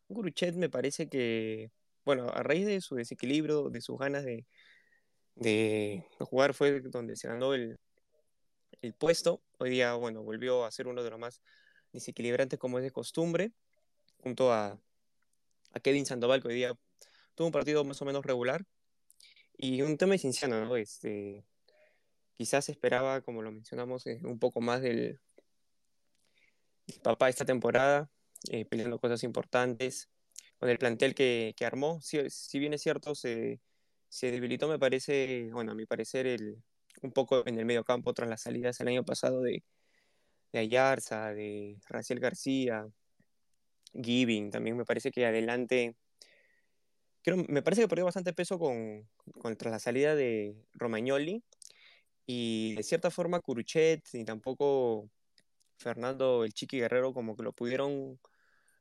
[0.08, 1.72] Guruchet me parece que,
[2.04, 4.46] bueno, a raíz de su desequilibrio, de sus ganas de,
[5.36, 7.78] de jugar, fue donde se ganó el,
[8.82, 9.42] el puesto.
[9.58, 11.42] Hoy día, bueno, volvió a ser uno de los más
[11.92, 13.54] desequilibrantes como es de costumbre,
[14.18, 14.80] junto a,
[15.72, 16.74] a Kevin Sandoval, que hoy día
[17.36, 18.66] tuvo un partido más o menos regular.
[19.58, 20.76] Y un tema de ¿no?
[20.76, 21.46] Este,
[22.38, 25.20] quizás esperaba, como lo mencionamos, eh, un poco más del,
[27.04, 28.10] papá esta temporada,
[28.52, 30.10] eh, peleando cosas importantes,
[30.58, 32.02] con el plantel que, que armó.
[32.02, 33.62] Si, si, bien es cierto, se,
[34.10, 36.62] se, debilitó, me parece, bueno, a mi parecer, el,
[37.02, 39.64] un poco en el medio campo tras las salidas el año pasado de,
[40.54, 42.88] de Ayarza, de Raciel García,
[43.94, 45.96] Giving, también me parece que adelante
[47.26, 49.10] Creo, me parece que perdió bastante peso con,
[49.40, 51.44] con, tras la salida de Romagnoli
[52.26, 55.10] y de cierta forma Curuchet y tampoco
[55.78, 58.20] Fernando el Chiqui Guerrero como que lo pudieron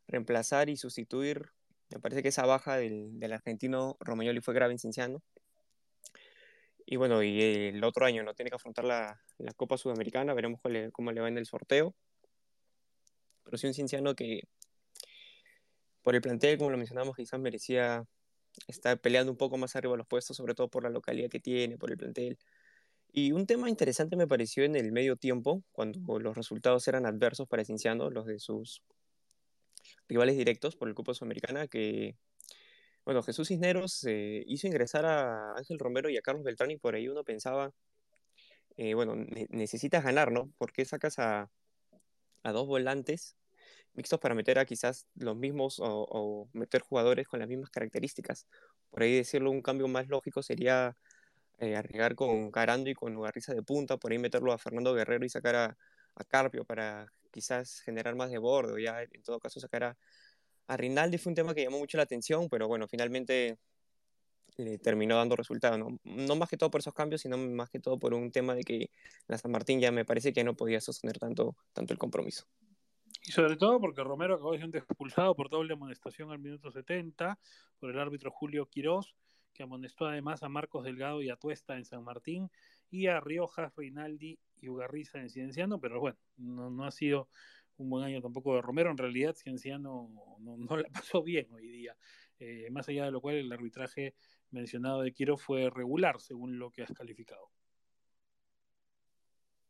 [0.06, 1.50] reemplazar y sustituir.
[1.90, 5.22] Me parece que esa baja del, argentino Romagnoli fue grave en Cinciano.
[6.86, 10.60] Y bueno, y el otro año no tiene que afrontar la, la Copa Sudamericana, veremos
[10.92, 11.94] cómo le va en el sorteo.
[13.44, 14.42] Pero sí un Cinciano que
[16.02, 18.06] por el plantel, como lo mencionamos, quizás merecía
[18.68, 21.40] estar peleando un poco más arriba de los puestos, sobre todo por la localidad que
[21.40, 22.38] tiene, por el plantel.
[23.16, 27.46] Y un tema interesante me pareció en el medio tiempo, cuando los resultados eran adversos
[27.46, 28.82] para Cinciano, los de sus
[30.08, 32.16] rivales directos por el Copa Sudamericana, que,
[33.04, 36.96] bueno, Jesús Cisneros eh, hizo ingresar a Ángel Romero y a Carlos Beltrán y por
[36.96, 37.70] ahí uno pensaba,
[38.76, 39.14] eh, bueno,
[39.48, 40.50] necesitas ganar, ¿no?
[40.58, 41.48] ¿Por qué sacas a,
[42.42, 43.36] a, dos volantes
[43.92, 48.48] mixtos para meter a quizás los mismos o meter jugadores con las mismas características?
[48.90, 50.96] Por ahí decirlo, un cambio más lógico sería
[51.58, 55.24] eh, arriesgar con Carando y con Ugarriza de punta, por ahí meterlo a Fernando Guerrero
[55.24, 55.76] y sacar a,
[56.14, 59.96] a Carpio para quizás generar más de borde, o ya en todo caso sacar a,
[60.66, 63.58] a Rinaldi fue un tema que llamó mucho la atención, pero bueno, finalmente
[64.56, 65.98] le terminó dando resultado, ¿no?
[66.04, 68.62] no más que todo por esos cambios, sino más que todo por un tema de
[68.62, 68.90] que
[69.26, 72.46] la San Martín ya me parece que no podía sostener tanto, tanto el compromiso.
[73.26, 77.38] Y sobre todo porque Romero acabó siendo expulsado por doble amonestación al minuto 70
[77.80, 79.14] por el árbitro Julio Quirós,
[79.54, 82.50] que amonestó además a Marcos Delgado y a Tuesta en San Martín
[82.90, 87.28] y a Riojas, Rinaldi y Ugarriza en Cienciano, pero bueno, no, ha sido
[87.76, 90.10] un buen año tampoco de Romero, en realidad Cienciano
[90.40, 91.96] no, no la pasó bien hoy día,
[92.38, 94.14] eh, más allá de lo cual el arbitraje
[94.50, 97.50] mencionado de Quiero fue regular, según lo que has calificado.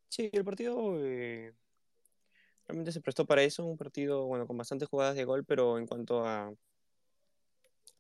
[0.09, 1.53] Sí, el partido eh,
[2.67, 5.87] realmente se prestó para eso, un partido bueno con bastantes jugadas de gol, pero en
[5.87, 6.55] cuanto a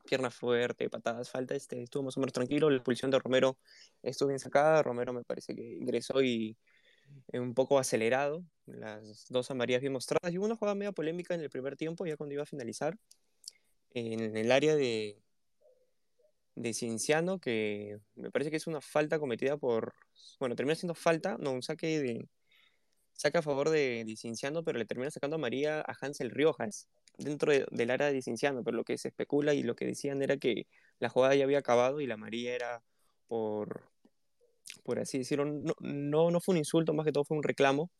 [0.04, 2.70] pierna fuerte, patadas, falta, este, estuvo más o menos tranquilo.
[2.70, 3.58] La expulsión de Romero
[4.02, 4.82] estuvo bien sacada.
[4.82, 6.56] Romero me parece que ingresó y
[7.32, 8.44] un poco acelerado.
[8.66, 10.32] Las dos amarillas bien mostradas.
[10.32, 12.96] Y una jugada media polémica en el primer tiempo, ya cuando iba a finalizar,
[13.90, 15.20] en el área de,
[16.54, 19.94] de que me parece que es una falta cometida por.
[20.38, 22.28] Bueno, termina siendo falta, no, un saque de.
[23.12, 26.88] Saca a favor de, de Cienciano, pero le termina sacando a María a Hansel Riojas
[27.18, 30.36] dentro del área de Cinciano, pero lo que se especula y lo que decían era
[30.36, 30.66] que
[30.98, 32.82] la jugada ya había acabado y la María era
[33.28, 33.82] por,
[34.82, 37.90] por así decirlo, no, no, no fue un insulto, más que todo fue un reclamo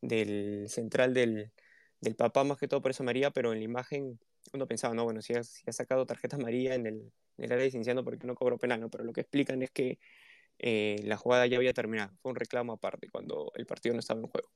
[0.00, 1.50] del central del,
[2.00, 4.18] del papá, más que todo por esa María, pero en la imagen
[4.52, 7.52] uno pensaba, no, bueno, si ha, si ha sacado tarjeta María en el, en el
[7.52, 8.80] área de Cinciano, ¿por qué no cobró penal?
[8.80, 8.90] ¿no?
[8.90, 9.98] Pero lo que explican es que
[10.58, 14.20] eh, la jugada ya había terminado, fue un reclamo aparte cuando el partido no estaba
[14.20, 14.48] en juego.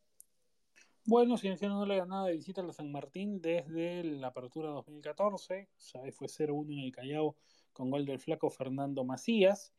[1.08, 5.70] Bueno, Cienciano no le ganaba de visita a la San Martín desde la apertura 2014,
[5.78, 6.14] ¿sabes?
[6.14, 7.34] fue 0-1 en el Callao
[7.72, 9.72] con gol del flaco Fernando Macías.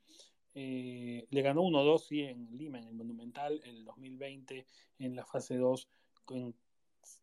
[0.55, 4.65] Eh, le ganó 1-2 sí, en Lima, en el Monumental, en el 2020,
[4.97, 5.87] en la fase 2,
[6.31, 6.55] en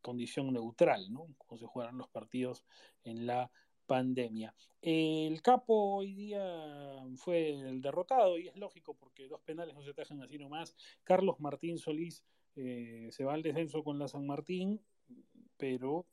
[0.02, 1.26] condición neutral, ¿no?
[1.36, 2.64] Como se jugaron los partidos
[3.02, 3.50] en la
[3.86, 4.54] pandemia.
[4.82, 9.94] El capo hoy día fue el derrotado y es lógico porque dos penales no se
[9.94, 10.76] tajan así nomás.
[11.02, 12.22] Carlos Martín Solís
[12.56, 14.80] eh, se va al descenso con la San Martín,
[15.56, 16.06] pero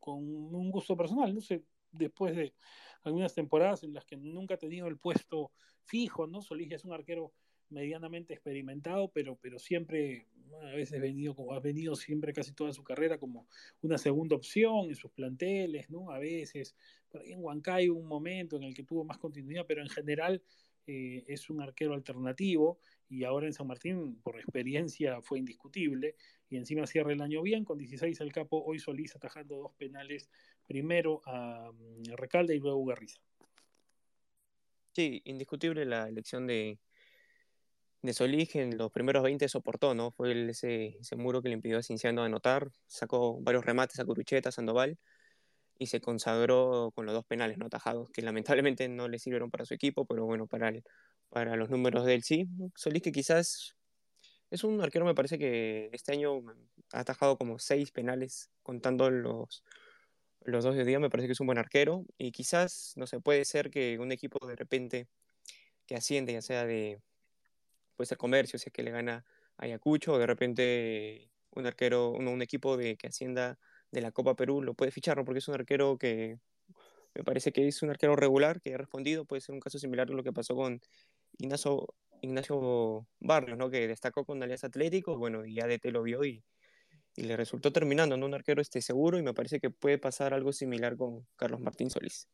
[0.00, 2.54] con un gusto personal, no sé, después de
[3.02, 5.52] algunas temporadas en las que nunca ha tenido el puesto
[5.84, 6.42] fijo, ¿no?
[6.42, 7.32] Solís es un arquero
[7.72, 10.26] medianamente experimentado, pero, pero siempre,
[10.62, 13.48] a veces venido, como ha venido siempre casi toda su carrera como
[13.80, 16.10] una segunda opción en sus planteles, ¿no?
[16.10, 16.76] A veces,
[17.08, 20.42] por ahí en Huancayo un momento en el que tuvo más continuidad, pero en general
[20.86, 22.78] eh, es un arquero alternativo
[23.08, 26.16] y ahora en San Martín, por experiencia, fue indiscutible
[26.48, 30.30] y encima cierra el año bien, con 16 al capo, hoy Solís atajando dos penales,
[30.66, 33.20] primero a mm, Recalde y luego a Ugarriza.
[34.92, 36.78] Sí, indiscutible la elección de,
[38.02, 40.10] de Solís, en los primeros 20 soportó, ¿no?
[40.10, 44.50] Fue ese, ese, muro que le impidió a Cinciano anotar, sacó varios remates a Curucheta,
[44.50, 44.98] Sandoval,
[45.82, 49.64] y se consagró con los dos penales no atajados, que lamentablemente no le sirvieron para
[49.64, 50.84] su equipo, pero bueno, para, el,
[51.28, 52.46] para los números de él sí.
[52.76, 53.74] Solís que quizás
[54.50, 56.40] es un arquero, me parece que este año
[56.92, 59.64] ha atajado como seis penales, contando los,
[60.42, 63.18] los dos de día, me parece que es un buen arquero, y quizás, no sé,
[63.18, 65.08] puede ser que un equipo de repente
[65.86, 67.00] que asciende, ya sea de,
[67.96, 69.24] puede ser comercio, si es que le gana
[69.56, 73.58] Ayacucho, o de repente un arquero, un, un equipo de que ascienda
[73.92, 76.38] de la Copa Perú lo puede fichar, porque es un arquero que
[77.14, 80.08] me parece que es un arquero regular, que ha respondido, puede ser un caso similar
[80.10, 80.80] a lo que pasó con
[81.38, 83.70] Ignacio, Ignacio Barrios, ¿no?
[83.70, 86.42] que destacó con Alianza Atlético, bueno, y ADT lo vio y,
[87.14, 88.26] y le resultó terminando, ¿no?
[88.26, 91.90] un arquero este seguro, y me parece que puede pasar algo similar con Carlos Martín
[91.90, 92.28] Solís.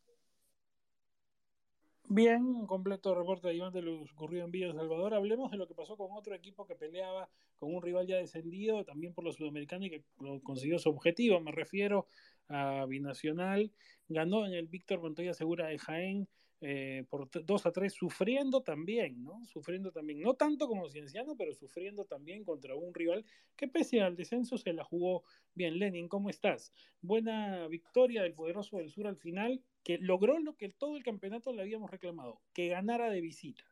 [2.11, 5.13] Bien, completo reporte de Iván de lo ocurrido en Villa Salvador.
[5.13, 7.29] Hablemos de lo que pasó con otro equipo que peleaba
[7.59, 10.03] con un rival ya descendido, también por los sudamericanos y que
[10.41, 11.39] consiguió su objetivo.
[11.39, 12.07] Me refiero
[12.47, 13.71] a Binacional.
[14.07, 16.27] Ganó en el Víctor Montoya Segura de Jaén
[16.61, 19.45] eh, por 2 a 3, sufriendo también, ¿no?
[19.45, 23.23] Sufriendo también, no tanto como Cienciano, pero sufriendo también contra un rival
[23.55, 25.23] que pese al descenso se la jugó
[25.53, 25.79] bien.
[25.79, 26.73] Lenin, ¿cómo estás?
[27.01, 31.53] Buena victoria del poderoso del sur al final, que logró lo que todo el campeonato
[31.53, 33.63] le habíamos reclamado, que ganara de visita.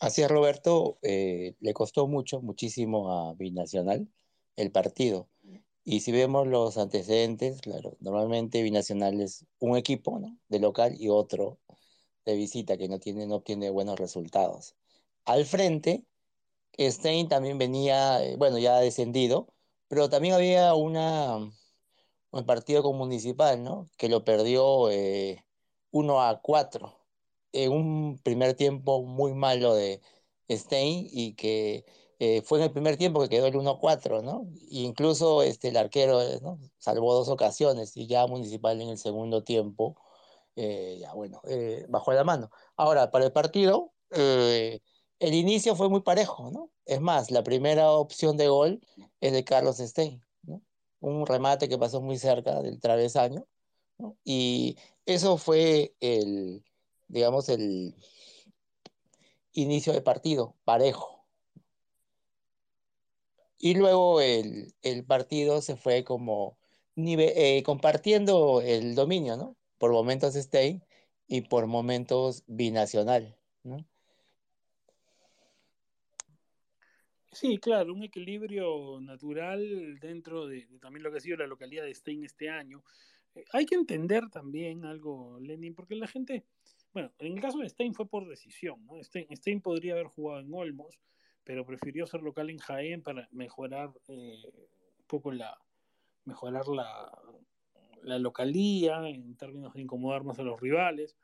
[0.00, 4.08] Así es, Roberto, eh, le costó mucho, muchísimo a Binacional
[4.56, 5.28] el partido.
[5.84, 11.58] Y si vemos los antecedentes, claro, normalmente Binacional es un equipo de local y otro
[12.24, 14.74] de visita que no, tiene, no obtiene buenos resultados.
[15.26, 16.04] Al frente,
[16.78, 19.52] Stein también venía, eh, bueno, ya descendido,
[19.88, 21.38] pero también había una,
[22.38, 23.88] un partido con Municipal, ¿no?
[23.96, 25.44] Que lo perdió eh,
[25.90, 26.98] 1 a 4
[27.52, 30.00] en un primer tiempo muy malo de
[30.50, 31.84] Stein y que
[32.18, 34.46] eh, fue en el primer tiempo que quedó el 1-4, ¿no?
[34.70, 36.58] E incluso este, el arquero ¿no?
[36.78, 39.96] salvó dos ocasiones y ya Municipal en el segundo tiempo,
[40.56, 42.50] eh, ya bueno, eh, bajó la mano.
[42.76, 44.80] Ahora, para el partido, eh,
[45.18, 46.70] el inicio fue muy parejo, ¿no?
[46.86, 48.80] Es más, la primera opción de gol
[49.20, 50.23] es de Carlos Stein, ¿no?
[51.04, 53.46] Un remate que pasó muy cerca del travesaño.
[54.24, 54.76] Y
[55.06, 56.64] eso fue el,
[57.08, 57.94] digamos, el
[59.52, 61.14] inicio de partido, parejo
[63.64, 66.58] y luego el, el partido se fue como
[66.96, 69.56] eh, compartiendo el dominio, ¿no?
[69.78, 70.84] Por momentos Stein
[71.26, 73.78] y por momentos binacional, ¿no?
[77.34, 81.92] Sí, claro, un equilibrio natural dentro de, también lo que ha sido la localidad de
[81.94, 82.84] Stein este año.
[83.34, 86.44] Eh, hay que entender también algo, Lenin, porque la gente,
[86.92, 89.02] bueno, en el caso de Stein fue por decisión, ¿no?
[89.02, 91.00] Stein, Stein podría haber jugado en Olmos,
[91.42, 94.42] pero prefirió ser local en Jaén para mejorar eh,
[94.98, 95.58] un poco la
[96.24, 97.12] mejorar la,
[98.02, 101.16] la, localía en términos de incomodar más a los rivales.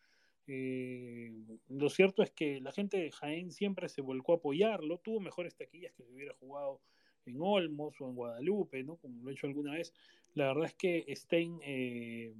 [0.52, 1.30] Eh,
[1.68, 5.54] lo cierto es que la gente de Jaén siempre se volcó a apoyarlo, tuvo mejores
[5.54, 6.80] taquillas que si hubiera jugado
[7.24, 8.96] en Olmos o en Guadalupe, ¿no?
[8.96, 9.94] Como lo he hecho alguna vez.
[10.34, 12.34] La verdad es que Stein, eh,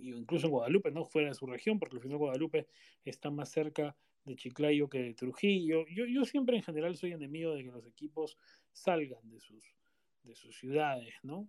[0.00, 1.04] incluso en Guadalupe, ¿no?
[1.04, 2.66] Fuera de su región, porque al final Guadalupe
[3.04, 5.86] está más cerca de Chiclayo que de Trujillo.
[5.86, 8.36] Yo, yo siempre en general soy enemigo de que los equipos
[8.72, 9.76] salgan de sus,
[10.24, 11.46] de sus ciudades, ¿no?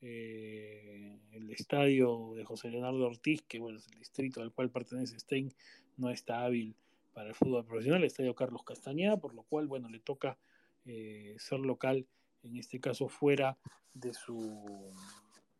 [0.00, 5.18] Eh, el estadio de José Leonardo Ortiz, que bueno, es el distrito al cual pertenece
[5.18, 5.52] Stein,
[5.96, 6.76] no está hábil
[7.12, 10.38] para el fútbol profesional, el estadio Carlos Castañeda, por lo cual, bueno, le toca
[10.84, 12.06] eh, ser local,
[12.42, 13.58] en este caso fuera
[13.92, 14.92] de su,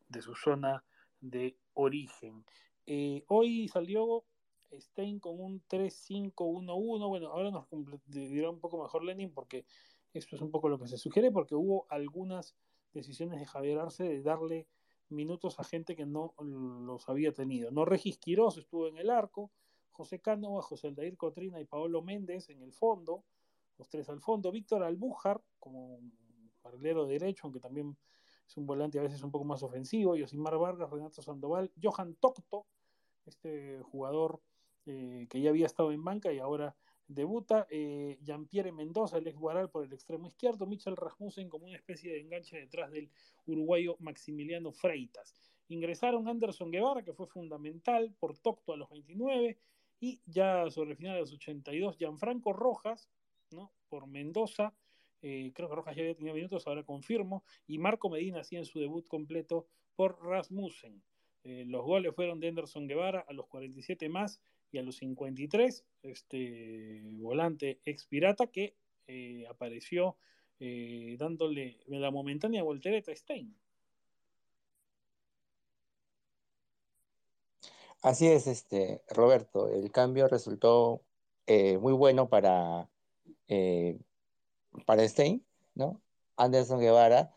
[0.09, 0.85] de su zona
[1.21, 2.45] de origen.
[2.87, 4.25] Eh, hoy salió
[4.73, 7.67] Stein con un 3-5-1-1, bueno, ahora nos
[8.07, 9.65] dirá un poco mejor Lenin porque
[10.15, 12.55] esto es un poco lo que se sugiere, porque hubo algunas
[12.93, 14.67] decisiones de Javier Arce de darle
[15.09, 17.71] minutos a gente que no los había tenido.
[17.71, 19.51] No Regis Quiroz estuvo en el arco,
[19.91, 23.25] José Cánova, José Aldair Cotrina y Paolo Méndez en el fondo,
[23.79, 26.01] los tres al fondo, Víctor Albújar como
[26.63, 27.97] carrilero derecho, aunque también
[28.47, 32.67] es un volante a veces un poco más ofensivo, Yosimar Vargas, Renato Sandoval, Johan Tocto,
[33.27, 34.41] este jugador
[34.87, 36.77] eh, que ya había estado en banca y ahora
[37.09, 40.67] Debuta eh, Jean-Pierre Mendoza, el ex Guaral, por el extremo izquierdo.
[40.67, 43.11] Michel Rasmussen como una especie de enganche detrás del
[43.47, 45.35] uruguayo Maximiliano Freitas.
[45.69, 49.59] Ingresaron Anderson Guevara, que fue fundamental, por Tocto a los 29.
[50.01, 53.09] Y ya sobre el final de los 82, Gianfranco Rojas,
[53.51, 53.73] ¿no?
[53.89, 54.75] por Mendoza.
[55.23, 57.43] Eh, creo que Rojas ya había tenido minutos, ahora confirmo.
[57.67, 59.67] Y Marco Medina hacía en su debut completo
[59.97, 61.03] por Rasmussen.
[61.45, 65.85] Eh, los goles fueron de Anderson Guevara a los 47 más y a los 53,
[66.03, 68.75] este volante ex pirata que
[69.07, 70.17] eh, apareció
[70.61, 73.57] eh, dándole la momentánea voltereta a Stein.
[78.03, 81.03] Así es, este, Roberto, el cambio resultó
[81.47, 82.89] eh, muy bueno para,
[84.87, 86.01] para Stein, ¿no?
[86.37, 87.35] Anderson Guevara,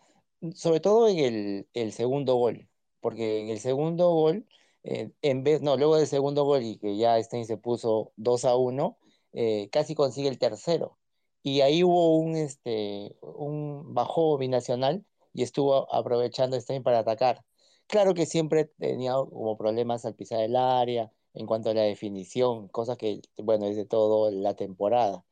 [0.54, 2.68] sobre todo en el, el segundo gol,
[3.00, 4.46] porque en el segundo gol
[4.84, 8.56] en vez, no, luego del segundo gol y que ya Stein se puso 2 a
[8.56, 8.98] 1,
[9.34, 10.98] eh, casi consigue el tercero.
[11.44, 17.44] Y ahí hubo un, este, un bajo binacional y estuvo aprovechando Stein para atacar.
[17.88, 22.68] Claro que siempre tenía como problemas al pisar el área en cuanto a la definición,
[22.70, 25.26] cosa que, bueno, es de toda la temporada.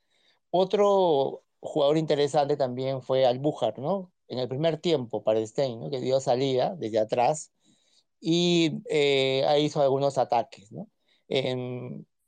[0.52, 4.12] Otro jugador interesante también fue Albújar, ¿no?
[4.28, 5.90] En el primer tiempo para Stein, ¿no?
[5.90, 7.52] Que dio salida desde atrás
[8.20, 10.88] y eh, hizo algunos ataques, ¿no?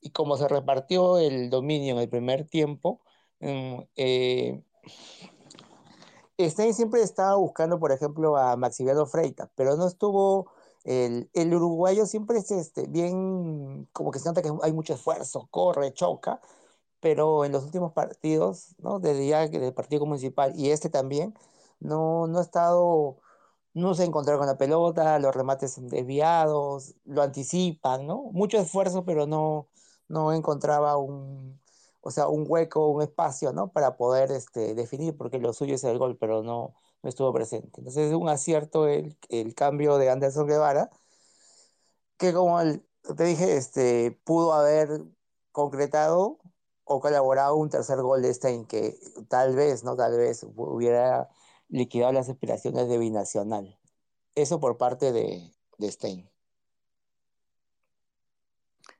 [0.02, 3.02] y como se repartió el dominio en el primer tiempo,
[3.40, 4.64] mm, eh,
[6.50, 10.52] Stein siempre estaba buscando, por ejemplo, a Maximiliano Freita, pero no estuvo,
[10.84, 15.48] el, el uruguayo siempre es este, bien, como que se nota que hay mucho esfuerzo,
[15.52, 16.42] corre, choca,
[17.00, 19.00] pero en los últimos partidos, ¿no?
[19.00, 21.34] Desde ya del partido municipal y este también,
[21.80, 23.18] no, no ha estado
[23.74, 28.24] no se encontraron con la pelota, los remates son desviados, lo anticipan, ¿no?
[28.34, 29.70] Mucho esfuerzo, pero no,
[30.08, 31.60] no encontraba un,
[32.02, 33.72] o sea, un hueco, un espacio, ¿no?
[33.72, 37.80] Para poder este, definir, porque lo suyo es el gol, pero no, no estuvo presente.
[37.80, 40.90] Entonces es un acierto el, el cambio de Anderson Guevara,
[42.18, 42.60] que como
[43.18, 45.02] te dije, este, pudo haber
[45.52, 46.40] concretado
[46.84, 48.98] o colaborado un tercer gol de Stein, que
[49.30, 49.96] tal vez, ¿no?
[49.96, 51.30] Tal vez hubiera
[51.72, 53.78] liquidado las aspiraciones de binacional.
[54.36, 55.52] Eso por parte de,
[55.90, 56.30] Stein.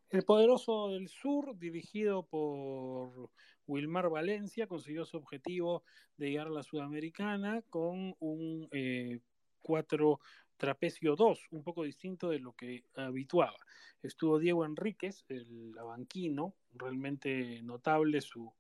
[0.10, 3.30] El poderoso del sur, dirigido por
[3.68, 5.84] Wilmar Valencia, consiguió su objetivo
[6.18, 8.70] de llegar a la Sudamericana con un
[9.62, 10.18] 4 eh,
[10.58, 13.58] trapecio 2, un poco distinto de lo que habituaba.
[14.02, 18.54] Estuvo Diego Enríquez, el abanquino, realmente notable su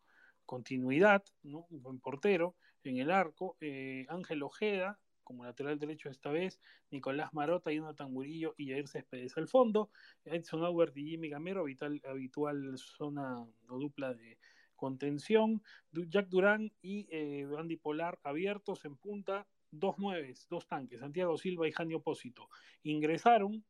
[0.45, 6.59] continuidad, un buen portero en el arco, eh, Ángel Ojeda como lateral derecho esta vez,
[6.89, 9.89] Nicolás Marota, Jonathan Murillo y Jair Céspedes al fondo,
[10.25, 11.65] Edson Aubert y Jimmy Gamero,
[12.03, 13.39] habitual, zona
[13.69, 14.37] o dupla de
[14.75, 21.37] contención, Jack Durán y eh, Andy Polar abiertos en punta, dos nueves, dos tanques, Santiago
[21.37, 22.49] Silva y Jani Opósito.
[22.83, 23.63] Ingresaron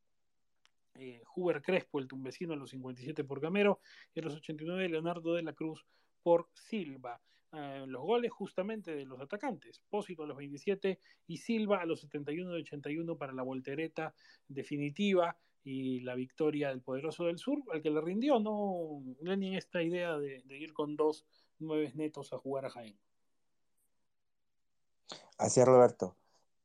[0.96, 3.80] eh, Huber Crespo, el tumbecino, a los 57 por Gamero,
[4.16, 5.86] y a los 89 Leonardo de la Cruz
[6.24, 7.22] por Silva.
[7.54, 12.00] Eh, los goles justamente de los atacantes, Pósito a los 27 y Silva a los
[12.00, 14.14] 71 de 81 para la voltereta
[14.48, 19.04] definitiva y la victoria del poderoso del sur, al que le rindió, ¿no?
[19.20, 21.26] Lenin esta idea de, ir con dos
[21.60, 22.98] nueve netos a jugar a Jaén.
[25.38, 26.16] Así es, Roberto.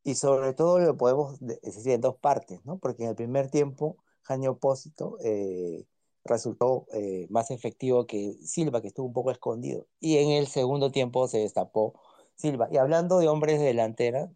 [0.05, 2.79] Y sobre todo lo podemos decir en dos partes, ¿no?
[2.79, 5.85] Porque en el primer tiempo, Jaime Opósito eh,
[6.27, 9.87] resultó eh, más efectivo que Silva, que estuvo un poco escondido.
[10.01, 11.95] Y en el segundo tiempo se destapó
[12.37, 12.69] Silva.
[12.71, 14.31] Y hablando de hombres de delantera,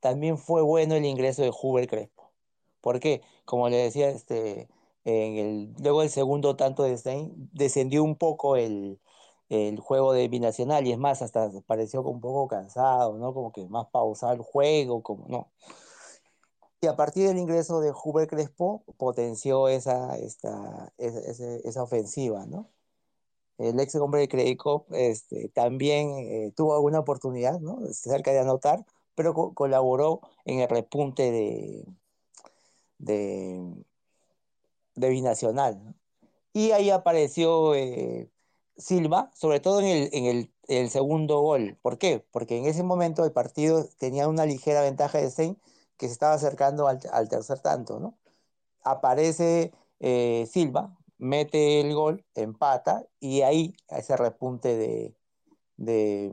[0.00, 2.30] también fue bueno el ingreso de Huber Crespo.
[2.80, 3.22] ¿Por qué?
[3.44, 4.68] Como le decía, este,
[5.04, 9.00] en el, luego del segundo tanto de Stein, descendió un poco el,
[9.48, 13.34] el juego de binacional y es más, hasta pareció un poco cansado, ¿no?
[13.34, 15.50] Como que más pausado el juego, como no.
[16.80, 22.70] Y a partir del ingreso de Huber Crespo, potenció esa, esta, esa, esa ofensiva, ¿no?
[23.58, 24.60] El ex hombre de Credit
[24.92, 27.80] este, también eh, tuvo alguna oportunidad, ¿no?
[27.92, 28.86] Cerca de anotar,
[29.16, 31.84] pero co colaboró en el repunte de,
[32.98, 33.60] de,
[34.94, 35.82] de Binacional.
[35.84, 35.94] ¿no?
[36.52, 38.30] Y ahí apareció eh,
[38.76, 41.78] Silva, sobre todo en el, en el, el, segundo gol.
[41.82, 42.24] ¿Por qué?
[42.30, 45.58] Porque en ese momento el partido tenía una ligera ventaja de Stein
[45.98, 48.18] que se estaba acercando al, tercer tanto, ¿no?
[48.82, 55.14] Aparece eh, Silva, mete el gol, empata, y ahí ese repunte de,
[55.76, 56.32] de,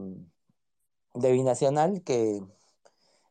[1.15, 2.41] de Binacional que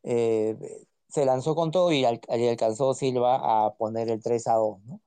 [0.02, 4.84] eh, se lanzó con todo y, al, alcanzó Silva a poner el 3 a 2,
[4.84, 5.00] ¿no?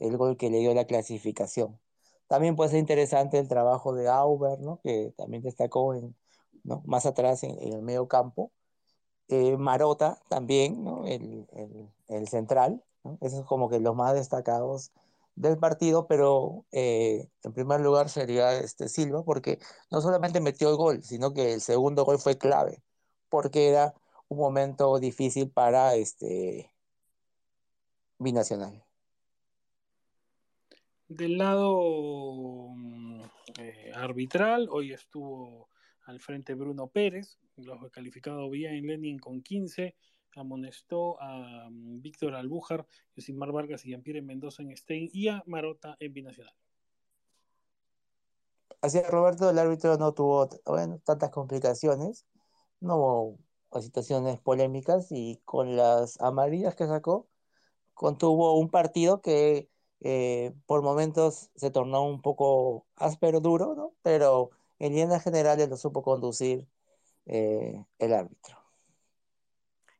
[0.00, 1.78] el gol que le dio la clasificación.
[2.26, 4.80] También puede ser interesante el trabajo de Auber, ¿no?
[4.82, 6.16] que también destacó en,
[6.64, 6.82] ¿no?
[6.86, 8.52] más atrás en, en, el medio campo.
[9.32, 11.06] Eh, Marota también, ¿no?
[11.06, 12.84] el, central,
[13.22, 14.92] esos son como que los más destacados
[15.36, 19.58] del partido, pero eh, en primer lugar sería este Silva, porque
[19.90, 22.82] no solamente metió el gol, sino que el segundo gol fue clave,
[23.30, 23.94] porque era
[24.28, 26.70] un momento difícil para este
[28.18, 28.84] binacional.
[31.08, 32.68] Del lado
[33.58, 35.70] eh, arbitral, hoy estuvo
[36.04, 39.94] al frente Bruno Pérez, lo calificado bien en Lenin con 15,
[40.36, 45.96] amonestó a um, Víctor Albújar, Yosimar Vargas y Jean-Pierre Mendoza en Stein y a Marota
[46.00, 46.54] en Binacional.
[48.80, 50.48] Así Roberto, el árbitro no tuvo
[51.04, 52.26] tantas complicaciones,
[52.80, 53.38] no hubo
[53.80, 57.28] situaciones polémicas y con las amarillas que sacó,
[57.94, 59.70] contuvo un partido que
[60.00, 63.94] eh, por momentos se tornó un poco áspero, duro, ¿no?
[64.02, 66.66] pero en líneas generales lo supo conducir
[67.26, 68.58] eh, el árbitro.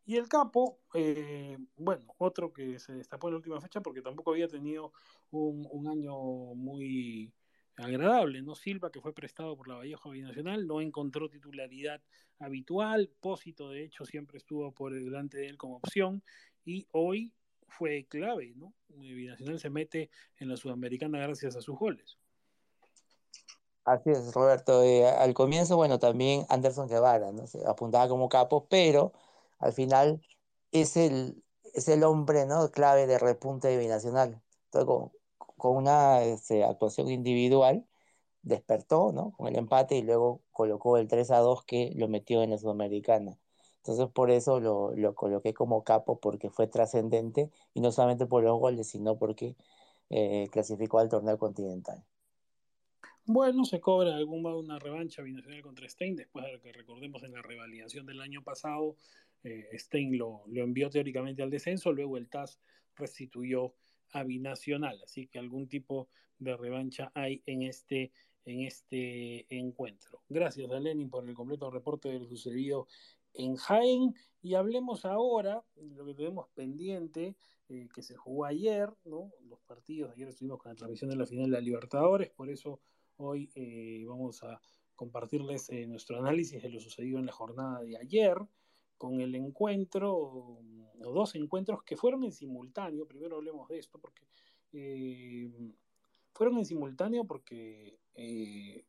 [0.04, 4.32] Y el capo, eh, bueno, otro que se destapó en la última fecha porque tampoco
[4.32, 4.92] había tenido
[5.30, 6.14] un, un, año
[6.54, 7.32] muy
[7.76, 8.54] agradable, ¿no?
[8.54, 12.02] Silva, que fue prestado por la Vallejo Binacional, no encontró titularidad
[12.40, 16.22] habitual, Pósito, de hecho, siempre estuvo por delante de él como opción,
[16.64, 17.32] y hoy
[17.68, 18.74] fue clave, ¿no?
[18.88, 22.18] Binacional se mete en la Sudamericana gracias a sus goles.
[23.84, 24.82] Así es, Roberto.
[24.84, 27.46] Eh, al comienzo, bueno, también Anderson Guevara, ¿no?
[27.48, 29.12] Se apuntaba como capo, pero
[29.59, 30.22] al final
[30.70, 31.42] es el,
[31.74, 32.70] es el hombre ¿no?
[32.70, 34.40] clave de repunte de binacional.
[34.66, 35.12] Entonces, con,
[35.56, 37.88] con una este, actuación individual,
[38.42, 39.32] despertó ¿no?
[39.32, 42.59] con el empate y luego colocó el 3 a 2 que lo metió en la
[42.59, 43.38] Sudamericana.
[43.78, 48.44] Entonces, por eso lo, lo coloqué como capo, porque fue trascendente y no solamente por
[48.44, 49.56] los goles, sino porque
[50.10, 52.04] eh, clasificó al torneo continental.
[53.24, 57.32] Bueno, se cobra algún una revancha binacional contra Stein, después de lo que recordemos en
[57.32, 58.96] la revalidación del año pasado,
[59.44, 62.58] eh, Stein lo, lo, envió teóricamente al descenso, luego el TAS
[62.96, 63.74] restituyó
[64.12, 66.08] a Binacional, así que algún tipo
[66.38, 68.12] de revancha hay en este,
[68.44, 70.22] en este encuentro.
[70.28, 72.88] Gracias a Lenin por el completo reporte de lo sucedido
[73.34, 77.36] en Jaén y hablemos ahora de lo que tenemos pendiente,
[77.68, 79.30] eh, que se jugó ayer, ¿no?
[79.42, 82.80] los partidos, ayer estuvimos con la transmisión de la final de la Libertadores, por eso
[83.22, 84.60] hoy eh, vamos a
[84.94, 88.36] compartirles eh, nuestro análisis de lo sucedido en la jornada de ayer
[88.98, 94.28] con el encuentro, o dos encuentros que fueron en simultáneo, primero hablemos de esto, porque
[94.72, 95.50] eh,
[96.32, 98.84] fueron en simultáneo porque eh,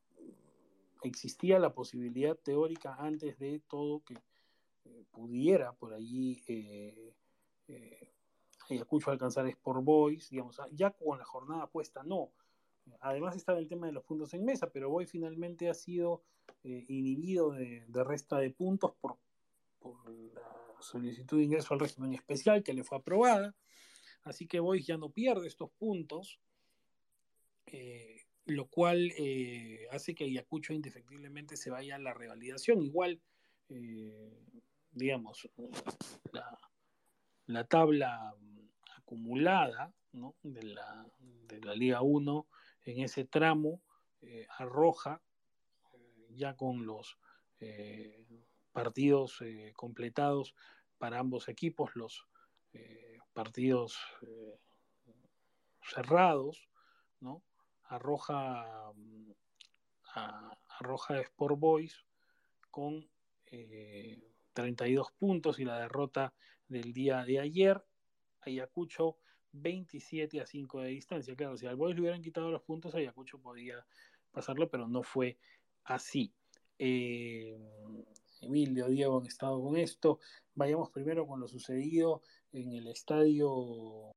[1.03, 4.15] existía la posibilidad teórica antes de todo que
[4.85, 7.13] eh, pudiera por allí eh,
[8.69, 12.31] Ayacucho alcanzar Sport Boys, digamos, ya con la jornada puesta, no.
[12.99, 16.23] Además estaba el tema de los puntos en mesa, pero Boys finalmente ha sido
[16.63, 19.17] inhibido de, resta de puntos por
[20.33, 20.41] la
[20.79, 23.55] solicitud de ingreso al régimen especial que le fue aprobada.
[24.23, 26.39] Así que Boyce ya no pierde estos puntos,
[27.65, 32.81] eh, lo cual eh, hace que Ayacucho indefectiblemente se vaya a la revalidación.
[32.81, 33.21] Igual,
[33.69, 34.39] eh,
[34.91, 35.49] digamos,
[36.31, 36.57] la,
[37.47, 38.33] la, tabla
[38.97, 40.35] acumulada ¿no?
[40.43, 41.05] de, la,
[41.47, 42.47] de, la, Liga 1
[42.85, 43.81] en ese tramo
[44.21, 45.21] eh, arroja
[46.29, 47.17] ya con los
[48.73, 50.53] partidos eh, completados
[50.97, 52.27] para ambos equipos, los
[52.73, 54.59] eh, partidos eh,
[55.81, 56.67] cerrados,
[57.19, 57.43] ¿no?
[57.83, 58.91] Arroja,
[60.15, 62.05] a, arroja Sport Boys
[62.71, 63.07] con
[64.53, 66.33] 32 puntos y la derrota
[66.67, 67.85] del día de ayer.
[68.41, 69.17] Ayacucho
[69.53, 71.35] 27 a 5 de distancia.
[71.35, 73.85] Claro, si al Boys le hubieran quitado los puntos, Ayacucho podía
[74.31, 75.37] pasarlo, pero no fue
[75.85, 76.33] así.
[76.77, 77.57] Eh,
[78.41, 80.19] Emilio, Diego han estado con esto.
[80.55, 82.21] Vayamos primero con lo sucedido
[82.51, 84.12] en el estadio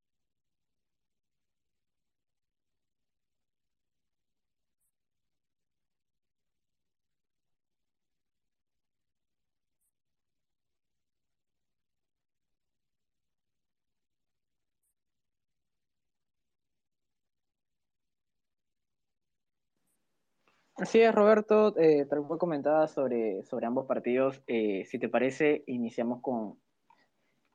[20.78, 24.43] Así es, Roberto, eh, tal cual comentaba sobre, sobre ambos partidos.
[24.47, 26.59] Eh, si te parece, iniciamos con,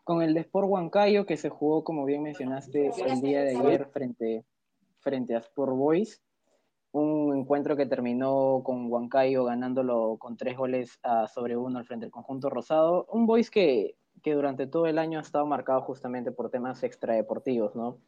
[0.03, 3.85] con el de Sport Huancayo, que se jugó, como bien mencionaste, el día de ayer
[3.89, 4.43] frente,
[5.01, 6.23] frente a Sport Boys.
[6.93, 12.05] Un encuentro que terminó con Huancayo ganándolo con tres goles a sobre uno al frente
[12.05, 13.05] del conjunto rosado.
[13.11, 17.75] Un Boys que, que durante todo el año ha estado marcado justamente por temas extradeportivos,
[17.75, 17.99] ¿no?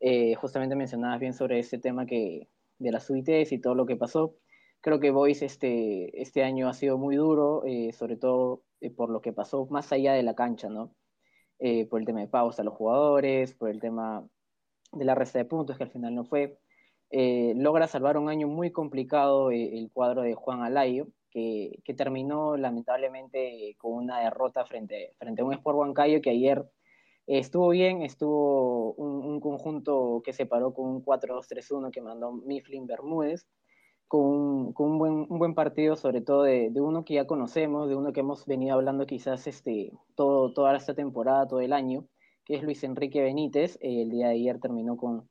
[0.00, 3.96] Eh, justamente mencionabas bien sobre ese tema que, de las UITs y todo lo que
[3.96, 4.36] pasó.
[4.82, 9.10] Creo que Boys este, este año ha sido muy duro, eh, sobre todo eh, por
[9.10, 10.94] lo que pasó más allá de la cancha, ¿no?
[11.58, 14.26] Eh, por el tema de pausa a los jugadores, por el tema
[14.92, 16.58] de la resta de puntos, que al final no fue.
[17.10, 23.76] logra salvar un año muy complicado el cuadro de Juan Alayo, que, que, terminó lamentablemente
[23.78, 26.64] con una derrota frente, frente a un Sport Huancayo que ayer
[27.26, 32.86] estuvo bien, estuvo un, un, conjunto que se paró con un 4-2-3-1 que mandó Mifflin
[32.86, 33.46] Bermúdez,
[34.10, 38.44] con, un, buen, partido, sobre todo de, uno que ya conocemos, de uno que hemos
[38.44, 42.08] venido hablando quizás este, todo, toda esta temporada, todo el año,
[42.44, 43.76] que es Luis Enrique Benítez.
[43.80, 45.28] Eh, el día de ayer terminó con,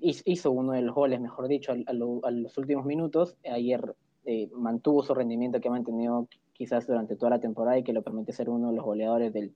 [0.00, 3.36] hizo uno de los goles, mejor dicho, a, a, lo, a los últimos minutos.
[3.48, 3.94] Ayer
[4.24, 8.02] eh, mantuvo su rendimiento que ha mantenido quizás durante toda la temporada y que lo
[8.02, 9.54] permite ser uno de los goleadores del,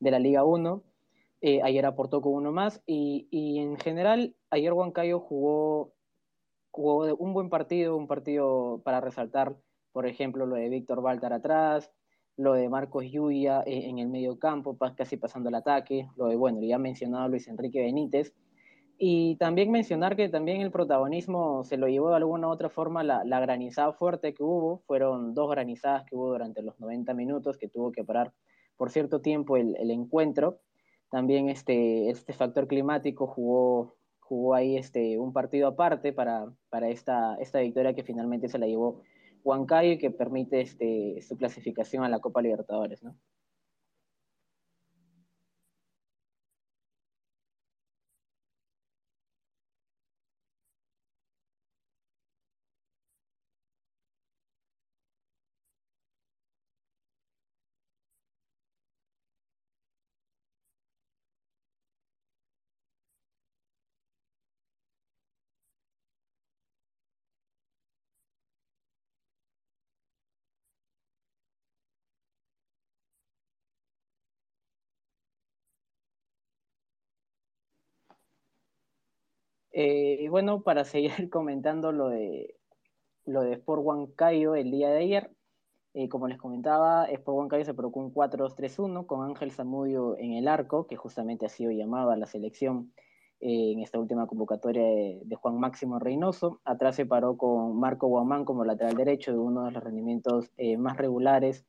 [0.00, 0.82] de la Liga 1.
[1.42, 5.92] Eh, ayer aportó con uno más y, y en general ayer Huancayo jugó
[6.76, 9.56] jugó un buen partido, un partido para resaltar,
[9.92, 11.90] por ejemplo, lo de Víctor Baltar atrás,
[12.36, 16.60] lo de Marcos Yuya en el medio campo, casi pasando el ataque, lo de, bueno,
[16.60, 18.34] ya mencionado Luis Enrique Benítez,
[18.98, 23.02] y también mencionar que también el protagonismo se lo llevó de alguna u otra forma
[23.02, 27.56] la, la, granizada fuerte que hubo, fueron dos granizadas que hubo durante los 90 minutos
[27.56, 28.32] que tuvo que parar
[28.76, 30.60] por cierto tiempo el, el encuentro.
[31.10, 33.95] También este, este factor climático jugó,
[34.28, 38.66] jugó ahí este, un partido aparte para, para esta, esta victoria que finalmente se la
[38.66, 39.02] llevó
[39.44, 43.16] Huancayo y que permite este, su clasificación a la Copa Libertadores, ¿no?
[79.78, 82.56] Eh, bueno, para seguir comentando lo de,
[83.26, 85.30] lo de Sport Huancayo el día de ayer,
[85.92, 90.48] eh, como les comentaba, Sport Huancayo se provocó un 4-2-3-1 con Ángel Zamudio en el
[90.48, 92.94] arco, que justamente ha sido llamado a la selección
[93.40, 96.62] eh, en esta última convocatoria de, Juan Máximo Reynoso.
[96.64, 100.96] Atrás se paró con Marco Guamán como lateral derecho de uno de los rendimientos más
[100.96, 101.66] regulares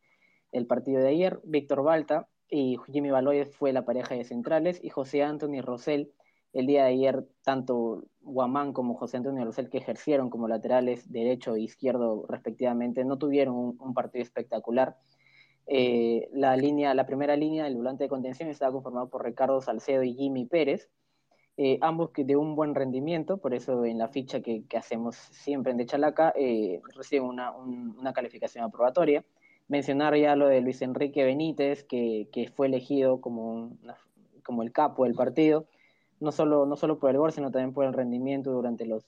[0.54, 1.42] del partido de ayer.
[1.44, 6.14] Víctor Balta y Jimmy Baloyes fue la pareja de centrales y José Anthony Rosell
[6.54, 11.56] el día de ayer tanto Guamán como José Antonio Rosell, que ejercieron como laterales derecho
[11.56, 14.98] e izquierdo respectivamente, no tuvieron un, partido espectacular.
[15.66, 20.04] Eh, la, línea, la primera línea del volante de contención estaba conformado por Ricardo Salcedo
[20.04, 20.90] y Jimmy Pérez,
[21.58, 25.78] eh, ambos de un buen rendimiento, por eso en la ficha que, hacemos siempre en
[25.78, 29.26] De Chalaca eh, reciben una, un, una, calificación aprobatoria.
[29.68, 33.76] Mencionar ya lo de Luis Enrique Benítez, que, fue elegido como,
[34.44, 35.68] como el capo del partido
[36.20, 39.06] no solo, no solo por el gol, sino también por el rendimiento durante los,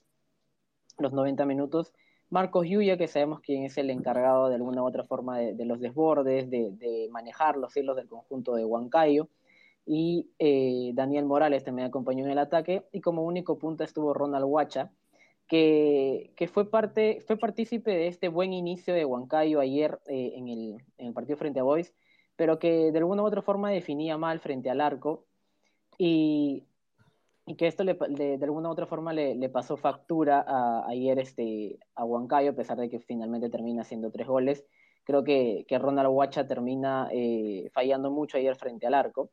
[0.98, 1.92] los 90 minutos.
[2.30, 5.64] Marcos Yuya, que sabemos quién es el encargado de alguna u otra forma de, de
[5.64, 9.28] los desbordes, de, de, manejar los hilos del conjunto de Huancayo.
[9.84, 12.84] Y eh, Daniel Morales también acompañó en el ataque.
[12.92, 14.92] Y como único punta estuvo Ronald Huacha,
[15.48, 20.46] que, que, fue, parte, fue partícipe de este buen inicio de Huancayo ayer eh, en,
[20.48, 21.92] el, en el partido frente a Boys,
[22.36, 25.24] pero que de alguna u otra forma definía mal frente al arco.
[25.98, 26.64] Y
[27.46, 30.44] y que esto le, de, de, alguna u otra forma le, le pasó factura
[30.86, 34.64] ayer este, a Huancayo, a pesar de que finalmente termina haciendo tres goles.
[35.04, 37.08] creo que, que Ronald Huacha termina
[37.72, 39.30] fallando mucho ayer frente al arco.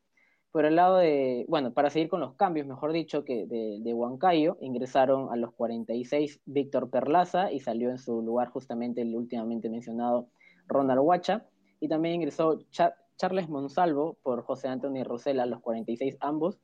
[0.50, 3.94] Por el lado de, bueno, para seguir con los cambios, mejor dicho, que de, de
[3.94, 9.68] Huancayo, ingresaron a los 46 Víctor Perlaza y salió en su lugar justamente el últimamente
[9.68, 10.28] mencionado
[10.66, 11.46] Ronald Huacha.
[11.80, 16.58] Y también ingresó Charles Monsalvo por José Antonio Rosela a los 46 ambos.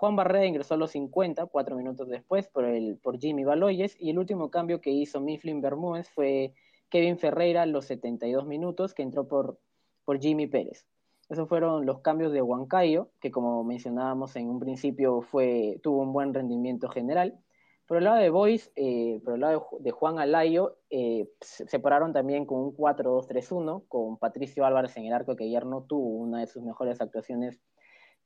[0.00, 3.98] Juan Barrera ingresó a los 50, cuatro minutos después, por, el, por Jimmy Baloyes.
[4.00, 6.54] Y el último cambio que hizo Mifflin Bermúdez fue
[6.88, 9.58] Kevin Ferreira a los 72 minutos, que entró por,
[10.06, 10.86] por Jimmy Pérez.
[11.28, 16.14] Esos fueron los cambios de Huancayo, que como mencionábamos en un principio fue, tuvo un
[16.14, 17.38] buen rendimiento general.
[17.86, 22.14] Por el lado de Boys, eh, por el lado de, Juan Alayo, eh, se separaron
[22.14, 26.40] también con un 4-2-3-1, con Patricio Álvarez en el arco, que ayer no tuvo una
[26.40, 27.60] de sus mejores actuaciones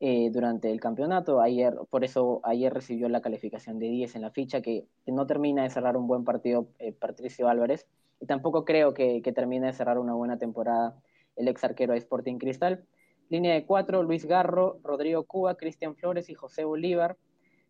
[0.07, 1.41] eh, durante el campeonato.
[1.41, 5.63] Ayer, por eso ayer recibió la calificación de 10 en la ficha, que, no termina
[5.63, 6.67] de cerrar un buen partido
[6.99, 7.87] Patricio Álvarez,
[8.21, 10.95] y tampoco creo que, que termine de cerrar una buena temporada
[11.37, 12.85] el ex arquero de Sporting Cristal.
[13.31, 17.17] Línea de cuatro, Luis Garro, Rodrigo Cuba, Cristian Flores y José Bolívar.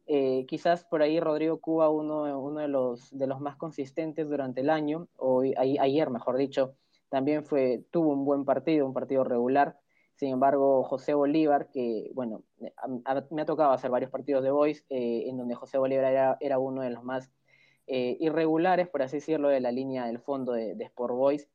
[0.07, 4.61] Eh, quizás por ahí Rodrigo Cuba, uno, uno de, los, de los más consistentes durante
[4.61, 6.75] el año, o ayer mejor dicho,
[7.09, 9.79] también fue, tuvo un buen partido, un partido regular.
[10.17, 12.43] Sin embargo, José Bolívar, que bueno,
[13.31, 16.59] me ha tocado hacer varios partidos de Boys, eh, en donde José Bolívar era, era
[16.59, 17.33] uno de los más
[17.87, 21.49] eh, irregulares, por así decirlo, de la línea del fondo de, Sport Boys.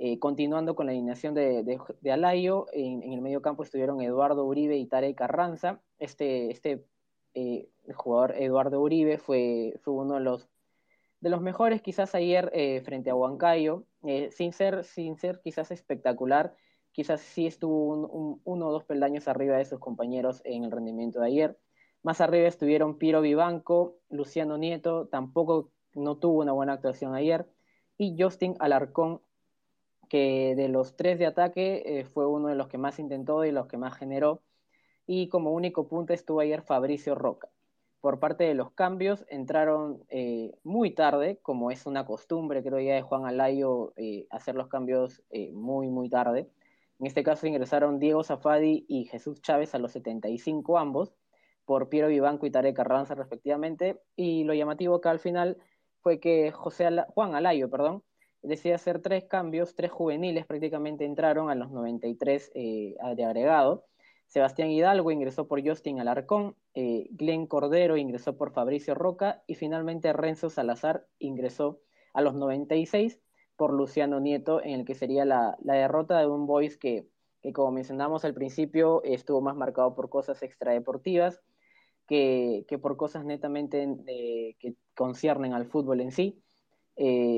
[0.00, 4.76] Eh, continuando con la alineación de, de, Alayo, en, el medio campo estuvieron Eduardo Uribe
[4.76, 5.80] y Tarek Carranza.
[5.98, 6.84] Este, este
[7.34, 10.48] eh, jugador, Eduardo Uribe, fue, fue uno de los,
[11.20, 13.84] de los mejores quizás ayer eh, frente a Huancayo,
[14.30, 16.54] sin, ser, sin ser quizás espectacular,
[16.92, 21.26] quizás sí estuvo uno o dos peldaños arriba de sus compañeros en el rendimiento de
[21.26, 21.58] ayer.
[22.02, 27.46] Más arriba estuvieron Piro Vivanco, Luciano Nieto, tampoco no tuvo una buena actuación ayer,
[27.96, 29.20] y Justin Alarcón
[30.08, 33.52] que de los tres de ataque eh, fue uno de los que más intentó y
[33.52, 34.42] los que más generó.
[35.06, 37.48] Y como único punto estuvo ayer Fabricio Roca.
[38.00, 42.94] Por parte de los cambios, entraron eh, muy tarde, como es una costumbre, creo ya
[42.94, 46.48] de Juan Alayo, eh, hacer los cambios muy, muy tarde.
[46.98, 51.14] En este caso ingresaron Diego Zafadi y Jesús Chávez a los 75 ambos,
[51.64, 54.00] por Piero Vivanco y Tarek Carranza respectivamente.
[54.16, 55.58] Y lo llamativo acá al final
[56.00, 58.02] fue que José Juan Alayo, perdón,
[58.42, 63.84] decide hacer tres cambios, tres juveniles prácticamente entraron a los 93 eh, de agregado.
[64.26, 70.12] Sebastián Hidalgo ingresó por Justin Alarcón, eh, Glenn Cordero ingresó por Fabricio Roca y finalmente
[70.12, 71.80] Renzo Salazar ingresó
[72.12, 73.20] a los 96
[73.58, 77.06] por Luciano Nieto, en el que sería la, derrota de un Boys que,
[77.42, 81.42] que, como mencionamos al principio, estuvo más marcado por cosas extradeportivas
[82.06, 86.40] que, que por cosas netamente eh, que conciernen al fútbol en sí.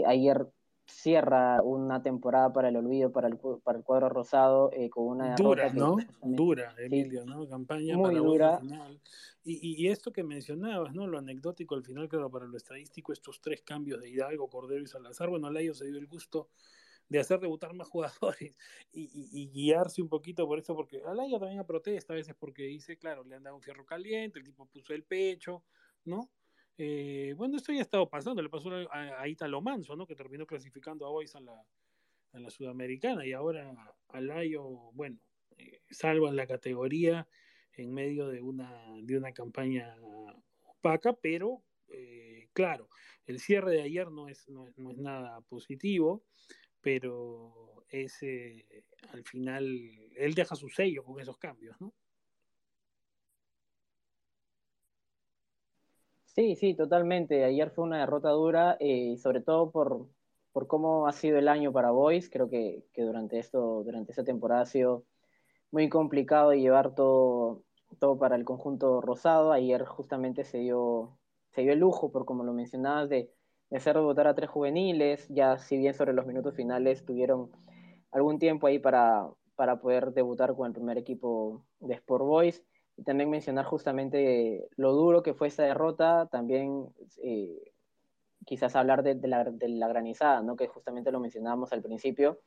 [0.06, 0.46] ayer
[0.90, 5.34] cierra una temporada para el olvido para el, para el cuadro rosado eh, con una
[5.34, 5.96] dura, ¿no?
[6.22, 7.48] Dura, Emilio, ¿no?
[7.48, 8.60] Campaña muy dura.
[9.42, 11.06] Y, y, esto que mencionabas, ¿no?
[11.06, 14.86] Lo anecdótico al final, claro, para lo estadístico, estos tres cambios de Hidalgo, Cordero y
[14.86, 16.50] Salazar, bueno, Layo se dio el gusto
[17.10, 18.56] de hacer debutar más jugadores
[18.92, 23.24] y, guiarse un poquito por eso, porque Alayo también protesta a veces porque dice, claro,
[23.24, 25.64] le han dado un fierro caliente, el tipo puso el pecho,
[26.04, 26.30] ¿no?
[26.82, 30.06] Eh, bueno, esto ya ha estado pasando, le pasó a, Italo Manso, ¿no?
[30.06, 34.62] Que terminó clasificando a Boys a la, Sudamericana y ahora a Layo,
[34.94, 35.18] bueno,
[35.58, 37.28] eh, salva en la categoría
[37.74, 42.88] en medio de una, de una campaña opaca, pero eh, claro,
[43.26, 46.24] el cierre de ayer no es, no, es nada positivo,
[46.80, 48.66] pero ese
[49.10, 49.66] al final
[50.16, 51.92] él deja su sello con esos cambios, ¿no?
[56.34, 57.44] Sí, sí, totalmente.
[57.44, 60.08] Ayer fue una derrota dura y eh, sobre todo por,
[60.52, 62.30] por cómo ha sido el año para Boys.
[62.30, 65.04] Creo que, que, durante, esto, durante esta temporada ha sido
[65.72, 67.64] muy complicado llevar todo,
[67.98, 69.52] todo para el conjunto rosado.
[69.52, 71.18] Ayer justamente se dio,
[71.50, 73.32] se dio el lujo, por como lo mencionabas, de,
[73.70, 75.28] de hacer debutar a tres juveniles.
[75.30, 77.50] Ya si bien sobre los minutos finales tuvieron
[78.12, 82.64] algún tiempo ahí para, para poder debutar con el primer equipo de Sport Boys
[83.04, 86.88] también mencionar justamente lo duro que fue esa derrota, también
[87.22, 87.72] eh,
[88.44, 90.56] quizás hablar de, la, de, la, granizada, ¿no?
[90.56, 92.40] que justamente lo mencionábamos al principio.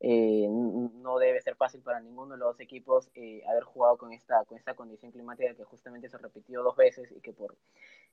[0.00, 4.44] Eh, no debe ser fácil para ninguno de los equipos eh, haber jugado con esta,
[4.44, 7.56] con esta condición climática que justamente se repitió dos veces y que por,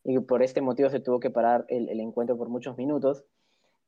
[0.05, 3.26] y por este motivo se tuvo que parar el, el encuentro por muchos minutos.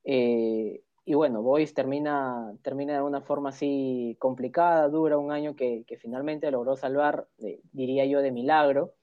[0.04, 5.84] Eh, y bueno, Boys termina, termina de una forma así complicada, dura, un año que,
[5.86, 8.96] que finalmente logró salvar, eh, diría yo, de milagro,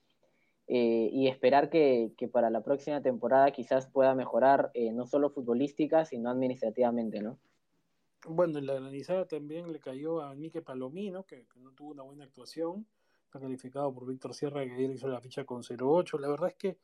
[0.67, 5.31] eh, y esperar que, que, para la próxima temporada quizás pueda mejorar eh, no solo
[5.31, 7.39] futbolística, sino administrativamente, ¿no?
[8.27, 12.03] Bueno, en la granizada también le cayó a Mike Palomino, que, que, no tuvo una
[12.03, 12.85] buena actuación.
[13.25, 16.19] Está calificado por Víctor Sierra, que ayer hizo la ficha con 0-8.
[16.19, 16.79] La verdad es que,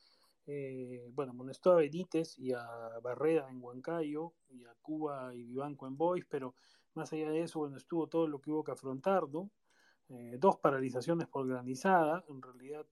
[0.50, 2.64] eh, bueno, molestó a Benítez y a
[3.02, 6.54] Barrera en Huancayo, y a Cuba y Vivanco en Boys, pero
[6.94, 9.50] más allá de eso, bueno, estuvo todo lo que hubo que afrontar, ¿no?
[10.08, 12.86] Eh, dos paralizaciones por granizada, en realidad,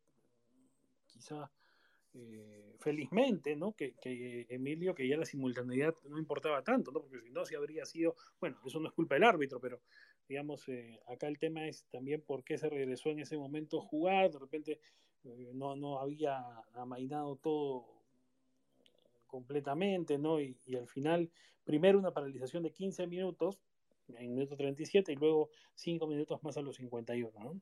[1.07, 1.51] quizá
[2.13, 3.73] eh, felizmente, ¿no?
[3.73, 7.01] Que, que, Emilio, que ya la simultaneidad no importaba tanto, ¿no?
[7.01, 9.81] Porque si no, si habría sido, bueno, eso no es culpa del árbitro, pero
[10.29, 13.87] digamos, eh, acá el tema es también por qué se regresó en ese momento a
[13.87, 14.79] jugar, de repente
[15.55, 16.45] no, no había
[16.75, 17.87] amainado todo
[19.27, 20.41] completamente, ¿no?
[20.41, 21.31] Y, al final,
[21.65, 23.59] primero una paralización de 15 minutos,
[24.09, 27.61] en minuto 37, y luego 5 minutos más a los 51, ¿no?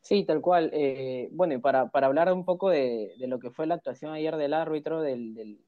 [0.00, 0.70] Sí, tal cual.
[0.72, 4.12] Eh, bueno, y para, para, hablar un poco de, de, lo que fue la actuación
[4.12, 5.58] ayer del árbitro, del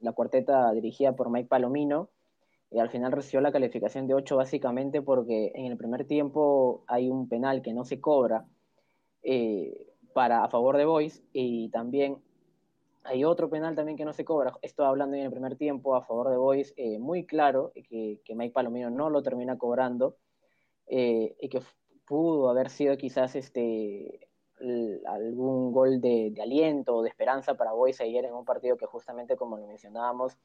[0.00, 2.10] la cuarteta dirigida por Mike Palomino,
[2.70, 7.08] y al final recibió la calificación de 8 básicamente porque en el primer tiempo hay
[7.08, 8.46] un penal que no se cobra
[9.24, 12.18] eh, para, a favor de Boys y también
[13.02, 16.02] hay otro penal también que no se cobra, esto hablando en el primer tiempo a
[16.02, 20.16] favor de Boys, eh, muy claro que, que, Mike Palomino no lo termina cobrando
[20.86, 21.60] eh, y que
[22.06, 24.28] pudo haber sido quizás este,
[25.06, 29.36] algún gol de, aliento o de esperanza para Boys ayer en un partido que justamente
[29.36, 30.38] como lo mencionábamos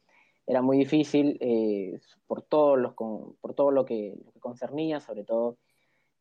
[0.45, 5.23] era muy difícil eh, por, todo los, por todo lo que, lo que concernía, sobre
[5.23, 5.57] todo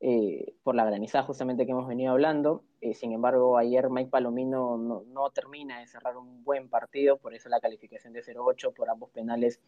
[0.00, 2.64] eh, por la granizada justamente que hemos venido hablando.
[2.80, 7.34] Eh, sin embargo, ayer Mike Palomino no, no, termina de cerrar un buen partido, por
[7.34, 9.60] eso la calificación de 0-8 por ambos penales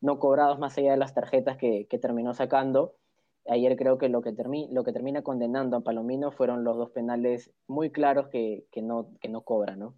[0.00, 2.94] no cobrados más allá de las tarjetas que, que terminó sacando
[3.48, 6.90] ayer creo que lo que, termi lo que termina condenando a Palomino fueron los dos
[6.90, 9.94] penales muy claros que, que, no, que no cobra, ¿no?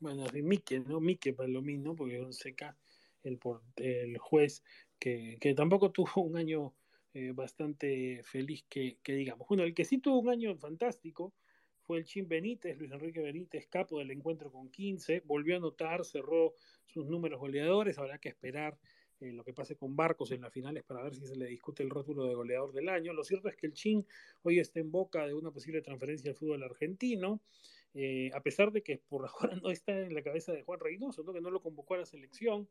[0.00, 1.00] Bueno, de Mike, ¿no?
[1.00, 2.76] Mike Palomino, porque seca
[3.22, 3.38] el,
[3.76, 4.64] el juez
[4.98, 6.74] que, que, tampoco tuvo un año
[7.14, 9.46] eh, bastante feliz que, digamos.
[9.48, 11.34] Bueno, el que sí tuvo un año fantástico
[11.82, 16.04] fue el Chin Benítez, Luis Enrique Benítez, capo del encuentro con 15, volvió a anotar,
[16.04, 16.54] cerró
[16.86, 18.78] sus números goleadores, habrá que esperar
[19.22, 21.84] eh, lo que pase con Barcos en las finales para ver si se le discute
[21.84, 23.12] el rótulo de goleador del año.
[23.12, 24.04] Lo cierto es que el Chin
[24.42, 27.40] hoy está en boca de una posible transferencia al fútbol argentino,
[27.94, 31.22] eh, a pesar de que por ahora no está en la cabeza de Juan Reynoso,
[31.22, 31.32] ¿no?
[31.32, 32.68] que no lo convocó a la selección.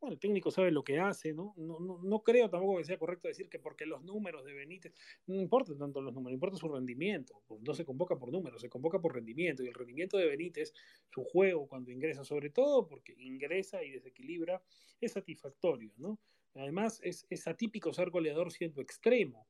[0.00, 1.54] Bueno, el técnico sabe lo que hace, ¿no?
[1.56, 4.92] No, no, no creo tampoco que sea correcto decir que porque los números de Benítez,
[5.26, 7.42] no importa tanto los números, importa su rendimiento.
[7.46, 9.62] Pues no se convoca por números, se convoca por rendimiento.
[9.62, 10.74] Y el rendimiento de Benítez,
[11.10, 14.62] su juego cuando ingresa, sobre todo porque ingresa y desequilibra,
[15.00, 16.18] es satisfactorio, ¿no?
[16.54, 19.46] Además, es, atípico ser goleador siendo extremo,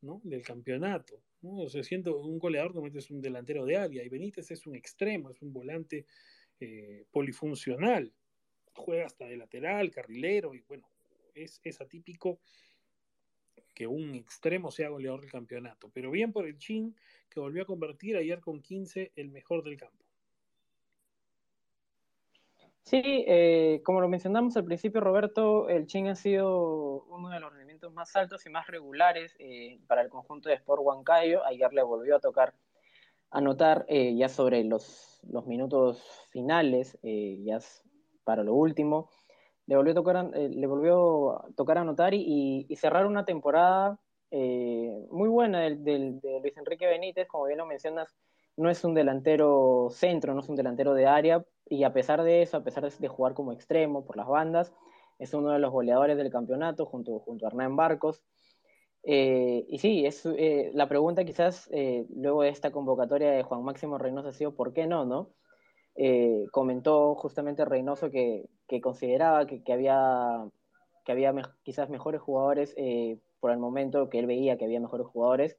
[0.00, 0.20] ¿no?
[0.24, 1.58] Del campeonato, ¿no?
[1.58, 4.74] O sea, siendo un goleador normalmente es un delantero de área y Benítez es un
[4.74, 6.06] extremo, es un volante
[6.60, 8.12] eh, polifuncional,
[8.78, 10.88] juega hasta de lateral, carrilero, y bueno,
[11.34, 12.40] es, es atípico
[13.74, 15.88] que un extremo sea goleador del campeonato.
[15.94, 16.96] Pero bien por el Chin,
[17.30, 20.04] que volvió a convertir ayer con 15 el mejor del campo.
[22.82, 27.52] Sí, eh, como lo mencionamos al principio, Roberto, el Chin ha sido uno de los
[27.52, 31.44] rendimientos más altos y más regulares eh, para el conjunto de Sport Huancayo.
[31.44, 32.54] Ayer le volvió a tocar
[33.30, 37.60] anotar eh, ya sobre los, los minutos finales, ya
[38.28, 39.08] para lo último.
[39.64, 43.98] Le volvió a tocar, eh, a, tocar anotar y, y, cerrar una temporada
[44.30, 45.82] eh, muy buena del,
[46.20, 48.14] de Luis Enrique Benítez, como bien lo mencionas,
[48.58, 52.42] no es un delantero centro, no es un delantero de área, y a pesar de
[52.42, 54.74] eso, a pesar de, jugar como extremo por las bandas,
[55.18, 58.22] es uno de los goleadores del campeonato junto, junto a Hernán Barcos.
[59.04, 60.06] Eh, y sí,
[60.74, 61.70] la pregunta quizás
[62.14, 65.06] luego de esta convocatoria de Juan Máximo Reynoso ha sido ¿por qué no?
[65.06, 65.30] no?
[66.00, 70.48] Eh, comentó justamente Reynoso que, que consideraba que, que, había,
[71.04, 74.78] que había me quizás mejores jugadores eh, por el momento, que él veía que había
[74.78, 75.56] mejores jugadores.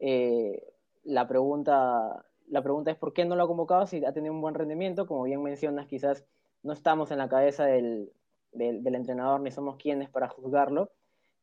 [0.00, 0.64] Eh,
[1.04, 4.40] la, pregunta, la pregunta es ¿por qué no lo ha convocado si ha tenido un
[4.40, 5.06] buen rendimiento?
[5.06, 6.26] Como bien mencionas, quizás
[6.64, 8.10] no estamos en la cabeza del,
[8.50, 10.90] del, del entrenador ni somos quienes para juzgarlo,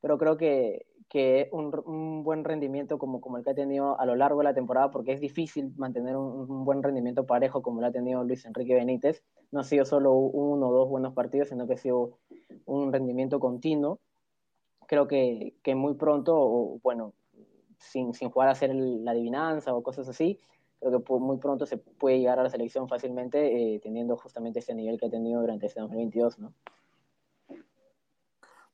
[0.01, 4.05] pero creo que, que un, un, buen rendimiento como, como el que ha tenido a
[4.05, 7.79] lo largo de la temporada, porque es difícil mantener un, un, buen rendimiento parejo como
[7.81, 9.23] lo ha tenido Luis Enrique Benítez.
[9.51, 12.17] No ha sido solo uno o dos buenos partidos, sino que ha sido
[12.65, 13.99] un rendimiento continuo.
[14.87, 17.13] Creo que, que muy pronto, o bueno,
[17.77, 20.39] sin, sin jugar a hacer la adivinanza o cosas así,
[20.79, 24.75] creo que muy pronto se puede llegar a la selección fácilmente, eh, teniendo justamente ese
[24.75, 26.53] nivel que ha tenido durante este 2022, ¿no?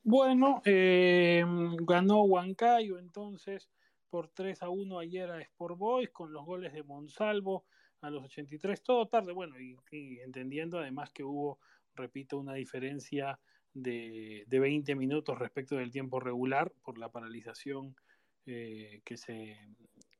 [0.04, 1.46] Bueno, eh,
[1.82, 3.70] ganó Huancayo entonces
[4.10, 7.66] por 3 a 1 ayer a Sport Boys con los goles de Monsalvo
[8.02, 9.78] a los 83, todo tarde, bueno, y,
[10.22, 11.60] entendiendo además que hubo
[11.94, 13.40] repito, una diferencia
[13.74, 17.96] de, de 20 minutos respecto del tiempo regular por la paralización
[18.48, 19.56] eh, que, se,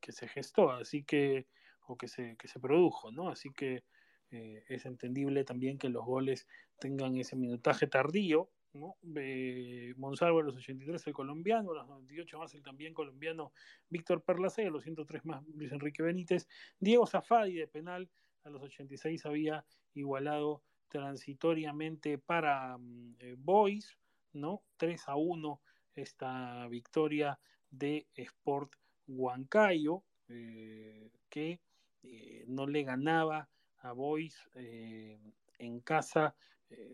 [0.00, 1.48] que se gestó, así que,
[1.86, 3.28] o que se, que se produjo, ¿no?
[3.28, 3.82] Así que
[4.30, 6.46] eh, es entendible también que los goles
[6.78, 8.96] tengan ese minutaje tardío, ¿no?
[9.16, 13.52] Eh, Monsalvo a los 83, el colombiano, a los 98 más el también colombiano
[13.88, 18.08] Víctor Perlacé, a los 103 más Luis Enrique Benítez, Diego Zafadi de penal,
[18.44, 22.78] a los 86 había igualado transitoriamente para
[23.18, 23.96] eh, Boys,
[24.34, 24.62] ¿no?
[24.76, 25.60] 3 a 1
[25.94, 27.38] esta victoria
[27.70, 28.74] de Sport
[29.06, 31.60] Huancayo, eh, que
[32.02, 36.34] eh, no le ganaba a Boys en casa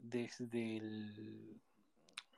[0.02, 1.60] desde, el,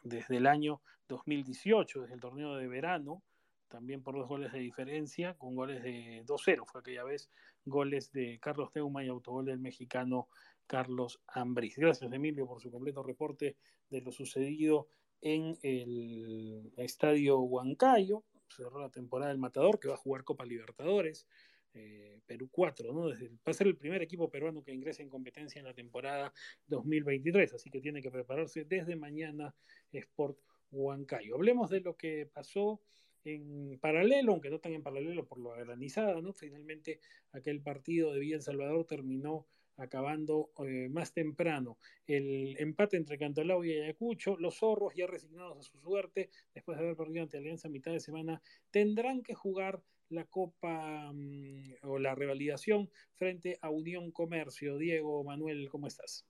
[0.03, 3.23] desde el año 2018, desde el torneo de verano,
[3.69, 7.31] también por dos goles de diferencia, con goles de 2-0, fue aquella vez
[7.65, 10.29] goles de Carlos Teuma y autogol del mexicano
[10.67, 11.77] Carlos Ambriz.
[11.77, 13.57] Gracias, Emilio, por su completo reporte
[13.89, 14.89] de lo sucedido
[15.21, 18.25] en el estadio Huancayo.
[18.49, 21.27] Cerró la temporada del Matador, que va a jugar Copa Libertadores.
[21.75, 23.09] Eh, Perú 4, ¿no?
[23.09, 23.15] Va
[23.47, 26.33] a ser el primer equipo peruano que ingrese en competencia en la temporada
[26.67, 29.55] 2023, así que tiene que prepararse desde mañana
[29.93, 30.39] Sport
[30.71, 31.35] Huancayo.
[31.35, 32.81] Hablemos de lo que pasó
[33.25, 36.33] en paralelo, aunque no tan en paralelo por lo granizada, ¿no?
[36.33, 37.01] Finalmente
[37.33, 39.47] aquel partido de Villa El Salvador terminó
[39.81, 41.79] acabando eh, más temprano.
[42.07, 46.85] El empate entre Cantolao y Ayacucho, los zorros ya resignados a su suerte, después de
[46.85, 48.41] haber perdido ante Alianza a mitad de semana,
[48.71, 54.77] tendrán que jugar la Copa um, o la revalidación frente a Unión Comercio.
[54.77, 56.27] Diego, Manuel, ¿cómo estás?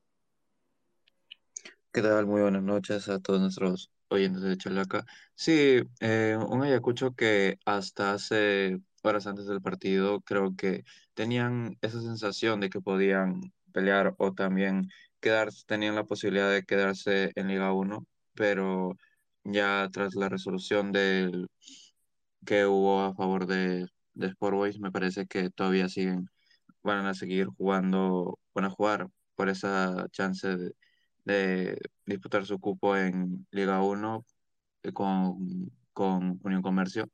[1.93, 2.27] ¿Qué tal?
[2.27, 5.05] Muy buenas noches a todos nuestros oyentes de Chalaca.
[5.35, 12.01] Sí, eh, un Ayacucho que hasta hace horas antes del partido creo que tenían esa
[12.01, 13.40] sensación de que podían
[13.72, 14.89] pelear o también
[15.20, 18.97] quedarse, tenían la posibilidad de quedarse en Liga 1, pero
[19.44, 21.48] ya tras la resolución del
[22.44, 26.28] que hubo a favor de, de Sport Boys, me parece que todavía siguen,
[26.82, 30.74] van a seguir jugando, van a jugar por esa chance de,
[31.24, 34.24] de disputar su cupo en Liga 1
[34.82, 37.10] eh, con, con Unión Comercio.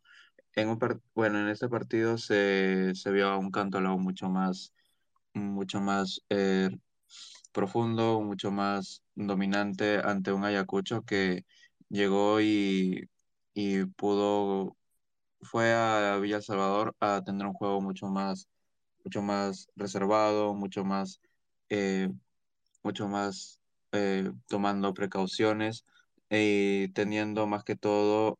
[0.56, 0.78] En un
[1.14, 4.72] bueno, en este partido se, se vio a un Cantolao mucho más,
[5.34, 6.70] mucho más eh,
[7.52, 11.44] profundo, mucho más dominante ante un Ayacucho que
[11.90, 13.10] llegó y,
[13.54, 14.76] y pudo
[15.42, 18.48] fue a Villa Salvador a tener un juego mucho más,
[19.04, 21.20] mucho más reservado, mucho más,
[21.70, 22.10] eh,
[22.82, 23.60] mucho más
[23.92, 25.84] eh, tomando precauciones
[26.30, 28.38] y teniendo más que todo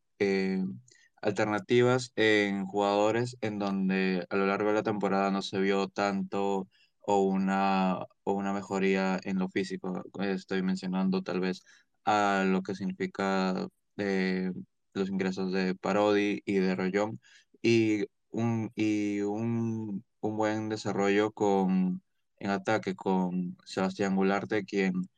[1.27, 6.69] alternativas en jugadores en donde a lo largo de la temporada no se vio tanto
[7.01, 10.05] o una, o una mejoría en lo físico.
[10.20, 11.62] Estoy mencionando tal vez
[12.05, 13.69] a lo que significa
[14.94, 17.20] los ingresos de Parodi y de Rollón
[17.62, 22.03] y un, y un, un buen desarrollo con,
[22.39, 25.09] en ataque con Sebastián Gularte, quien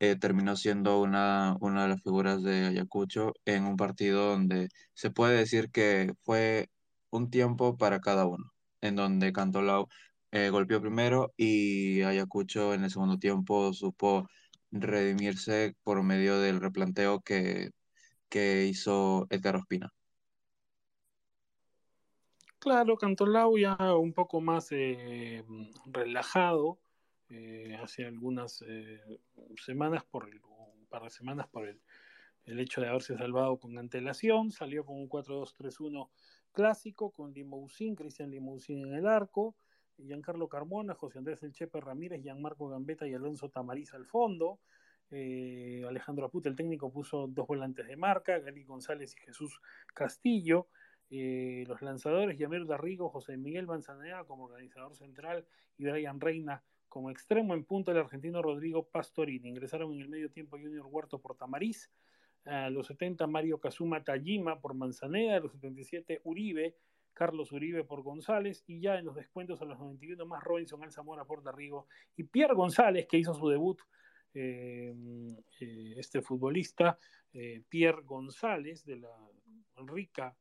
[0.00, 5.10] eh, terminó siendo una, una de las figuras de Ayacucho en un partido donde se
[5.10, 6.68] puede decir que fue
[7.10, 9.88] un tiempo para cada uno, en donde Cantolao
[10.32, 14.28] eh, golpeó primero y Ayacucho en el segundo tiempo supo
[14.70, 17.70] redimirse por medio del replanteo que
[18.28, 19.92] que hizo Edgar Ospina.
[22.58, 25.44] Claro, Cantolao ya un poco más eh,
[25.86, 26.78] relajado
[27.28, 29.00] eh, hace algunas eh,
[29.56, 31.80] semanas, por el, un par de semanas, por el,
[32.44, 34.52] el, hecho de haberse salvado con antelación.
[34.52, 36.08] Salió con un 4-2-3-1
[36.52, 39.56] clásico con Limousin, Cristian Limousin en el arco,
[39.98, 44.60] Giancarlo Carmona, José Andrés El Chepe Ramírez, Gianmarco Gambetta y Alonso Tamariz al fondo.
[45.10, 49.60] Eh, Alejandro Aput, el técnico, puso dos volantes de marca, Gali González y Jesús
[49.94, 50.68] Castillo.
[51.08, 55.46] Eh, los lanzadores, Yamir Darrigo, José Miguel Manzanea como organizador central
[55.78, 56.64] y Brian Reina
[56.96, 59.50] como extremo en punto el argentino Rodrigo Pastorini.
[59.50, 61.90] Ingresaron en el medio tiempo Junior Huerto por Tamariz,
[62.46, 66.74] a los 70 Mario Kazuma Tajima por Manzaneda, a los 77 Uribe,
[67.12, 71.26] Carlos Uribe por González y ya en los descuentos a los 91 más Robinson Alzamora
[71.26, 71.86] por Darrigo
[72.16, 73.78] y Pierre González que hizo su debut
[74.32, 74.94] eh,
[75.60, 76.98] eh, este futbolista,
[77.34, 79.14] eh, Pierre González, de la
[79.84, 80.34] rica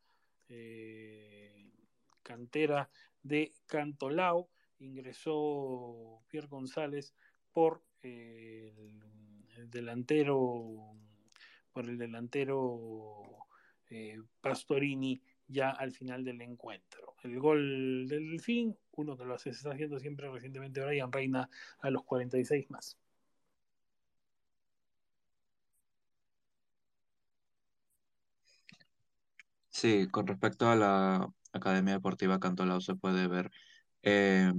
[2.23, 2.89] cantera
[3.21, 4.47] de Cantolao,
[4.79, 7.13] ingresó Pierre González
[7.51, 8.73] por eh,
[9.57, 10.95] el delantero,
[11.71, 13.23] por el delantero
[13.89, 17.15] eh, Pastorini ya al final del encuentro.
[17.23, 21.49] El gol del fin uno que lo hace, se está haciendo siempre recientemente Brian Reina
[21.79, 22.97] a los 46 más.
[29.69, 33.51] Sí, con respecto a la Academia Deportiva Cantolao se puede ver
[34.05, 34.53] eh,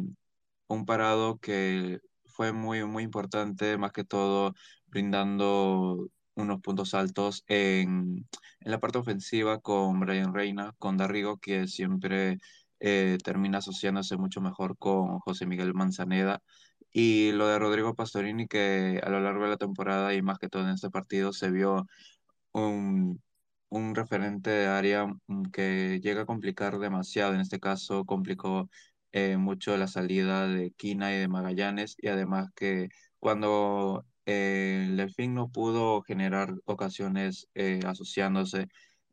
[0.68, 4.54] un parado que fue muy, muy importante, más que todo
[4.86, 8.26] brindando unos puntos altos en,
[8.60, 12.38] en la parte ofensiva con Brian Reina, con Darrigo, que siempre
[12.80, 16.42] eh, termina asociándose mucho mejor con José Miguel Manzaneda.
[16.92, 20.48] Y lo de Rodrigo Pastorini, que a lo largo de la temporada y más que
[20.48, 21.86] todo en este partido se vio
[22.52, 23.22] un,
[23.68, 27.34] un referente de área mm, que llega a complicar demasiado.
[27.34, 28.68] En este caso, complicó
[29.16, 32.90] eh, mucho la salida de Quina y de Magallanes, y además que
[33.20, 38.68] cuando eh, Delfín no pudo generar ocasiones eh, asociándose,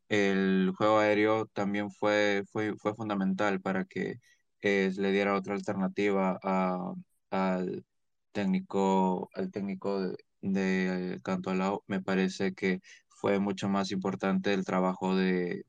[0.10, 4.16] el juego aéreo también fue, fue, fue fundamental para que
[4.62, 6.94] eh, le diera otra alternativa a-
[7.32, 7.86] al
[8.32, 11.84] técnico, al técnico de, de Cantolao.
[11.88, 15.66] Me parece que fue mucho más importante el trabajo de,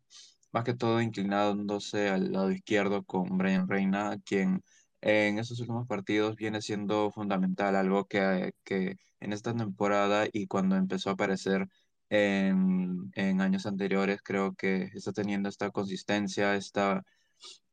[0.54, 4.62] más que todo inclinándose al lado izquierdo con Brian Reina, quien
[5.00, 10.76] en estos últimos partidos viene siendo fundamental, algo que, que en esta temporada y cuando
[10.76, 11.66] empezó a aparecer
[12.08, 17.02] en, en años anteriores, creo que está teniendo esta consistencia, esta,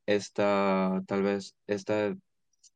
[0.05, 2.15] esta tal vez, esta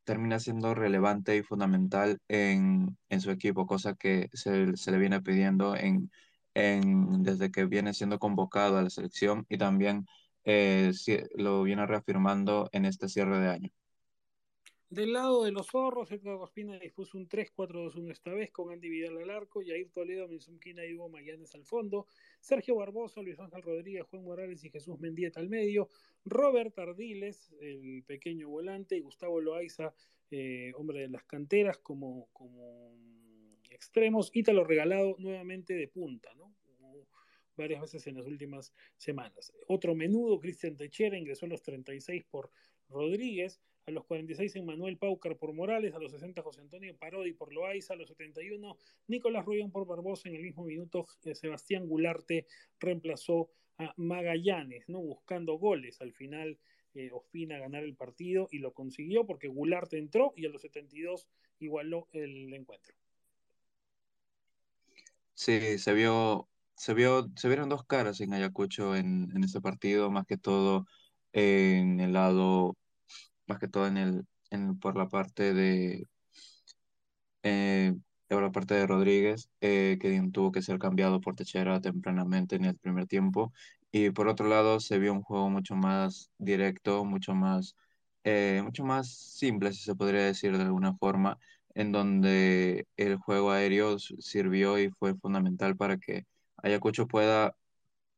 [0.04, 5.22] termina siendo relevante y fundamental en, en su equipo, cosa que se, se le viene
[5.22, 6.12] pidiendo en,
[6.56, 10.08] en, desde que viene siendo convocado a la selección y también
[10.46, 10.92] eh,
[11.36, 13.70] lo viene reafirmando en este cierre de año.
[14.90, 19.18] Del lado de los zorros, Edgar Ospina dispuso un 3-4-2-1 esta vez con Andy Vidal
[19.18, 22.06] al arco, Jair Toledo, Milson Quina y Hugo Mayanes al fondo,
[22.40, 25.90] Sergio Barbosa, Luis Ángel Rodríguez, Juan Morales y Jesús Mendieta al medio,
[26.24, 29.92] Robert Ardiles, el pequeño volante, y Gustavo Loaiza,
[30.30, 32.96] eh, hombre de las canteras, como, como
[33.76, 36.54] extremos, Ítalo regalado nuevamente de punta, ¿no?
[37.56, 39.54] varias veces en las últimas semanas.
[39.68, 42.52] Otro menudo, Cristian Techera, ingresó a los 36 por
[42.90, 47.34] Rodríguez, a los 46 en Manuel Paucar por Morales, a los 60 José Antonio Parodi
[47.34, 48.78] por Loaiza, a los 71
[49.08, 52.48] Nicolás Rollón por Barbosa, en el mismo minuto eh, Sebastián Gularte
[52.80, 55.02] reemplazó a Magallanes, ¿no?
[55.02, 56.02] buscando goles.
[56.02, 56.58] Al final
[56.94, 61.28] eh, Ospina ganar el partido y lo consiguió porque Gularte entró y a los 72
[61.60, 62.96] igualó el encuentro.
[65.36, 70.10] Sí, se vio, se vio, se vieron dos caras en Ayacucho en, en este partido,
[70.12, 70.86] más que todo
[71.34, 72.78] en el lado,
[73.48, 76.08] más que todo en el, en, por la parte de,
[77.44, 77.94] eh,
[78.28, 82.66] por la parte de Rodríguez, eh, que tuvo que ser cambiado por Techera tempranamente en
[82.66, 83.54] el primer tiempo.
[83.92, 87.76] Y por otro lado, se vio un juego mucho más directo, mucho más,
[88.24, 91.38] eh, mucho más simple, si se podría decir de alguna forma,
[91.76, 96.26] en donde el juego aéreo sirvió y fue fundamental para que
[96.58, 97.56] Ayacucho pueda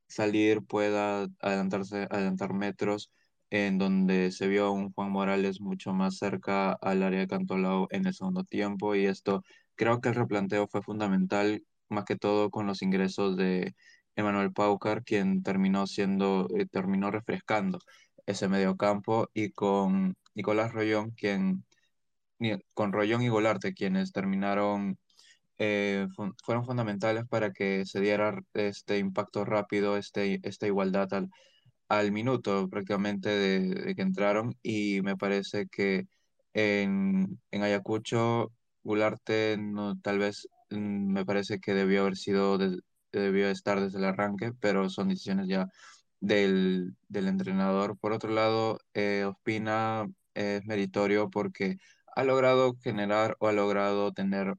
[0.07, 3.11] salir, pueda adelantarse, adelantar metros,
[3.49, 7.87] en donde se vio a un Juan Morales mucho más cerca al área de Cantolao
[7.91, 9.43] en el segundo tiempo y esto
[9.75, 13.73] creo que el replanteo fue fundamental, más que todo con los ingresos de
[14.15, 17.79] Emanuel Paucar, quien terminó siendo, eh, terminó refrescando
[18.25, 21.63] ese mediocampo y con Nicolás Rollón, quien,
[22.73, 24.97] con Rollón y Golarte, quienes terminaron
[25.57, 31.29] eh, fu fueron fundamentales para que se diera este impacto rápido, este, esta igualdad al,
[31.89, 36.05] al minuto prácticamente de, de, que entraron y me parece que
[36.53, 38.51] en, en Ayacucho
[38.83, 42.79] Gularte no, tal vez mm, me parece que debió haber sido, de,
[43.11, 45.67] debió estar desde el arranque, pero son decisiones ya
[46.19, 47.97] del, del entrenador.
[47.99, 51.77] Por otro lado, eh, Ospina es meritorio porque
[52.17, 54.55] ha logrado generar o ha logrado tener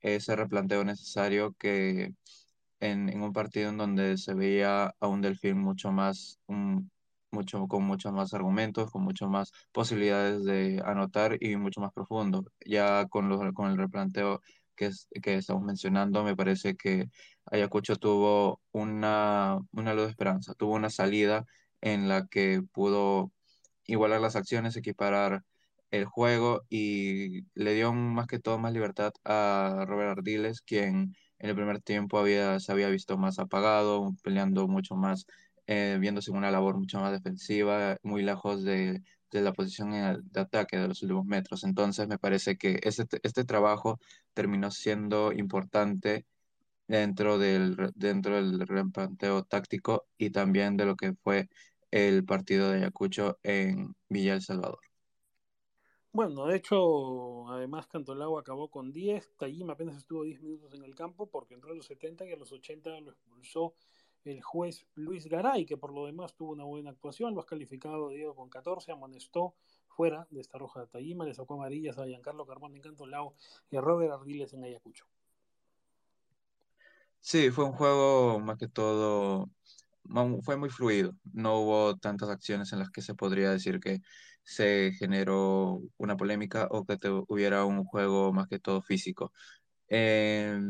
[0.00, 2.14] ese replanteo necesario que
[2.80, 6.90] en, un partido en donde se veía a un Delfín mucho más, un,
[7.30, 12.44] mucho, con muchos más argumentos, con muchas más posibilidades de anotar y mucho más profundo.
[12.66, 14.42] Ya con, los, con el replanteo
[14.76, 14.90] que,
[15.22, 17.08] que estamos mencionando, me parece que
[17.46, 21.46] Ayacucho tuvo una, una luz de esperanza, tuvo una salida
[21.80, 23.32] en la que pudo
[23.86, 25.42] igualar las acciones, equiparar
[25.90, 31.50] el juego y le dio más que todo más libertad a Robert Ardiles, quien en
[31.50, 35.26] el primer tiempo había, se había visto más apagado, peleando mucho más,
[35.66, 40.76] eh, viéndose una labor mucho más defensiva, muy lejos de, de la posición de ataque
[40.78, 41.64] de los últimos metros.
[41.64, 43.98] Entonces me parece que este, este trabajo
[44.34, 46.26] terminó siendo importante
[46.88, 51.48] dentro del, dentro del replanteo táctico y también de lo que fue
[51.90, 54.87] el partido de Ayacucho en Villa El Salvador.
[56.18, 60.96] Bueno, de hecho, además Cantolao acabó con 10, Tajima apenas estuvo 10 minutos en el
[60.96, 63.76] campo porque entró a los 70 y a los 80 lo expulsó
[64.24, 68.08] el juez Luis Garay, que por lo demás tuvo una buena actuación, lo has calificado
[68.08, 69.54] Diego con 14, amonestó
[69.86, 73.36] fuera de esta roja de Tajima, le sacó amarillas a Giancarlo Carmona en Cantolao
[73.70, 75.06] y a Robert Ardiles en Ayacucho.
[77.20, 79.50] Sí, fue un juego más que todo,
[80.42, 81.12] fue muy fluido.
[81.32, 84.00] No hubo tantas acciones en las que se podría decir que
[84.48, 86.96] se generó una polémica o que
[87.28, 89.32] hubiera un juego más que todo físico.
[89.88, 90.60] Eh,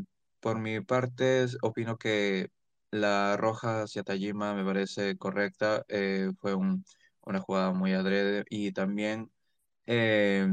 [0.40, 2.50] por mi parte, opino que
[2.90, 5.84] la roja hacia Tajima me parece correcta.
[5.88, 9.30] Eh, fue una jugada muy adrede y también
[9.86, 10.48] eh,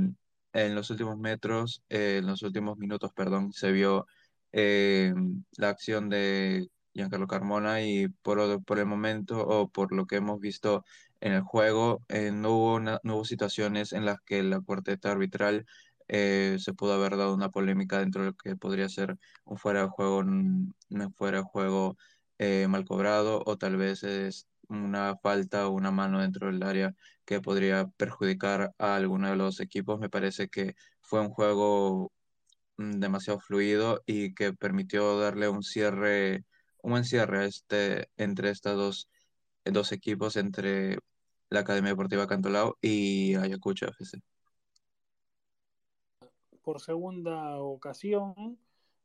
[0.54, 4.08] en los últimos metros, en los últimos minutos, perdón, se vio
[4.52, 5.14] eh,
[5.58, 10.40] la acción de Giancarlo Carmona y por, por el momento o por lo que hemos
[10.40, 10.86] visto
[11.22, 15.66] en el juego, eh, no, hubo no hubo situaciones en las que la cuarteta arbitral
[16.08, 19.82] eh, se pudo haber dado una polémica dentro de lo que podría ser un fuera
[19.84, 20.76] de juego, un
[21.16, 21.98] fuera de juego
[22.68, 26.94] mal cobrado o tal vez es una falta o una mano dentro del área
[27.26, 30.00] que podría perjudicar a alguno de los equipos.
[30.00, 32.12] Me parece que fue un juego
[32.78, 36.44] Mm, demasiado fluido y que permitió darle un cierre,
[36.82, 39.10] un buen cierre este, entre estos dos,
[39.74, 40.98] dos equipos, entre
[41.50, 44.22] la Academia Deportiva Cantolao y Ayacucho FC.
[46.62, 48.58] Por segunda ocasión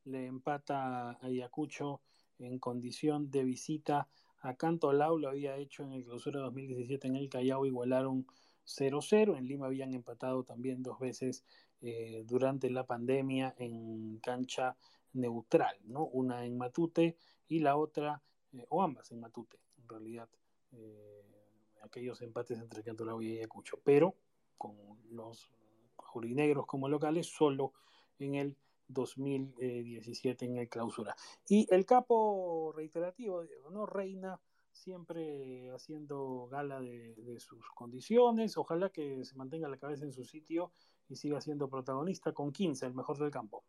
[0.05, 2.01] le empata Ayacucho
[2.39, 4.09] en condición de visita
[4.41, 8.27] a Cantolao, lo había hecho en el clausura 2017 en el Callao, igualaron
[8.65, 11.45] 0-0, en Lima habían empatado también dos veces
[11.83, 14.77] eh, durante la pandemia en cancha
[15.13, 16.07] neutral, ¿no?
[16.07, 17.17] Una en Matute
[17.49, 18.23] y la otra,
[18.53, 20.29] eh, o ambas en Matute, en realidad,
[20.73, 21.25] eh,
[21.83, 24.15] aquellos empates entre Cantolao y Ayacucho, pero
[24.57, 24.77] con
[25.11, 25.51] los
[25.97, 27.73] jurinegros como locales solo
[28.19, 28.57] en el
[28.89, 31.15] 2017 en el clausura.
[31.49, 33.87] Y el capo reiterativo, ¿no?
[33.87, 34.41] Reina
[34.73, 38.57] siempre haciendo gala de, sus condiciones.
[38.57, 40.73] Ojalá que se mantenga la cabeza en su sitio
[41.09, 43.65] y siga siendo protagonista con 15, el mejor del campo.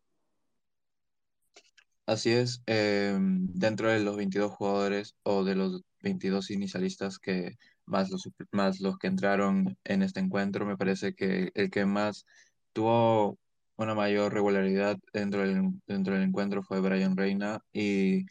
[2.11, 7.53] Así es, eh, dentro de los 22 jugadores o de los 22 inicialistas que
[7.85, 12.25] más los, más los que entraron en este encuentro, me parece que el que más
[12.73, 13.40] tuvo
[13.77, 18.25] una mayor regularidad dentro del, dentro del encuentro fue Brian Reina y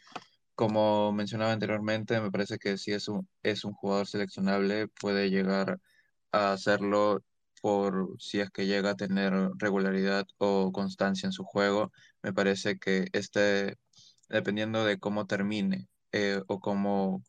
[0.53, 5.79] como mencionaba anteriormente, me parece que si es un, es un jugador seleccionable, puede llegar
[6.31, 7.23] a hacerlo
[7.61, 11.91] por si es que llega a tener regularidad o constancia en su juego.
[12.23, 13.77] Me parece que este,
[14.29, 17.23] dependiendo de cómo termine eh, o cómo,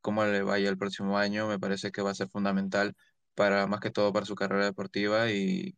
[0.00, 2.94] cómo le vaya el próximo año, me parece que va a ser fundamental
[3.34, 5.76] para más que todo para su carrera deportiva y,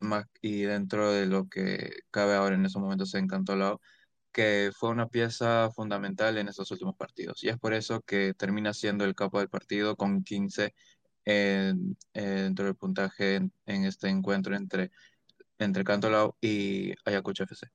[0.00, 3.80] más, y dentro de lo que cabe ahora en esos momentos en Cantolao,
[4.32, 7.42] que fue una pieza fundamental en estos últimos partidos.
[7.44, 10.74] Y es por eso que termina siendo el capo del partido con 15
[11.24, 14.90] en, dentro del puntaje en, este encuentro entre,
[15.58, 17.68] entre Cantolao y Ayacucho FC.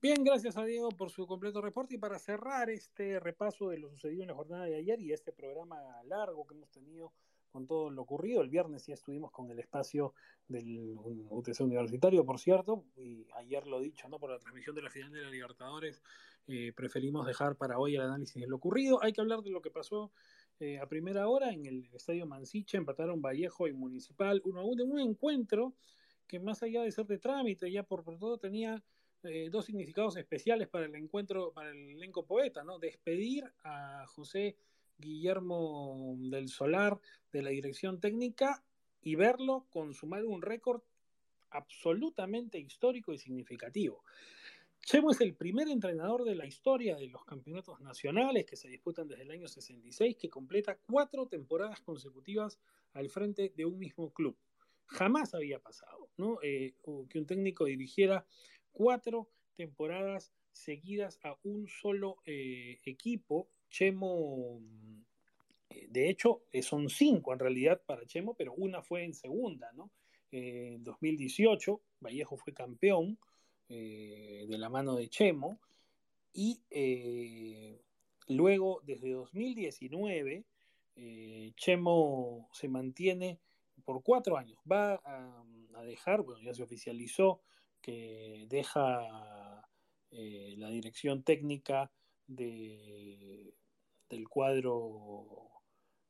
[0.00, 3.90] Bien, gracias a Diego por su completo reporte y para cerrar este repaso de lo
[3.90, 7.12] sucedido en la jornada de ayer y este programa largo que hemos tenido
[7.50, 8.42] con todo lo ocurrido.
[8.42, 10.14] El viernes ya estuvimos con el espacio
[10.46, 10.96] del
[11.30, 14.18] UTC Universitario, por cierto, y ayer lo dicho, ¿no?
[14.18, 16.02] Por la transmisión de la final de la Libertadores,
[16.46, 19.02] eh, preferimos dejar para hoy el análisis de lo ocurrido.
[19.02, 20.12] Hay que hablar de lo que pasó
[20.60, 24.98] eh, a primera hora en el Estadio Mansiche, empataron Vallejo y Municipal uno a un
[24.98, 25.74] encuentro
[26.26, 28.82] que más allá de ser de trámite, ya por, por todo tenía
[29.24, 32.78] eh, dos significados especiales para el encuentro, para el elenco poeta, ¿no?
[32.78, 34.56] Despedir a José
[34.98, 37.00] Guillermo del Solar
[37.32, 38.62] de la dirección técnica
[39.02, 40.82] y verlo consumar un récord
[41.50, 44.04] absolutamente histórico y significativo.
[44.82, 49.06] Chemo es el primer entrenador de la historia de los campeonatos nacionales que se disputan
[49.06, 52.58] desde el año 66 que completa cuatro temporadas consecutivas
[52.94, 54.36] al frente de un mismo club.
[54.86, 56.38] Jamás había pasado ¿no?
[56.42, 56.74] Eh,
[57.08, 58.26] que un técnico dirigiera
[58.72, 63.48] cuatro temporadas seguidas a un solo eh, equipo.
[63.70, 64.60] Chemo,
[65.68, 69.90] eh, de hecho, son cinco en realidad para Chemo, pero una fue en segunda, ¿no?
[70.30, 73.18] en 2018, Vallejo fue campeón,
[73.68, 75.60] eh, de la mano de Chemo.
[76.32, 77.80] Y eh,
[78.28, 80.44] luego, desde 2019,
[80.96, 83.40] eh, Chemo se mantiene
[83.84, 84.58] por cuatro años.
[84.70, 85.44] Va a,
[85.84, 87.40] dejar, bueno, ya se oficializó
[87.80, 89.64] que deja
[90.10, 91.92] la dirección técnica
[92.26, 93.54] de,
[94.08, 95.48] del cuadro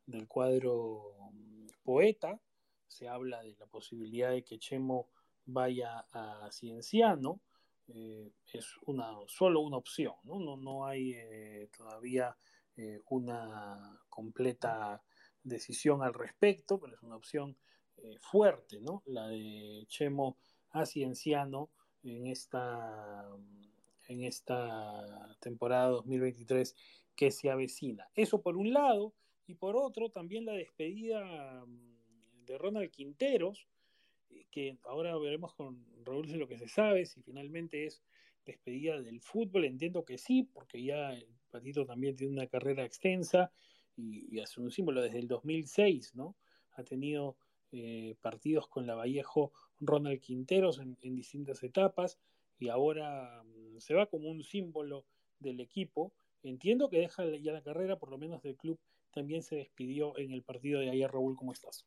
[0.06, 1.12] del cuadro
[1.82, 2.40] poeta.
[2.86, 5.10] Se habla de la posibilidad de que Chemo
[5.44, 7.40] vaya a Cienciano.
[7.88, 12.36] Eh, es una, solo una opción, no, no, no hay eh, todavía
[12.76, 15.02] eh, una completa
[15.42, 17.56] decisión al respecto, pero es una opción
[18.20, 19.02] fuerte, ¿no?
[19.06, 20.36] La de Chemo
[20.70, 21.70] a Cienciano
[22.04, 23.28] en esta,
[24.06, 26.76] en esta temporada 2023
[27.16, 28.08] que se avecina.
[28.14, 29.14] Eso por un lado,
[29.48, 33.66] y por otro también la despedida mm, de Ronald Quinteros,
[34.50, 38.02] que ahora veremos con Raúl lo que se sabe, si finalmente es
[38.44, 43.50] despedida del fútbol, entiendo que sí, porque ya el Patito también tiene una carrera extensa
[43.96, 46.36] y, hace un símbolo desde el 2006, ¿no?
[46.72, 47.36] Ha tenido
[47.72, 52.18] eh, partidos con la Vallejo Ronald Quinteros en, distintas etapas
[52.58, 55.04] y ahora mm, se va como un símbolo
[55.38, 56.12] del equipo.
[56.42, 58.78] Entiendo que deja ya la carrera, por lo menos del club,
[59.10, 61.10] también se despidió en el partido de ayer.
[61.10, 61.86] Raúl, ¿cómo estás?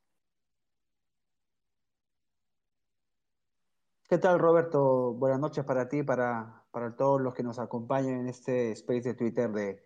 [4.11, 5.13] ¿Qué tal, Roberto?
[5.13, 9.13] Buenas noches para ti, para, para todos los que nos acompañan en este space de
[9.13, 9.85] Twitter de,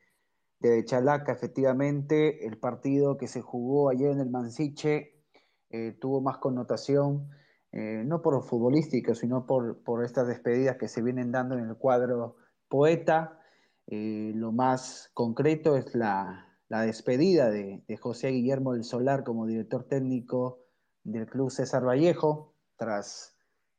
[0.59, 1.31] de Chalaca.
[1.31, 5.21] Efectivamente, el partido que se jugó ayer en el Mansiche
[5.69, 7.29] eh, tuvo más connotación,
[7.71, 11.77] eh, no por futbolístico, sino por, por estas despedidas que se vienen dando en el
[11.77, 12.37] cuadro
[12.67, 13.39] poeta.
[13.85, 19.45] Eh, lo más concreto es la, la despedida de, de, José Guillermo del Solar como
[19.45, 20.65] director técnico
[21.03, 23.34] del Club César Vallejo, tras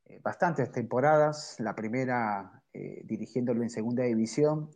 [0.08, 4.70] eh, bastantes temporadas, la primera eh, dirigiéndolo en segunda división,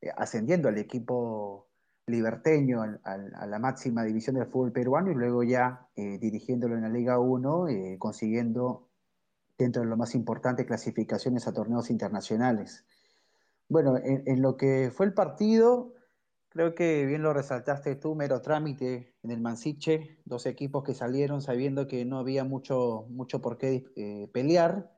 [0.00, 1.68] eh, ascendiendo al equipo
[2.06, 7.20] liberteño a la máxima división del fútbol peruano y luego ya dirigiéndolo en la Liga
[7.20, 7.66] 1,
[8.00, 8.88] consiguiendo
[9.56, 12.84] dentro de lo más importante clasificaciones a torneos internacionales.
[13.68, 15.91] Bueno, en lo que fue el partido,
[16.52, 21.40] Creo que bien lo resaltaste tú, mero trámite en el Mansiche, dos equipos que salieron
[21.40, 24.92] sabiendo que no había mucho, mucho por qué eh, pelear.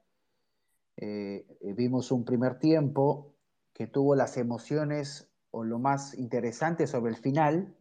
[0.97, 3.37] Eh, eh, vimos un primer tiempo
[3.73, 7.77] que tuvo las emociones o lo más interesante sobre el final,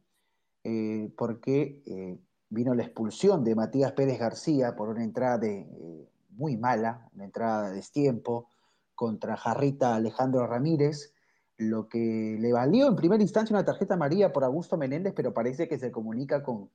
[1.18, 1.82] porque
[2.50, 5.42] vino la expulsión de Matías Pérez García por una entrada
[6.30, 8.48] muy mala, una entrada de destiempo
[8.95, 11.12] contra Jarrita Alejandro Ramírez
[11.57, 15.67] lo que le valió en primera instancia una tarjeta amarilla por Augusto Menéndez, pero parece
[15.67, 16.69] que se comunica con,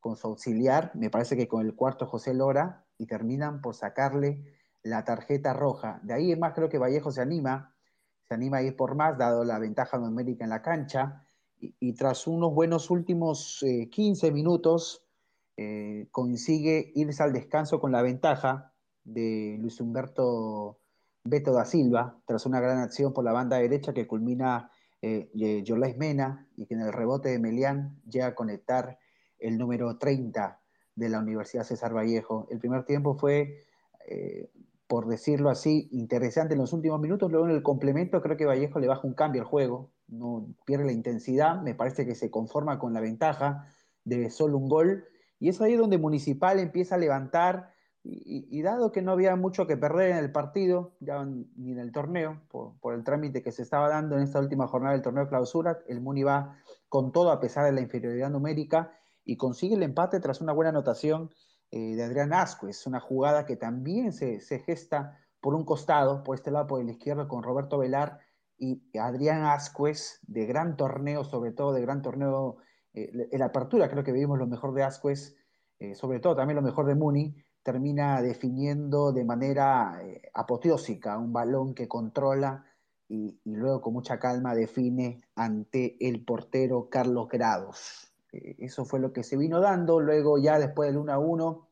[0.00, 4.44] con su auxiliar, me parece que con el cuarto José Lora, y terminan por sacarle
[4.82, 6.00] la tarjeta roja.
[6.02, 7.74] De ahí en más creo que Vallejo se anima,
[8.22, 11.24] se anima a ir por más, dado la ventaja numérica en la cancha,
[11.58, 15.04] y, tras unos buenos últimos 15 eh, minutos,
[15.56, 18.72] eh, consigue irse al descanso con la ventaja
[19.04, 20.80] de Luis Humberto
[21.24, 24.70] Beto da Silva, tras una gran acción por la banda derecha que culmina
[25.02, 25.30] eh,
[25.96, 28.98] Mena y que en el rebote de Melián llega a conectar
[29.38, 30.60] el número 30
[30.94, 32.46] de la Universidad César Vallejo.
[32.50, 33.64] El primer tiempo fue,
[34.08, 34.50] eh,
[34.86, 37.30] por decirlo así, interesante en los últimos minutos.
[37.30, 40.84] Luego en el complemento creo que Vallejo le baja un cambio al juego, no pierde
[40.84, 43.66] la intensidad, me parece que se conforma con la ventaja
[44.04, 45.04] de solo un gol.
[45.38, 47.71] Y es ahí donde Municipal empieza a levantar
[48.04, 51.92] y, dado que no había mucho que perder en el partido, ya ni en el
[51.92, 55.28] torneo, por, el trámite que se estaba dando en esta última jornada del torneo de
[55.28, 56.56] clausura, el Muni va
[56.88, 58.92] con todo a pesar de la inferioridad numérica
[59.24, 61.30] y consigue el empate tras una buena anotación
[61.70, 66.50] eh, de Adrián Ascuez, una jugada que también se, gesta por un costado, por este
[66.50, 68.18] lado por el izquierdo con Roberto Velar
[68.58, 72.56] y Adrián Ascuez, de gran torneo, sobre todo de gran torneo,
[72.94, 75.36] eh, en la apertura creo que vimos lo mejor de Ascuez,
[75.78, 81.32] eh, sobre todo también lo mejor de Muni, termina definiendo de manera eh, apoteósica un
[81.32, 82.64] balón que controla
[83.08, 88.12] y, luego con mucha calma define ante el portero Carlos Grados.
[88.32, 91.68] Eh, eso fue lo que se vino dando, luego ya después del 1 a 1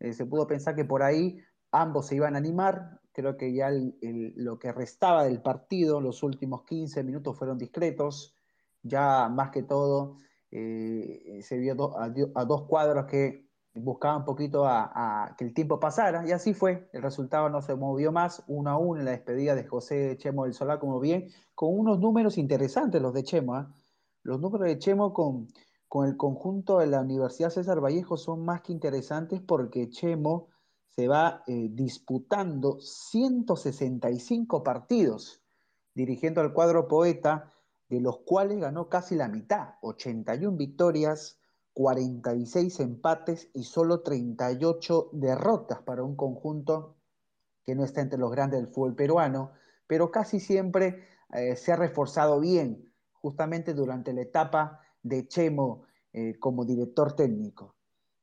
[0.00, 1.38] eh, se pudo pensar que por ahí
[1.70, 6.64] ambos se iban a animar, creo que ya lo que restaba del partido, los últimos
[6.64, 8.34] 15 minutos fueron discretos,
[8.82, 10.16] ya más que todo
[10.50, 16.32] se vio a dos cuadros que buscaba un poquito a, que el tiempo pasara, y
[16.32, 16.88] así fue.
[16.92, 20.44] El resultado no se movió más, uno a uno en la despedida de José Chemo
[20.44, 23.54] del Solar, como bien, con unos números interesantes los de Chemo.
[23.54, 23.72] ¿ah?
[24.22, 25.48] Los números de Chemo con,
[25.88, 30.48] con el conjunto de la Universidad César Vallejo son más que interesantes porque Chemo
[30.88, 35.40] se va eh, disputando 165 partidos
[35.94, 37.52] dirigiendo al cuadro poeta,
[37.88, 41.39] de los cuales ganó casi la mitad, 81 victorias,
[41.72, 46.96] 46 empates y solo 38 derrotas para un conjunto
[47.64, 49.52] que no está entre los grandes del fútbol peruano,
[49.86, 56.38] pero casi siempre eh, se ha reforzado bien, justamente durante la etapa de Chemo eh,
[56.38, 57.76] como director técnico.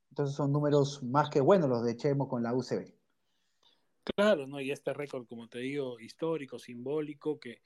[0.10, 2.94] Entonces son números más que buenos los de Chemo con la UCB.
[4.16, 4.60] Claro, ¿no?
[4.60, 7.62] Y este récord, como te digo, histórico, simbólico, que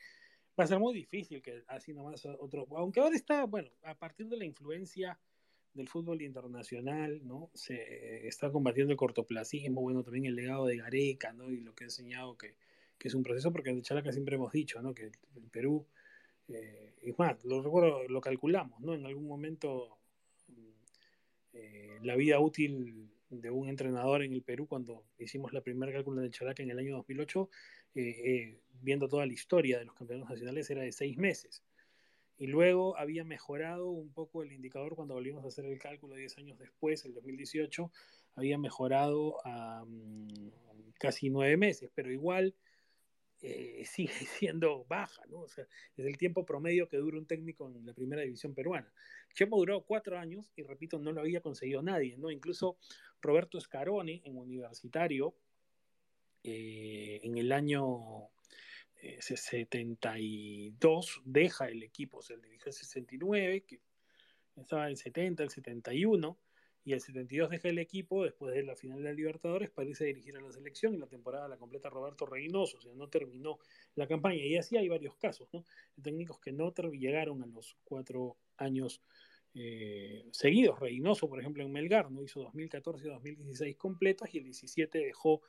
[0.59, 4.27] va a ser muy difícil que así nomás otro, aunque ahora está, bueno, a partir
[4.27, 5.19] de la influencia
[5.73, 7.49] del fútbol internacional, ¿no?
[7.53, 11.51] Se está combatiendo el cortoplacismo, bueno, también el legado de Gareca, ¿no?
[11.51, 12.55] Y lo que ha enseñado que,
[12.97, 14.93] que es un proceso, porque en Chalaca siempre hemos dicho, ¿no?
[14.93, 15.85] Que el Perú,
[16.49, 18.93] eh, es más, lo recuerdo, lo calculamos, ¿no?
[18.93, 19.97] En algún momento
[21.53, 26.21] eh, la vida útil de un entrenador en el Perú cuando hicimos la primera cálculo
[26.21, 27.49] de Chalaca en el año 2008,
[27.95, 31.63] eh, eh, viendo toda la historia de los campeonatos nacionales, era de seis meses.
[32.41, 36.39] Y luego había mejorado un poco el indicador cuando volvimos a hacer el cálculo 10
[36.39, 37.91] años después, el 2018,
[38.33, 40.49] había mejorado a mm,
[40.99, 42.55] casi nueve meses, pero igual
[43.43, 45.41] eh, sigue siendo baja, ¿no?
[45.41, 48.91] O sea, es el tiempo promedio que dura un técnico en la primera división peruana.
[49.35, 52.31] Chemo duró cuatro años y repito, no lo había conseguido nadie, ¿no?
[52.31, 52.75] Incluso
[53.21, 55.35] Roberto Scaroni en universitario,
[56.43, 58.31] eh, en el año
[59.19, 63.79] 72, eh, deja el equipo, se dirigió el 69, que
[64.55, 66.37] estaba el 70, el 71
[66.83, 70.03] y el 72 deja el equipo después de la final de la Libertadores para irse
[70.03, 73.07] a dirigir a la selección y la temporada la completa Roberto Reynoso, o sea, no
[73.07, 73.59] terminó
[73.95, 74.43] la campaña.
[74.43, 75.63] Y así hay varios casos, ¿no?
[75.95, 79.01] De técnicos que no llegaron a los cuatro años
[79.53, 80.79] eh, seguidos.
[80.79, 85.41] Reynoso, por ejemplo, en Melgar, no hizo 2014 y 2016 completos y el 17 dejó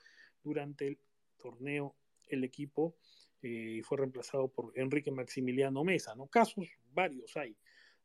[0.43, 0.99] durante el
[1.37, 1.95] torneo
[2.27, 2.95] el equipo
[3.43, 6.27] y fue reemplazado por Enrique Maximiliano Mesa, ¿no?
[6.27, 7.55] Casos varios hay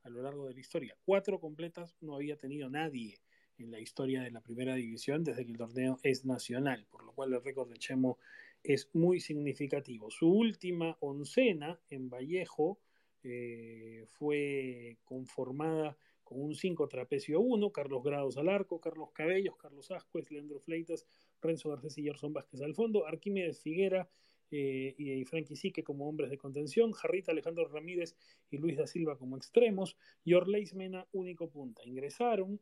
[0.03, 0.97] a lo largo de la historia.
[1.05, 3.21] Cuatro completas no había tenido nadie
[3.59, 7.13] en la historia de la primera división desde que el torneo es nacional, por lo
[7.13, 8.19] cual el récord de Chemo
[8.63, 10.11] es muy significativo.
[10.11, 12.79] Su última oncena en Vallejo
[13.23, 19.91] eh, fue conformada con un 5 trapecio 1, Carlos Grados al arco, Carlos Cabellos, Carlos
[19.91, 21.07] Ascuez, Leandro Fleitas,
[21.41, 24.09] Renzo Garcés y Gerson Vázquez al fondo, Arquímedes Figuera,
[24.51, 28.17] eh, y Frankie Sique como hombres de contención, Jarrita Alejandro Ramírez
[28.51, 31.85] y Luis da Silva como extremos, y Orleis Mena único punta.
[31.85, 32.61] Ingresaron,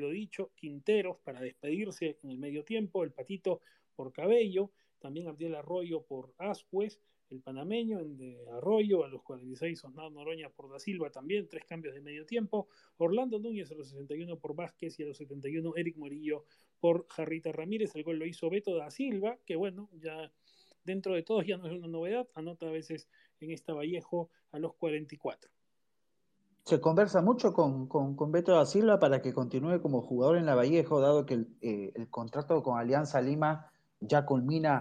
[0.00, 3.60] lo dicho, Quinteros para despedirse en el medio tiempo, el Patito
[3.94, 7.00] por Cabello, también Abdiel Arroyo por Ascuez,
[7.30, 11.64] el panameño en de Arroyo a los 46, Osnado Noroña por Da Silva también, tres
[11.66, 15.74] cambios de medio tiempo, Orlando Núñez a los 61 por Vázquez y a los 71
[15.76, 16.44] Eric Morillo
[16.80, 20.32] por Jarrita Ramírez, el gol lo hizo Beto Da Silva, que bueno, ya
[20.88, 23.08] dentro de todos ya no es una novedad, anota a veces
[23.40, 25.50] en esta Vallejo a los 44.
[26.64, 30.54] Se conversa mucho con, con, Beto da Silva para que continúe como jugador en la
[30.54, 34.80] Vallejo, dado que el, eh, contrato con Alianza Lima ya culmina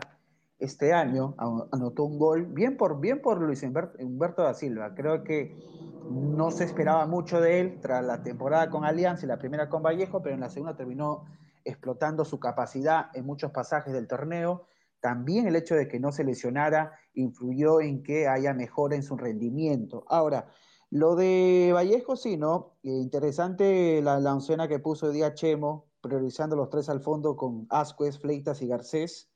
[0.60, 4.96] este año, anotó un gol, bien por, bien por Luis Humberto da Silva.
[4.96, 5.56] Creo que
[6.10, 9.84] no se esperaba mucho de él tras la temporada con Alianza y la primera con
[9.84, 11.26] Vallejo, pero en la segunda terminó
[11.64, 14.68] explotando su capacidad en muchos pasajes del torneo
[15.08, 19.16] también el hecho de que no se lesionara influyó en que haya mejora en su
[19.16, 20.04] rendimiento.
[20.10, 20.50] Ahora,
[20.90, 22.74] lo de Vallejo sí, ¿no?
[22.84, 28.20] Eh, interesante la, oncena que puso día Chemo, priorizando los tres al fondo con Ascuez,
[28.20, 29.32] Fleitas y Garcés,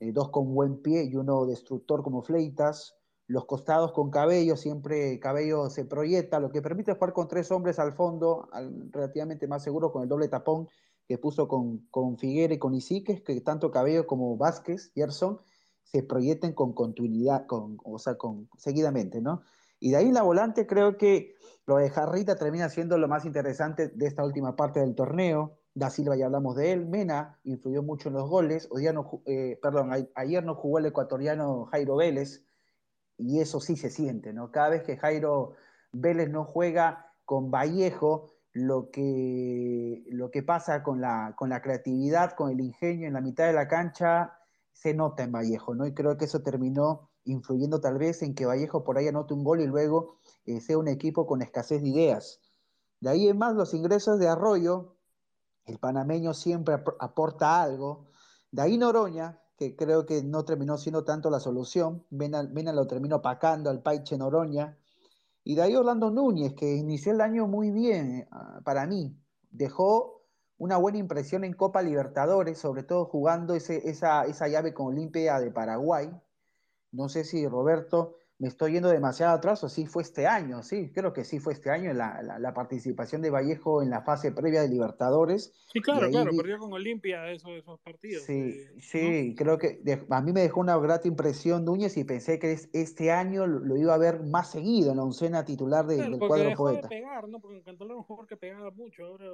[0.00, 5.20] eh, dos con buen pie y uno destructor como Fleitas, los costados con Cabello, siempre
[5.20, 8.48] Cabello se proyecta, lo que permite jugar con tres hombres al fondo,
[8.90, 10.66] relativamente más seguro con el doble tapón,
[11.06, 15.40] que puso con, con y con Isiques, que tanto Cabello como Vázquez, Gerson,
[15.82, 19.42] se proyecten con continuidad, con, o sea, con, seguidamente, ¿no?
[19.80, 21.34] Y de ahí la volante creo que
[21.66, 25.58] lo de Jarrita termina siendo lo más interesante de esta última parte del torneo.
[25.74, 29.58] Da Silva ya hablamos de él, Mena influyó mucho en los goles, Hoy no, eh,
[29.60, 32.44] perdón, ayer no jugó el ecuatoriano Jairo Vélez,
[33.18, 34.50] y eso sí se siente, ¿no?
[34.50, 35.52] Cada vez que Jairo
[35.92, 42.32] Vélez no juega con Vallejo, lo que, lo que pasa con la, con la creatividad,
[42.32, 44.38] con el ingenio en la mitad de la cancha,
[44.72, 45.86] se nota en Vallejo, ¿no?
[45.86, 49.42] Y creo que eso terminó influyendo tal vez en que Vallejo por ahí anote un
[49.42, 52.40] gol y luego eh, sea un equipo con escasez de ideas.
[53.00, 54.96] De ahí en más los ingresos de Arroyo,
[55.66, 58.06] el panameño siempre aporta algo.
[58.52, 62.86] De ahí Noroña, que creo que no terminó siendo tanto la solución, Mena, Mena lo
[62.86, 64.78] terminó pacando al Paiche Noroña,
[65.44, 68.26] y de ahí Orlando Núñez, que inició el año muy bien eh,
[68.64, 69.14] para mí.
[69.50, 70.22] Dejó
[70.56, 75.38] una buena impresión en Copa Libertadores, sobre todo jugando ese, esa, esa llave con Olimpia
[75.40, 76.10] de Paraguay.
[76.92, 80.90] No sé si Roberto me estoy yendo demasiado atrás o sí fue este año, sí,
[80.92, 84.62] creo que sí fue este año la, la, participación de Vallejo en la fase previa
[84.62, 85.52] de Libertadores.
[85.72, 88.24] Sí, claro, claro, perdió con Olimpia esos, esos partidos.
[88.24, 89.80] Sí, sí, creo que
[90.10, 93.94] a mí me dejó una grata impresión Núñez y pensé que este año lo, iba
[93.94, 96.88] a ver más seguido en la oncena titular del cuadro dejó poeta.
[96.88, 97.40] De pegar, ¿no?
[97.40, 99.26] Porque en Cantolán un jugador que pegaba mucho, ahora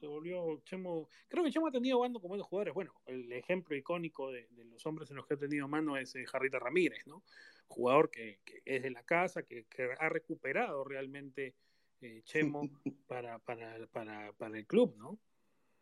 [0.00, 1.08] Se volvió Chemo.
[1.28, 2.72] Creo que Chemo ha tenido bando con buenos jugadores.
[2.72, 6.14] Bueno, el ejemplo icónico de, de, los hombres en los que ha tenido mano es
[6.16, 7.22] eh, Jarrita Ramírez, ¿no?
[7.68, 11.54] Jugador que, que, es de la casa, que, que ha recuperado realmente
[12.00, 12.62] eh, Chemo
[13.06, 15.18] para, para, para, para el club, ¿no?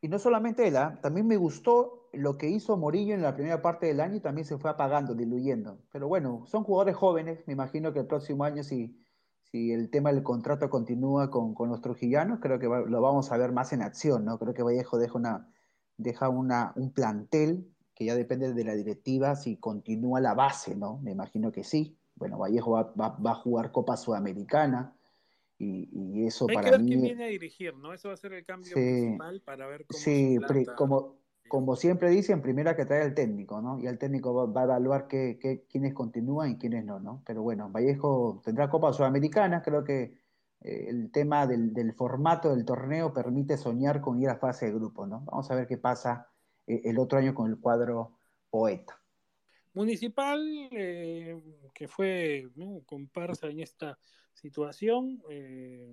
[0.02, 0.98] Y no solamente él, ¿eh?
[1.02, 4.46] también me gustó lo que hizo Morillo en la primera parte del año y también
[4.46, 5.78] se fue apagando, diluyendo.
[5.92, 8.98] Pero bueno, son jugadores jóvenes, me imagino que el próximo año si,
[9.42, 13.30] si el tema del contrato continúa con, con los trujillanos, creo que va, lo vamos
[13.30, 14.38] a ver más en acción, ¿no?
[14.38, 15.52] Creo que Vallejo deja, una,
[15.98, 17.70] deja una, un plantel
[18.00, 20.96] que ya depende de la directiva si continúa la base, ¿no?
[21.02, 21.98] Me imagino que sí.
[22.14, 24.96] Bueno, Vallejo va, va, va a jugar Copa Sudamericana
[25.58, 26.88] y, y eso Hay para que ver mí...
[26.88, 27.92] quién viene a dirigir, ¿no?
[27.92, 28.80] Eso va a ser el cambio Sí.
[28.80, 33.60] principal para ver cómo Sí, se como, como siempre dicen, primero que trae el técnico,
[33.60, 33.78] ¿no?
[33.78, 37.22] Y el técnico va, va a evaluar qué, qué- quiénes continúan y quiénes no, ¿no?
[37.26, 40.14] Pero bueno, Vallejo tendrá Copa Sudamericana, creo que
[40.62, 44.72] eh, el tema del, del formato del torneo permite soñar con ir a fase de
[44.72, 45.20] grupo, ¿no?
[45.26, 46.28] Vamos a ver qué pasa
[46.84, 48.18] el otro año con el cuadro
[48.50, 49.00] poeta.
[49.72, 50.40] Municipal,
[50.72, 51.40] eh,
[51.72, 52.48] que fue
[52.86, 53.98] comparsa en esta
[54.34, 55.92] situación, eh,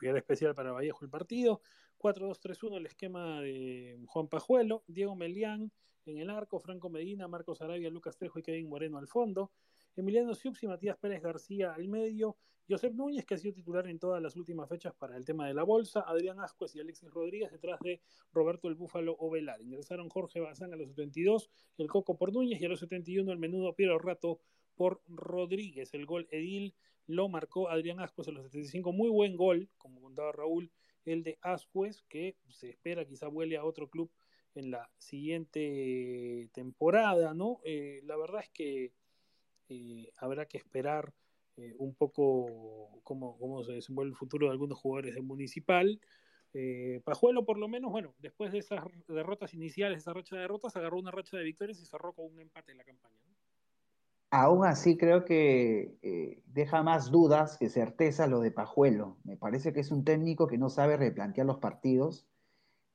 [0.00, 1.60] especial para Vallejo el partido.
[1.98, 5.70] 4-2-3-1 el esquema de Juan Pajuelo, Diego Melián
[6.06, 9.52] en el arco, Franco Medina, Marcos Arabia, Lucas Trejo y Kevin Moreno al fondo.
[9.96, 12.36] Emiliano Siux y Matías Pérez García al medio,
[12.68, 15.54] Josep Núñez, que ha sido titular en todas las últimas fechas para el tema de
[15.54, 18.00] la bolsa, Adrián Ascuez y Alexis Rodríguez detrás de
[18.32, 19.60] Roberto el Búfalo Ovelar.
[19.60, 23.38] Ingresaron Jorge Bazán a los 72, el Coco por Núñez y a los 71 el
[23.38, 24.40] menudo Piero Rato
[24.74, 25.92] por Rodríguez.
[25.92, 26.74] El gol Edil
[27.06, 30.72] lo marcó Adrián Ascuez a los 75, muy buen gol, como contaba Raúl,
[31.04, 34.10] el de Ascuez, que se espera quizá vuele a otro club
[34.54, 37.60] en la siguiente temporada, ¿no?
[37.64, 38.92] Eh, la verdad es que
[39.68, 41.12] eh, habrá que esperar
[41.56, 46.00] eh, un poco cómo, cómo, se desenvuelve el futuro de algunos jugadores de Municipal.
[46.52, 50.76] Eh, Pajuelo, por lo menos, bueno, después de esas derrotas iniciales, esa racha de derrotas,
[50.76, 53.16] agarró una racha de victorias y cerró con un empate en la campaña.
[54.30, 59.16] Aún así creo que deja más dudas que certeza lo de Pajuelo.
[59.22, 62.26] Me parece que es un técnico que no sabe replantear los partidos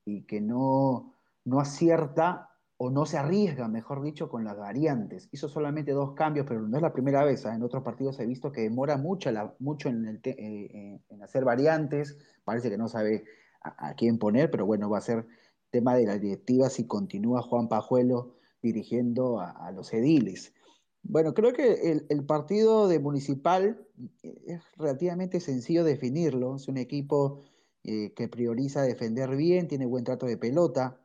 [0.04, 2.49] y que no, no acierta
[2.82, 5.28] o no se arriesga, mejor dicho, con las variantes.
[5.32, 7.44] Hizo solamente dos cambios, pero no es la primera vez.
[7.44, 7.50] ¿eh?
[7.50, 9.90] En otros partidos he visto que demora mucho, mucho
[10.22, 12.16] te, eh, en, hacer variantes.
[12.42, 13.24] Parece que no sabe
[13.60, 15.26] a, quién poner, pero bueno, va a ser
[15.68, 20.54] tema de la directiva si continúa Juan Pajuelo dirigiendo a, los ediles.
[21.02, 23.86] Bueno, creo que el, partido de Municipal
[24.22, 26.56] es relativamente sencillo definirlo.
[26.56, 27.42] Es un equipo
[27.84, 30.98] eh, que prioriza defender bien, tiene buen trato de pelota.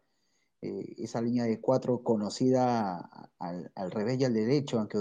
[0.66, 4.98] Eh, esa línea de cuatro conocida al, al, revés y al derecho, aunque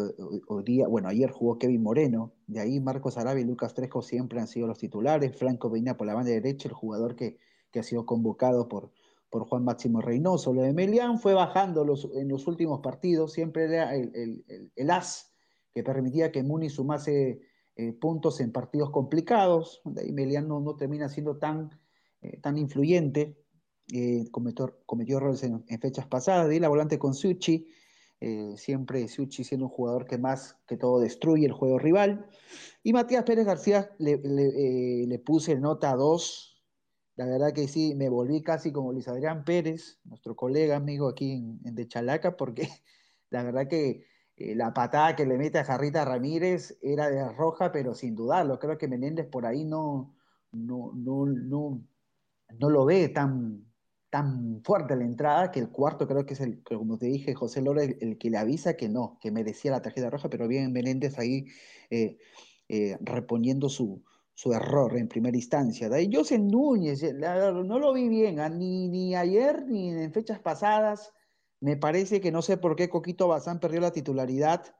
[0.48, 4.40] hoy día, bueno, ayer jugó Kevin Moreno, de ahí Marcos Arabia y Lucas Trejo siempre
[4.40, 5.34] han sido los titulares.
[5.36, 7.38] Franco Peña por la banda derecha, el jugador que,
[7.70, 8.92] que ha sido convocado por,
[9.30, 10.52] por Juan Máximo Reynoso.
[10.52, 14.90] Lo de Melián fue bajando los, en los últimos partidos, siempre era el, el, el,
[14.90, 15.32] as
[15.72, 17.40] que permitía que Muni sumase
[17.74, 19.80] eh, puntos en partidos complicados.
[19.86, 21.70] De ahí Melián no, no termina siendo tan,
[22.20, 23.43] eh, tan influyente.
[23.92, 26.48] Eh, cometió, cometió, errores en, fechas pasadas.
[26.48, 27.68] Ahí la volante con Suchi.
[28.56, 32.26] siempre Suchi siendo un jugador que más que todo destruye el juego rival.
[32.82, 36.54] Y Matías Pérez García le, le, le puse nota 2
[37.16, 41.32] la verdad que sí, me volví casi como Luis Adrián Pérez, nuestro colega amigo aquí
[41.32, 42.68] en, en de Chalaca, porque
[43.30, 44.06] la verdad que
[44.36, 48.58] eh, la patada que le mete a Jarrita Ramírez era de roja, pero sin dudarlo.
[48.58, 50.16] Creo que Menéndez por ahí no,
[50.52, 51.80] no, no, no,
[52.58, 53.64] no lo ve tan,
[54.14, 57.60] tan fuerte la entrada, que el cuarto creo que es el, como te dije, José
[57.60, 61.18] Lora, el, que le avisa que no, que merecía la tarjeta roja, pero bien Menéndez
[61.18, 61.46] ahí
[61.90, 62.16] eh,
[62.68, 65.88] eh, reponiendo su, su error en primera instancia.
[65.88, 68.50] De ahí José Núñez, no lo vi bien, ¿eh?
[68.50, 71.12] ni, ni ayer ni en fechas pasadas.
[71.58, 74.76] Me parece que no sé por qué Coquito Bazán perdió la titularidad,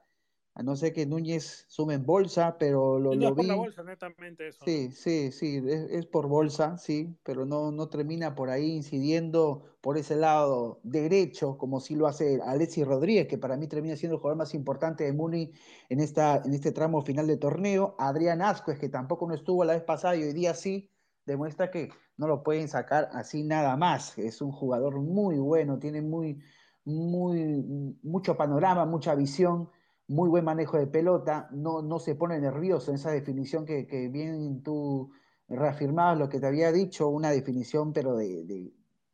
[0.55, 3.47] a no ser que Núñez sume en bolsa, pero lo, no lo es por vi.
[3.47, 4.65] la bolsa, netamente eso.
[4.65, 4.95] Sí, ¿no?
[4.95, 9.97] sí, sí, es, es, por bolsa, sí, pero no, no termina por ahí incidiendo por
[9.97, 14.21] ese lado derecho, como sí lo hace Alexis Rodríguez, que para mí termina siendo el
[14.21, 15.51] jugador más importante de Muni
[15.89, 17.95] en, esta, en este tramo final de torneo.
[17.99, 20.89] Adrián Ascuez, que tampoco no estuvo la vez pasada y hoy día sí,
[21.25, 24.17] demuestra que no lo pueden sacar así nada más.
[24.17, 26.41] Es un jugador muy bueno, tiene muy,
[26.85, 27.61] muy,
[28.03, 29.69] mucho panorama, mucha visión
[30.07, 34.07] muy buen manejo de pelota, no, no se pone nervioso en esa definición que, que
[34.09, 35.11] bien tú
[35.47, 38.73] reafirmabas lo que te había dicho, una definición pero de, de,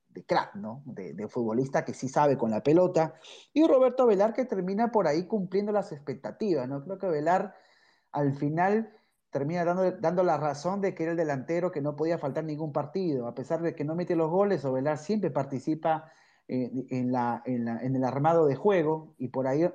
[0.09, 0.83] de crack, ¿no?
[0.85, 3.15] De, futbolista que sí sabe con la pelota.
[3.53, 6.83] Y Roberto Velar que termina por ahí cumpliendo las expectativas, ¿no?
[6.83, 7.53] Creo que Velar
[8.11, 8.91] al final
[9.29, 12.73] termina dando, dando, la razón de que era el delantero que no podía faltar ningún
[12.73, 16.11] partido, a pesar de que no mete los goles, Ovelar siempre participa
[16.49, 19.69] en, en, la, en, la, en el armado de juego y por ahí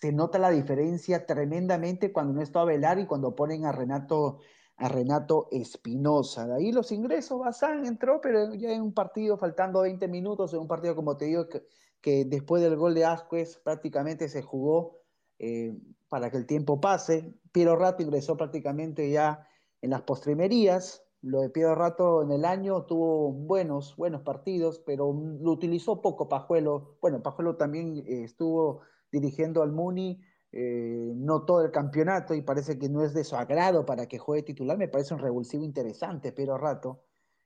[0.00, 4.38] se nota la diferencia tremendamente cuando no está Ovelar y cuando ponen a Renato
[4.80, 6.46] a Renato Espinosa.
[6.46, 10.60] De ahí los ingresos, Bazán entró, pero ya en un partido, faltando 20 minutos, en
[10.60, 11.66] un partido, como te digo, que,
[12.00, 15.00] que después del gol de Asquez prácticamente se jugó
[15.38, 15.76] eh,
[16.08, 17.34] para que el tiempo pase.
[17.52, 19.46] Piero Rato ingresó prácticamente ya
[19.82, 21.04] en las postrimerías.
[21.20, 26.30] Lo de Piero Rato en el año tuvo buenos, buenos partidos, pero lo utilizó poco
[26.30, 26.96] Pajuelo.
[27.02, 28.80] Bueno, Pajuelo también eh, estuvo
[29.10, 30.20] dirigiendo al Muni
[30.52, 34.18] eh, no todo el campeonato y parece que no es de su agrado para que
[34.18, 34.76] juegue titular.
[34.76, 37.04] Me parece un revulsivo interesante, pero rato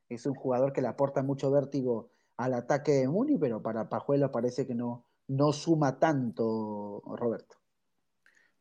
[0.09, 4.33] es un jugador que le aporta mucho vértigo al ataque de Muni, pero para Pajuelo
[4.33, 7.57] parece que no, no suma tanto, Roberto.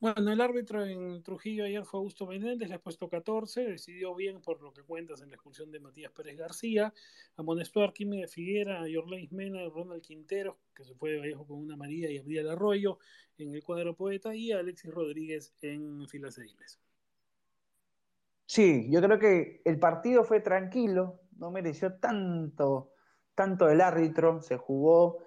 [0.03, 4.41] Bueno, el árbitro en Trujillo ayer fue Augusto Menéndez, le ha puesto 14, decidió bien
[4.41, 6.93] por lo que cuentas en la expulsión de Matías Pérez García,
[7.37, 11.19] amonestó a Arquímedes de Figuera, a Yorlais Mena, a Ronald Quintero, que se fue de
[11.19, 12.99] Vallejo con una María y abría el arroyo
[13.37, 16.81] en el cuadro poeta, y a Alexis Rodríguez en filas ediles.
[18.45, 22.91] Sí, yo creo que el partido fue tranquilo, no mereció tanto,
[23.35, 25.19] tanto el árbitro, se jugó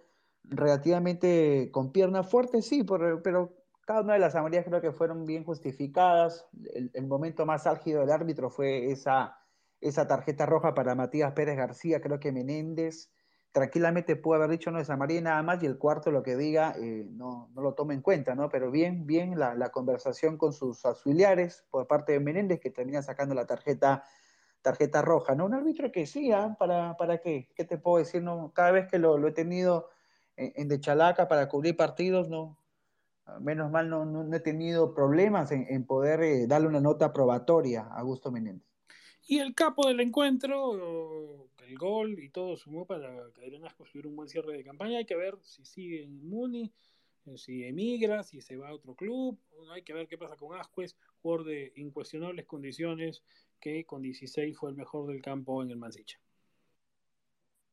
[0.45, 5.45] relativamente con piernas fuertes, sí, pero cada una de las amarillas creo que fueron bien
[5.45, 6.47] justificadas.
[6.93, 9.39] El, momento más álgido del árbitro fue esa,
[9.81, 12.01] esa tarjeta roja para Matías Pérez García.
[12.01, 13.13] Creo que Menéndez
[13.53, 16.75] tranquilamente pudo haber dicho no es amarilla nada más y el cuarto lo que diga
[16.79, 18.49] eh, no, no, lo tome en cuenta, ¿no?
[18.51, 23.35] Pero bien, bien la, conversación con sus auxiliares por parte de Menéndez que termina sacando
[23.35, 24.05] la tarjeta
[24.63, 25.47] tarjeta roja, ¿no?
[25.47, 26.57] Un árbitro que sí, ¿eh?
[26.59, 27.49] ¿Para, ¿para qué?
[27.55, 28.21] ¿Qué te puedo decir?
[28.21, 29.89] No, cada vez que lo, lo he tenido
[30.37, 32.59] en, en, De Chalaca para cubrir partidos, no,
[33.41, 37.13] menos mal no, no, no he tenido problemas en, en poder eh, darle una nota
[37.13, 38.67] probatoria a Augusto Menéndez.
[39.29, 44.09] Y el capo del encuentro, el gol y todo sumó para que Adrián Asco tuviera
[44.09, 44.99] un buen cierre de campaña.
[44.99, 46.73] Hay que ver si sigue en Muni,
[47.27, 49.37] eh, si emigra, si se va a otro club.
[49.73, 53.25] Hay que ver qué pasa con Ascuez, jugador de incuestionables condiciones,
[53.59, 56.21] que con 16 fue el mejor del campo en el Mansicha.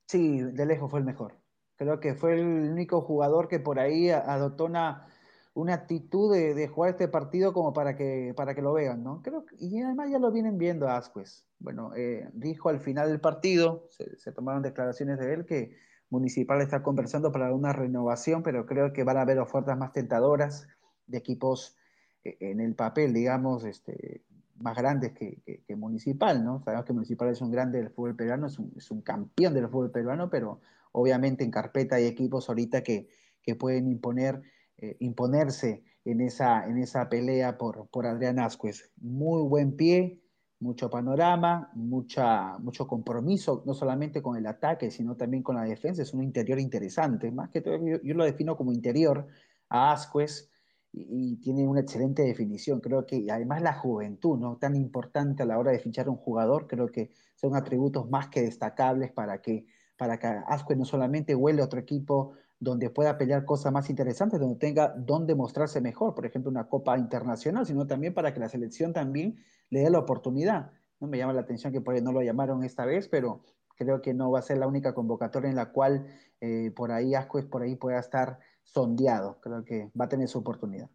[0.07, 1.37] Sí, de lejos fue el mejor.
[1.75, 5.07] Creo que fue el único jugador que por ahí adoptó una
[5.53, 9.21] una actitud de, de, jugar este partido como para que, para que lo vean, ¿no?
[9.21, 11.45] Creo que, y además ya lo vienen viendo Asquez.
[11.59, 15.75] Bueno, eh, dijo al final del partido, se, se, tomaron declaraciones de él, que
[16.09, 20.67] Municipal está conversando para una renovación, pero creo que van a haber ofertas más tentadoras
[21.05, 21.77] de equipos
[22.23, 24.23] eh, en el papel, digamos, este,
[24.57, 26.63] más grandes que, que, que, Municipal, ¿no?
[26.63, 29.69] Sabemos que Municipal es un grande del fútbol peruano, es un, es un campeón del
[29.69, 33.07] fútbol peruano, pero obviamente en carpeta hay equipos ahorita que,
[33.43, 34.41] que pueden imponer
[34.83, 38.91] eh, imponerse en esa, en esa pelea por, por Adrián Ascuez.
[38.97, 40.21] Muy buen pie,
[40.59, 46.01] mucho panorama, mucha, mucho compromiso, no solamente con el ataque, sino también con la defensa.
[46.01, 49.25] Es un interior interesante, más que todo, yo, lo defino como interior
[49.69, 50.51] a Ascuez
[50.91, 52.81] y, y, tiene una excelente definición.
[52.81, 54.57] Creo que además la juventud, ¿no?
[54.57, 58.41] tan importante a la hora de fichar un jugador, creo que son atributos más que
[58.41, 59.65] destacables para que,
[59.97, 64.39] para que Ascuez no solamente huele a otro equipo donde pueda pelear cosas más interesantes,
[64.39, 68.49] donde tenga donde mostrarse mejor, por ejemplo, una Copa Internacional, sino también para que la
[68.49, 69.37] selección también
[69.69, 70.71] le dé la oportunidad.
[70.99, 71.07] ¿no?
[71.07, 73.43] Me llama la atención que por ahí no lo llamaron esta vez, pero
[73.75, 76.07] creo que no va a ser la única convocatoria en la cual
[76.41, 79.39] eh, por ahí Ascuez por ahí pueda estar sondeado.
[79.41, 80.89] Creo que va a tener su oportunidad.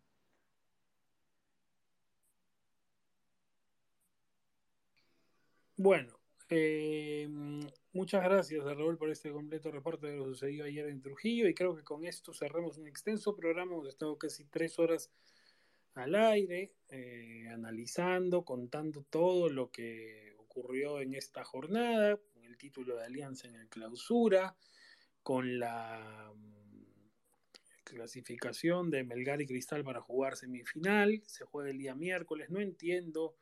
[5.77, 6.13] Bueno,
[6.49, 7.29] eh,
[7.99, 11.75] muchas gracias Raúl por este completo reporte de lo sucedido ayer en Trujillo y creo
[11.75, 15.11] que con esto cerramos un extenso programa, hemos estado casi tres horas
[15.95, 22.95] al aire, eh, analizando, contando todo lo que ocurrió en esta jornada, con el título
[22.95, 24.57] de Alianza en el clausura,
[25.25, 26.55] con la um,
[27.83, 33.35] clasificación de Melgar y Cristal para jugar semifinal, se juega el día miércoles, no entiendo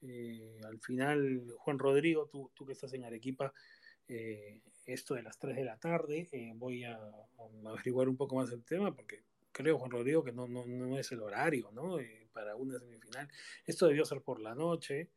[0.00, 3.54] eh, al final, Juan Rodrigo, tú, tú, que estás en Arequipa,
[4.08, 6.98] eh, esto de las 3 de la tarde, eh, voy a,
[7.66, 9.22] averiguar un poco más el tema porque
[9.52, 11.98] creo, Juan Rodrigo, que no, no, no es el horario ¿no?
[11.98, 13.28] Eh, para una semifinal.
[13.66, 15.10] Esto debió ser por la noche,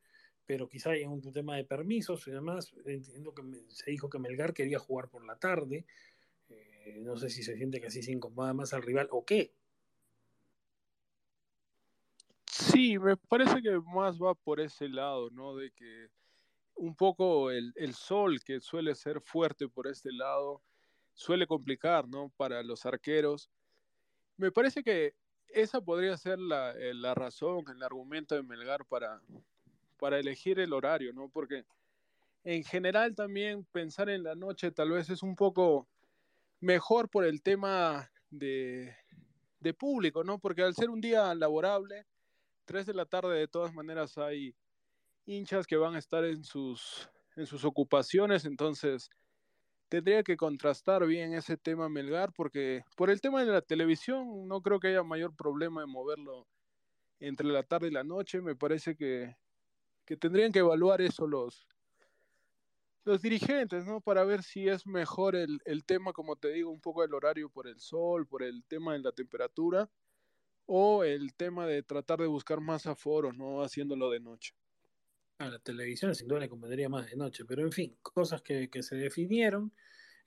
[0.45, 2.73] pero quizá hay un tema de permisos y demás.
[2.85, 5.85] Entiendo que se dijo que Melgar quería jugar por la tarde.
[6.49, 9.53] Eh, no sé si se siente que así se incomoda más al rival o qué.
[12.45, 15.55] Sí, me parece que más va por ese lado, ¿no?
[15.55, 16.09] De que
[16.75, 20.61] un poco el, el, sol, que suele ser fuerte por este lado,
[21.13, 22.31] suele complicar, ¿no?
[22.37, 23.49] Para los arqueros.
[24.37, 25.15] Me parece que
[25.47, 29.21] esa podría ser la, eh, la razón, el argumento de Melgar para,
[29.97, 31.29] para elegir el horario, ¿no?
[31.29, 31.65] Porque
[32.43, 35.87] en general también pensar en la noche tal vez es un poco
[36.59, 38.95] mejor por el tema de,
[39.59, 40.39] de público, ¿no?
[40.39, 42.05] Porque al ser un día laborable,
[42.65, 44.53] 3 de la tarde de todas maneras hay
[45.25, 49.09] hinchas que van a estar en sus, en sus ocupaciones, entonces
[49.89, 54.61] tendría que contrastar bien ese tema Melgar, porque por el tema de la televisión no
[54.61, 56.47] creo que haya mayor problema en moverlo
[57.19, 59.35] entre la tarde y la noche, me parece que,
[60.05, 61.67] que tendrían que evaluar eso los,
[63.05, 64.01] los dirigentes, ¿no?
[64.01, 67.49] Para ver si es mejor el, el, tema, como te digo, un poco el horario
[67.49, 69.89] por el sol, por el tema de la temperatura,
[70.65, 73.61] o el tema de tratar de buscar más aforos, ¿no?
[73.61, 74.53] Haciéndolo de noche.
[75.37, 78.69] A la televisión sin duda le convendría más de noche, pero en fin, cosas que,
[78.69, 79.73] que se definieron.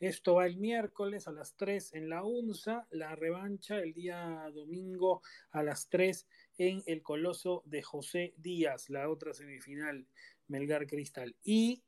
[0.01, 5.23] Esto va el miércoles a las 3 en la UNSA, la revancha el día domingo
[5.51, 6.27] a las 3
[6.59, 10.07] en el Coloso de José Díaz, la otra semifinal
[10.47, 11.83] Melgar Cristal y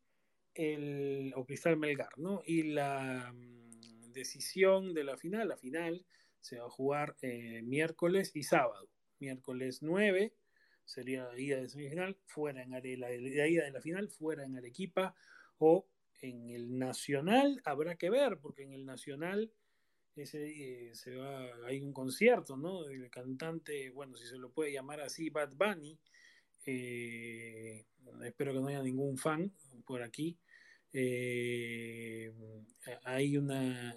[0.54, 2.42] el o Cristal Melgar, ¿no?
[2.44, 6.04] Y la um, decisión de la final, la final
[6.40, 8.88] se va a jugar eh, miércoles y sábado.
[9.18, 10.32] Miércoles 9
[10.90, 14.56] sería la ida de semifinal, fuera en Are, la, ida de la final, fuera en
[14.56, 15.14] Arequipa
[15.58, 15.86] o
[16.20, 19.52] en el Nacional habrá que ver, porque en el Nacional
[20.16, 22.88] ese, eh, se va, hay un concierto, ¿no?
[22.88, 25.98] El cantante, bueno, si se lo puede llamar así, Bad Bunny.
[26.66, 27.86] Eh,
[28.24, 29.52] espero que no haya ningún fan
[29.86, 30.36] por aquí.
[30.92, 32.32] Eh,
[33.04, 33.94] hay una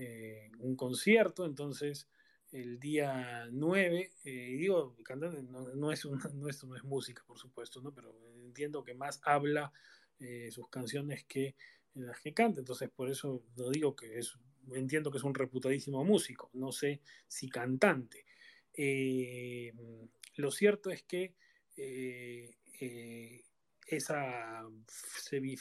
[0.00, 2.08] eh, un concierto, entonces
[2.50, 7.22] el día 9, y digo, cantante no, no, es una, no, es, no es música,
[7.26, 7.92] por supuesto, ¿no?
[7.92, 9.72] pero entiendo que más habla
[10.50, 11.54] sus canciones que
[11.94, 14.36] las que canta, entonces por eso no digo que es,
[14.72, 18.24] entiendo que es un reputadísimo músico, no sé si cantante.
[20.36, 21.34] lo cierto es que
[23.88, 24.66] esa,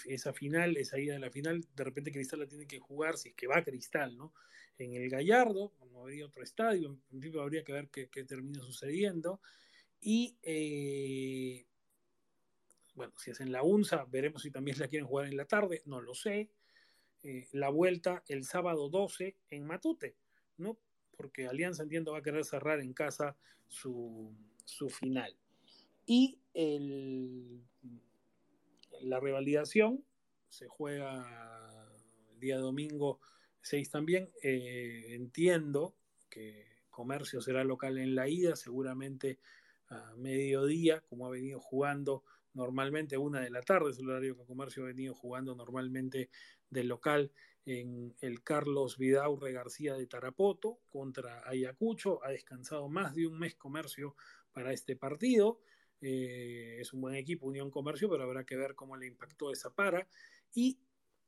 [0.06, 3.30] esa final, esa ida de la final, de repente Cristal la tiene que jugar, si
[3.30, 4.34] es que va a Cristal, ¿no?
[4.78, 8.62] En el Gallardo, como habría otro estadio, en principio habría que ver qué, qué termina
[8.62, 9.42] sucediendo.
[10.00, 11.66] Y eh,
[12.94, 15.82] bueno, si es en la UNSA, veremos si también la quieren jugar en la tarde,
[15.86, 16.50] no lo sé.
[17.24, 20.16] Eh, la vuelta el sábado 12 en Matute,
[20.58, 20.78] ¿no?
[21.16, 23.36] Porque Alianza entiendo va a querer cerrar en casa
[23.68, 25.36] su, su final.
[26.06, 27.64] Y el
[29.02, 30.04] la revalidación
[30.50, 31.88] se juega
[32.32, 33.20] el día domingo
[33.68, 34.30] 6 también.
[34.42, 35.96] Eh, entiendo
[36.30, 39.40] que Comercio será local en la ida, seguramente
[39.90, 42.24] a mediodía, como ha venido jugando
[42.54, 46.30] normalmente, una de la tarde es el horario que Comercio ha venido jugando normalmente
[46.70, 47.32] del local
[47.66, 52.24] en el Carlos Vidaurre García de Tarapoto contra Ayacucho.
[52.24, 54.16] Ha descansado más de un mes Comercio
[54.52, 55.60] para este partido.
[56.02, 59.70] Eh, es un buen equipo, Unión Comercio, pero habrá que ver cómo le impactó esa
[59.70, 60.08] para.
[60.54, 60.80] Y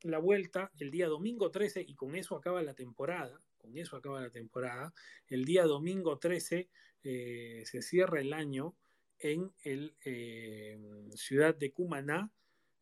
[0.03, 4.21] la vuelta el día domingo 13, y con eso acaba la temporada, con eso acaba
[4.21, 4.93] la temporada,
[5.27, 6.69] el día domingo 13
[7.03, 8.75] eh, se cierra el año
[9.19, 10.77] en el eh,
[11.15, 12.31] ciudad de Cumaná,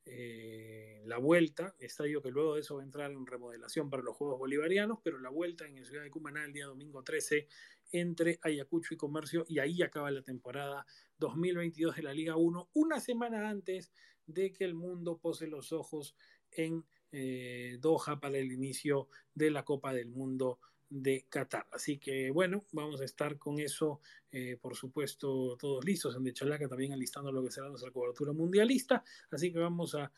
[0.05, 4.15] eh, la vuelta, estadio que luego de eso va a entrar en remodelación para los
[4.15, 7.47] Juegos Bolivarianos, pero la vuelta en el ciudad de Cumaná el día domingo 13
[7.91, 10.85] entre Ayacucho y Comercio y ahí acaba la temporada
[11.17, 13.91] 2022 de la Liga 1, una semana antes
[14.27, 16.15] de que el mundo pose los ojos
[16.51, 21.67] en eh, Doha para el inicio de la Copa del Mundo de Qatar.
[21.71, 23.99] Así que bueno, vamos a estar con eso,
[24.31, 28.33] eh, por supuesto, todos listos en De Chalaca, también alistando lo que será nuestra cobertura
[28.33, 29.03] mundialista.
[29.31, 30.11] Así que vamos a,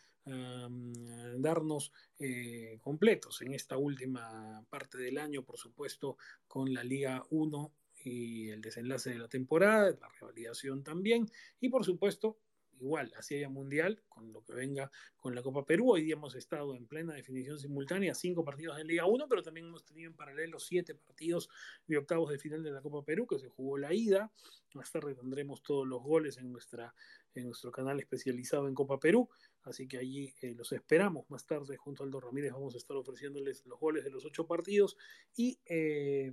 [1.40, 7.72] darnos eh, completos en esta última parte del año, por supuesto, con la Liga 1
[8.04, 12.38] y el desenlace de la temporada, la revalidación también, y por supuesto
[12.80, 15.92] igual, así haya mundial, con lo que venga con la Copa Perú.
[15.92, 19.68] Hoy día hemos estado en plena definición simultánea, cinco partidos en Liga 1, pero también
[19.68, 21.50] hemos tenido en paralelo siete partidos
[21.88, 24.32] de octavos de final de la Copa Perú, que se jugó la ida.
[24.74, 26.94] Más tarde tendremos todos los goles en, nuestra,
[27.34, 29.30] en nuestro canal especializado en Copa Perú,
[29.64, 31.30] así que allí eh, los esperamos.
[31.30, 34.46] Más tarde, junto a Aldo Ramírez, vamos a estar ofreciéndoles los goles de los ocho
[34.46, 34.98] partidos
[35.36, 35.60] y.
[35.66, 36.32] Eh,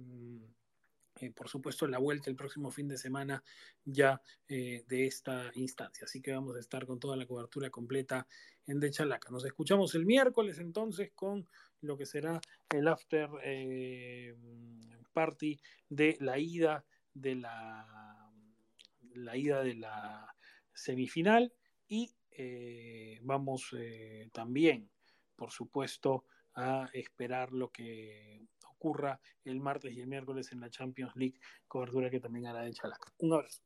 [1.20, 3.42] eh, por supuesto, la vuelta el próximo fin de semana
[3.84, 6.04] ya eh, de esta instancia.
[6.04, 8.26] Así que vamos a estar con toda la cobertura completa
[8.66, 9.30] en De Chalaca.
[9.30, 11.48] Nos escuchamos el miércoles entonces con
[11.80, 14.34] lo que será el after eh,
[15.12, 18.30] party de la ida de la,
[19.14, 20.34] la ida de la
[20.74, 21.52] semifinal
[21.88, 22.12] y
[23.22, 23.74] vamos
[24.32, 24.90] también,
[25.36, 28.46] por supuesto, a esperar lo que
[28.76, 32.72] ocurra el martes y el miércoles en la Champions League, cobertura que también hará de
[32.72, 33.12] Chalaca.
[33.18, 33.62] Un abrazo.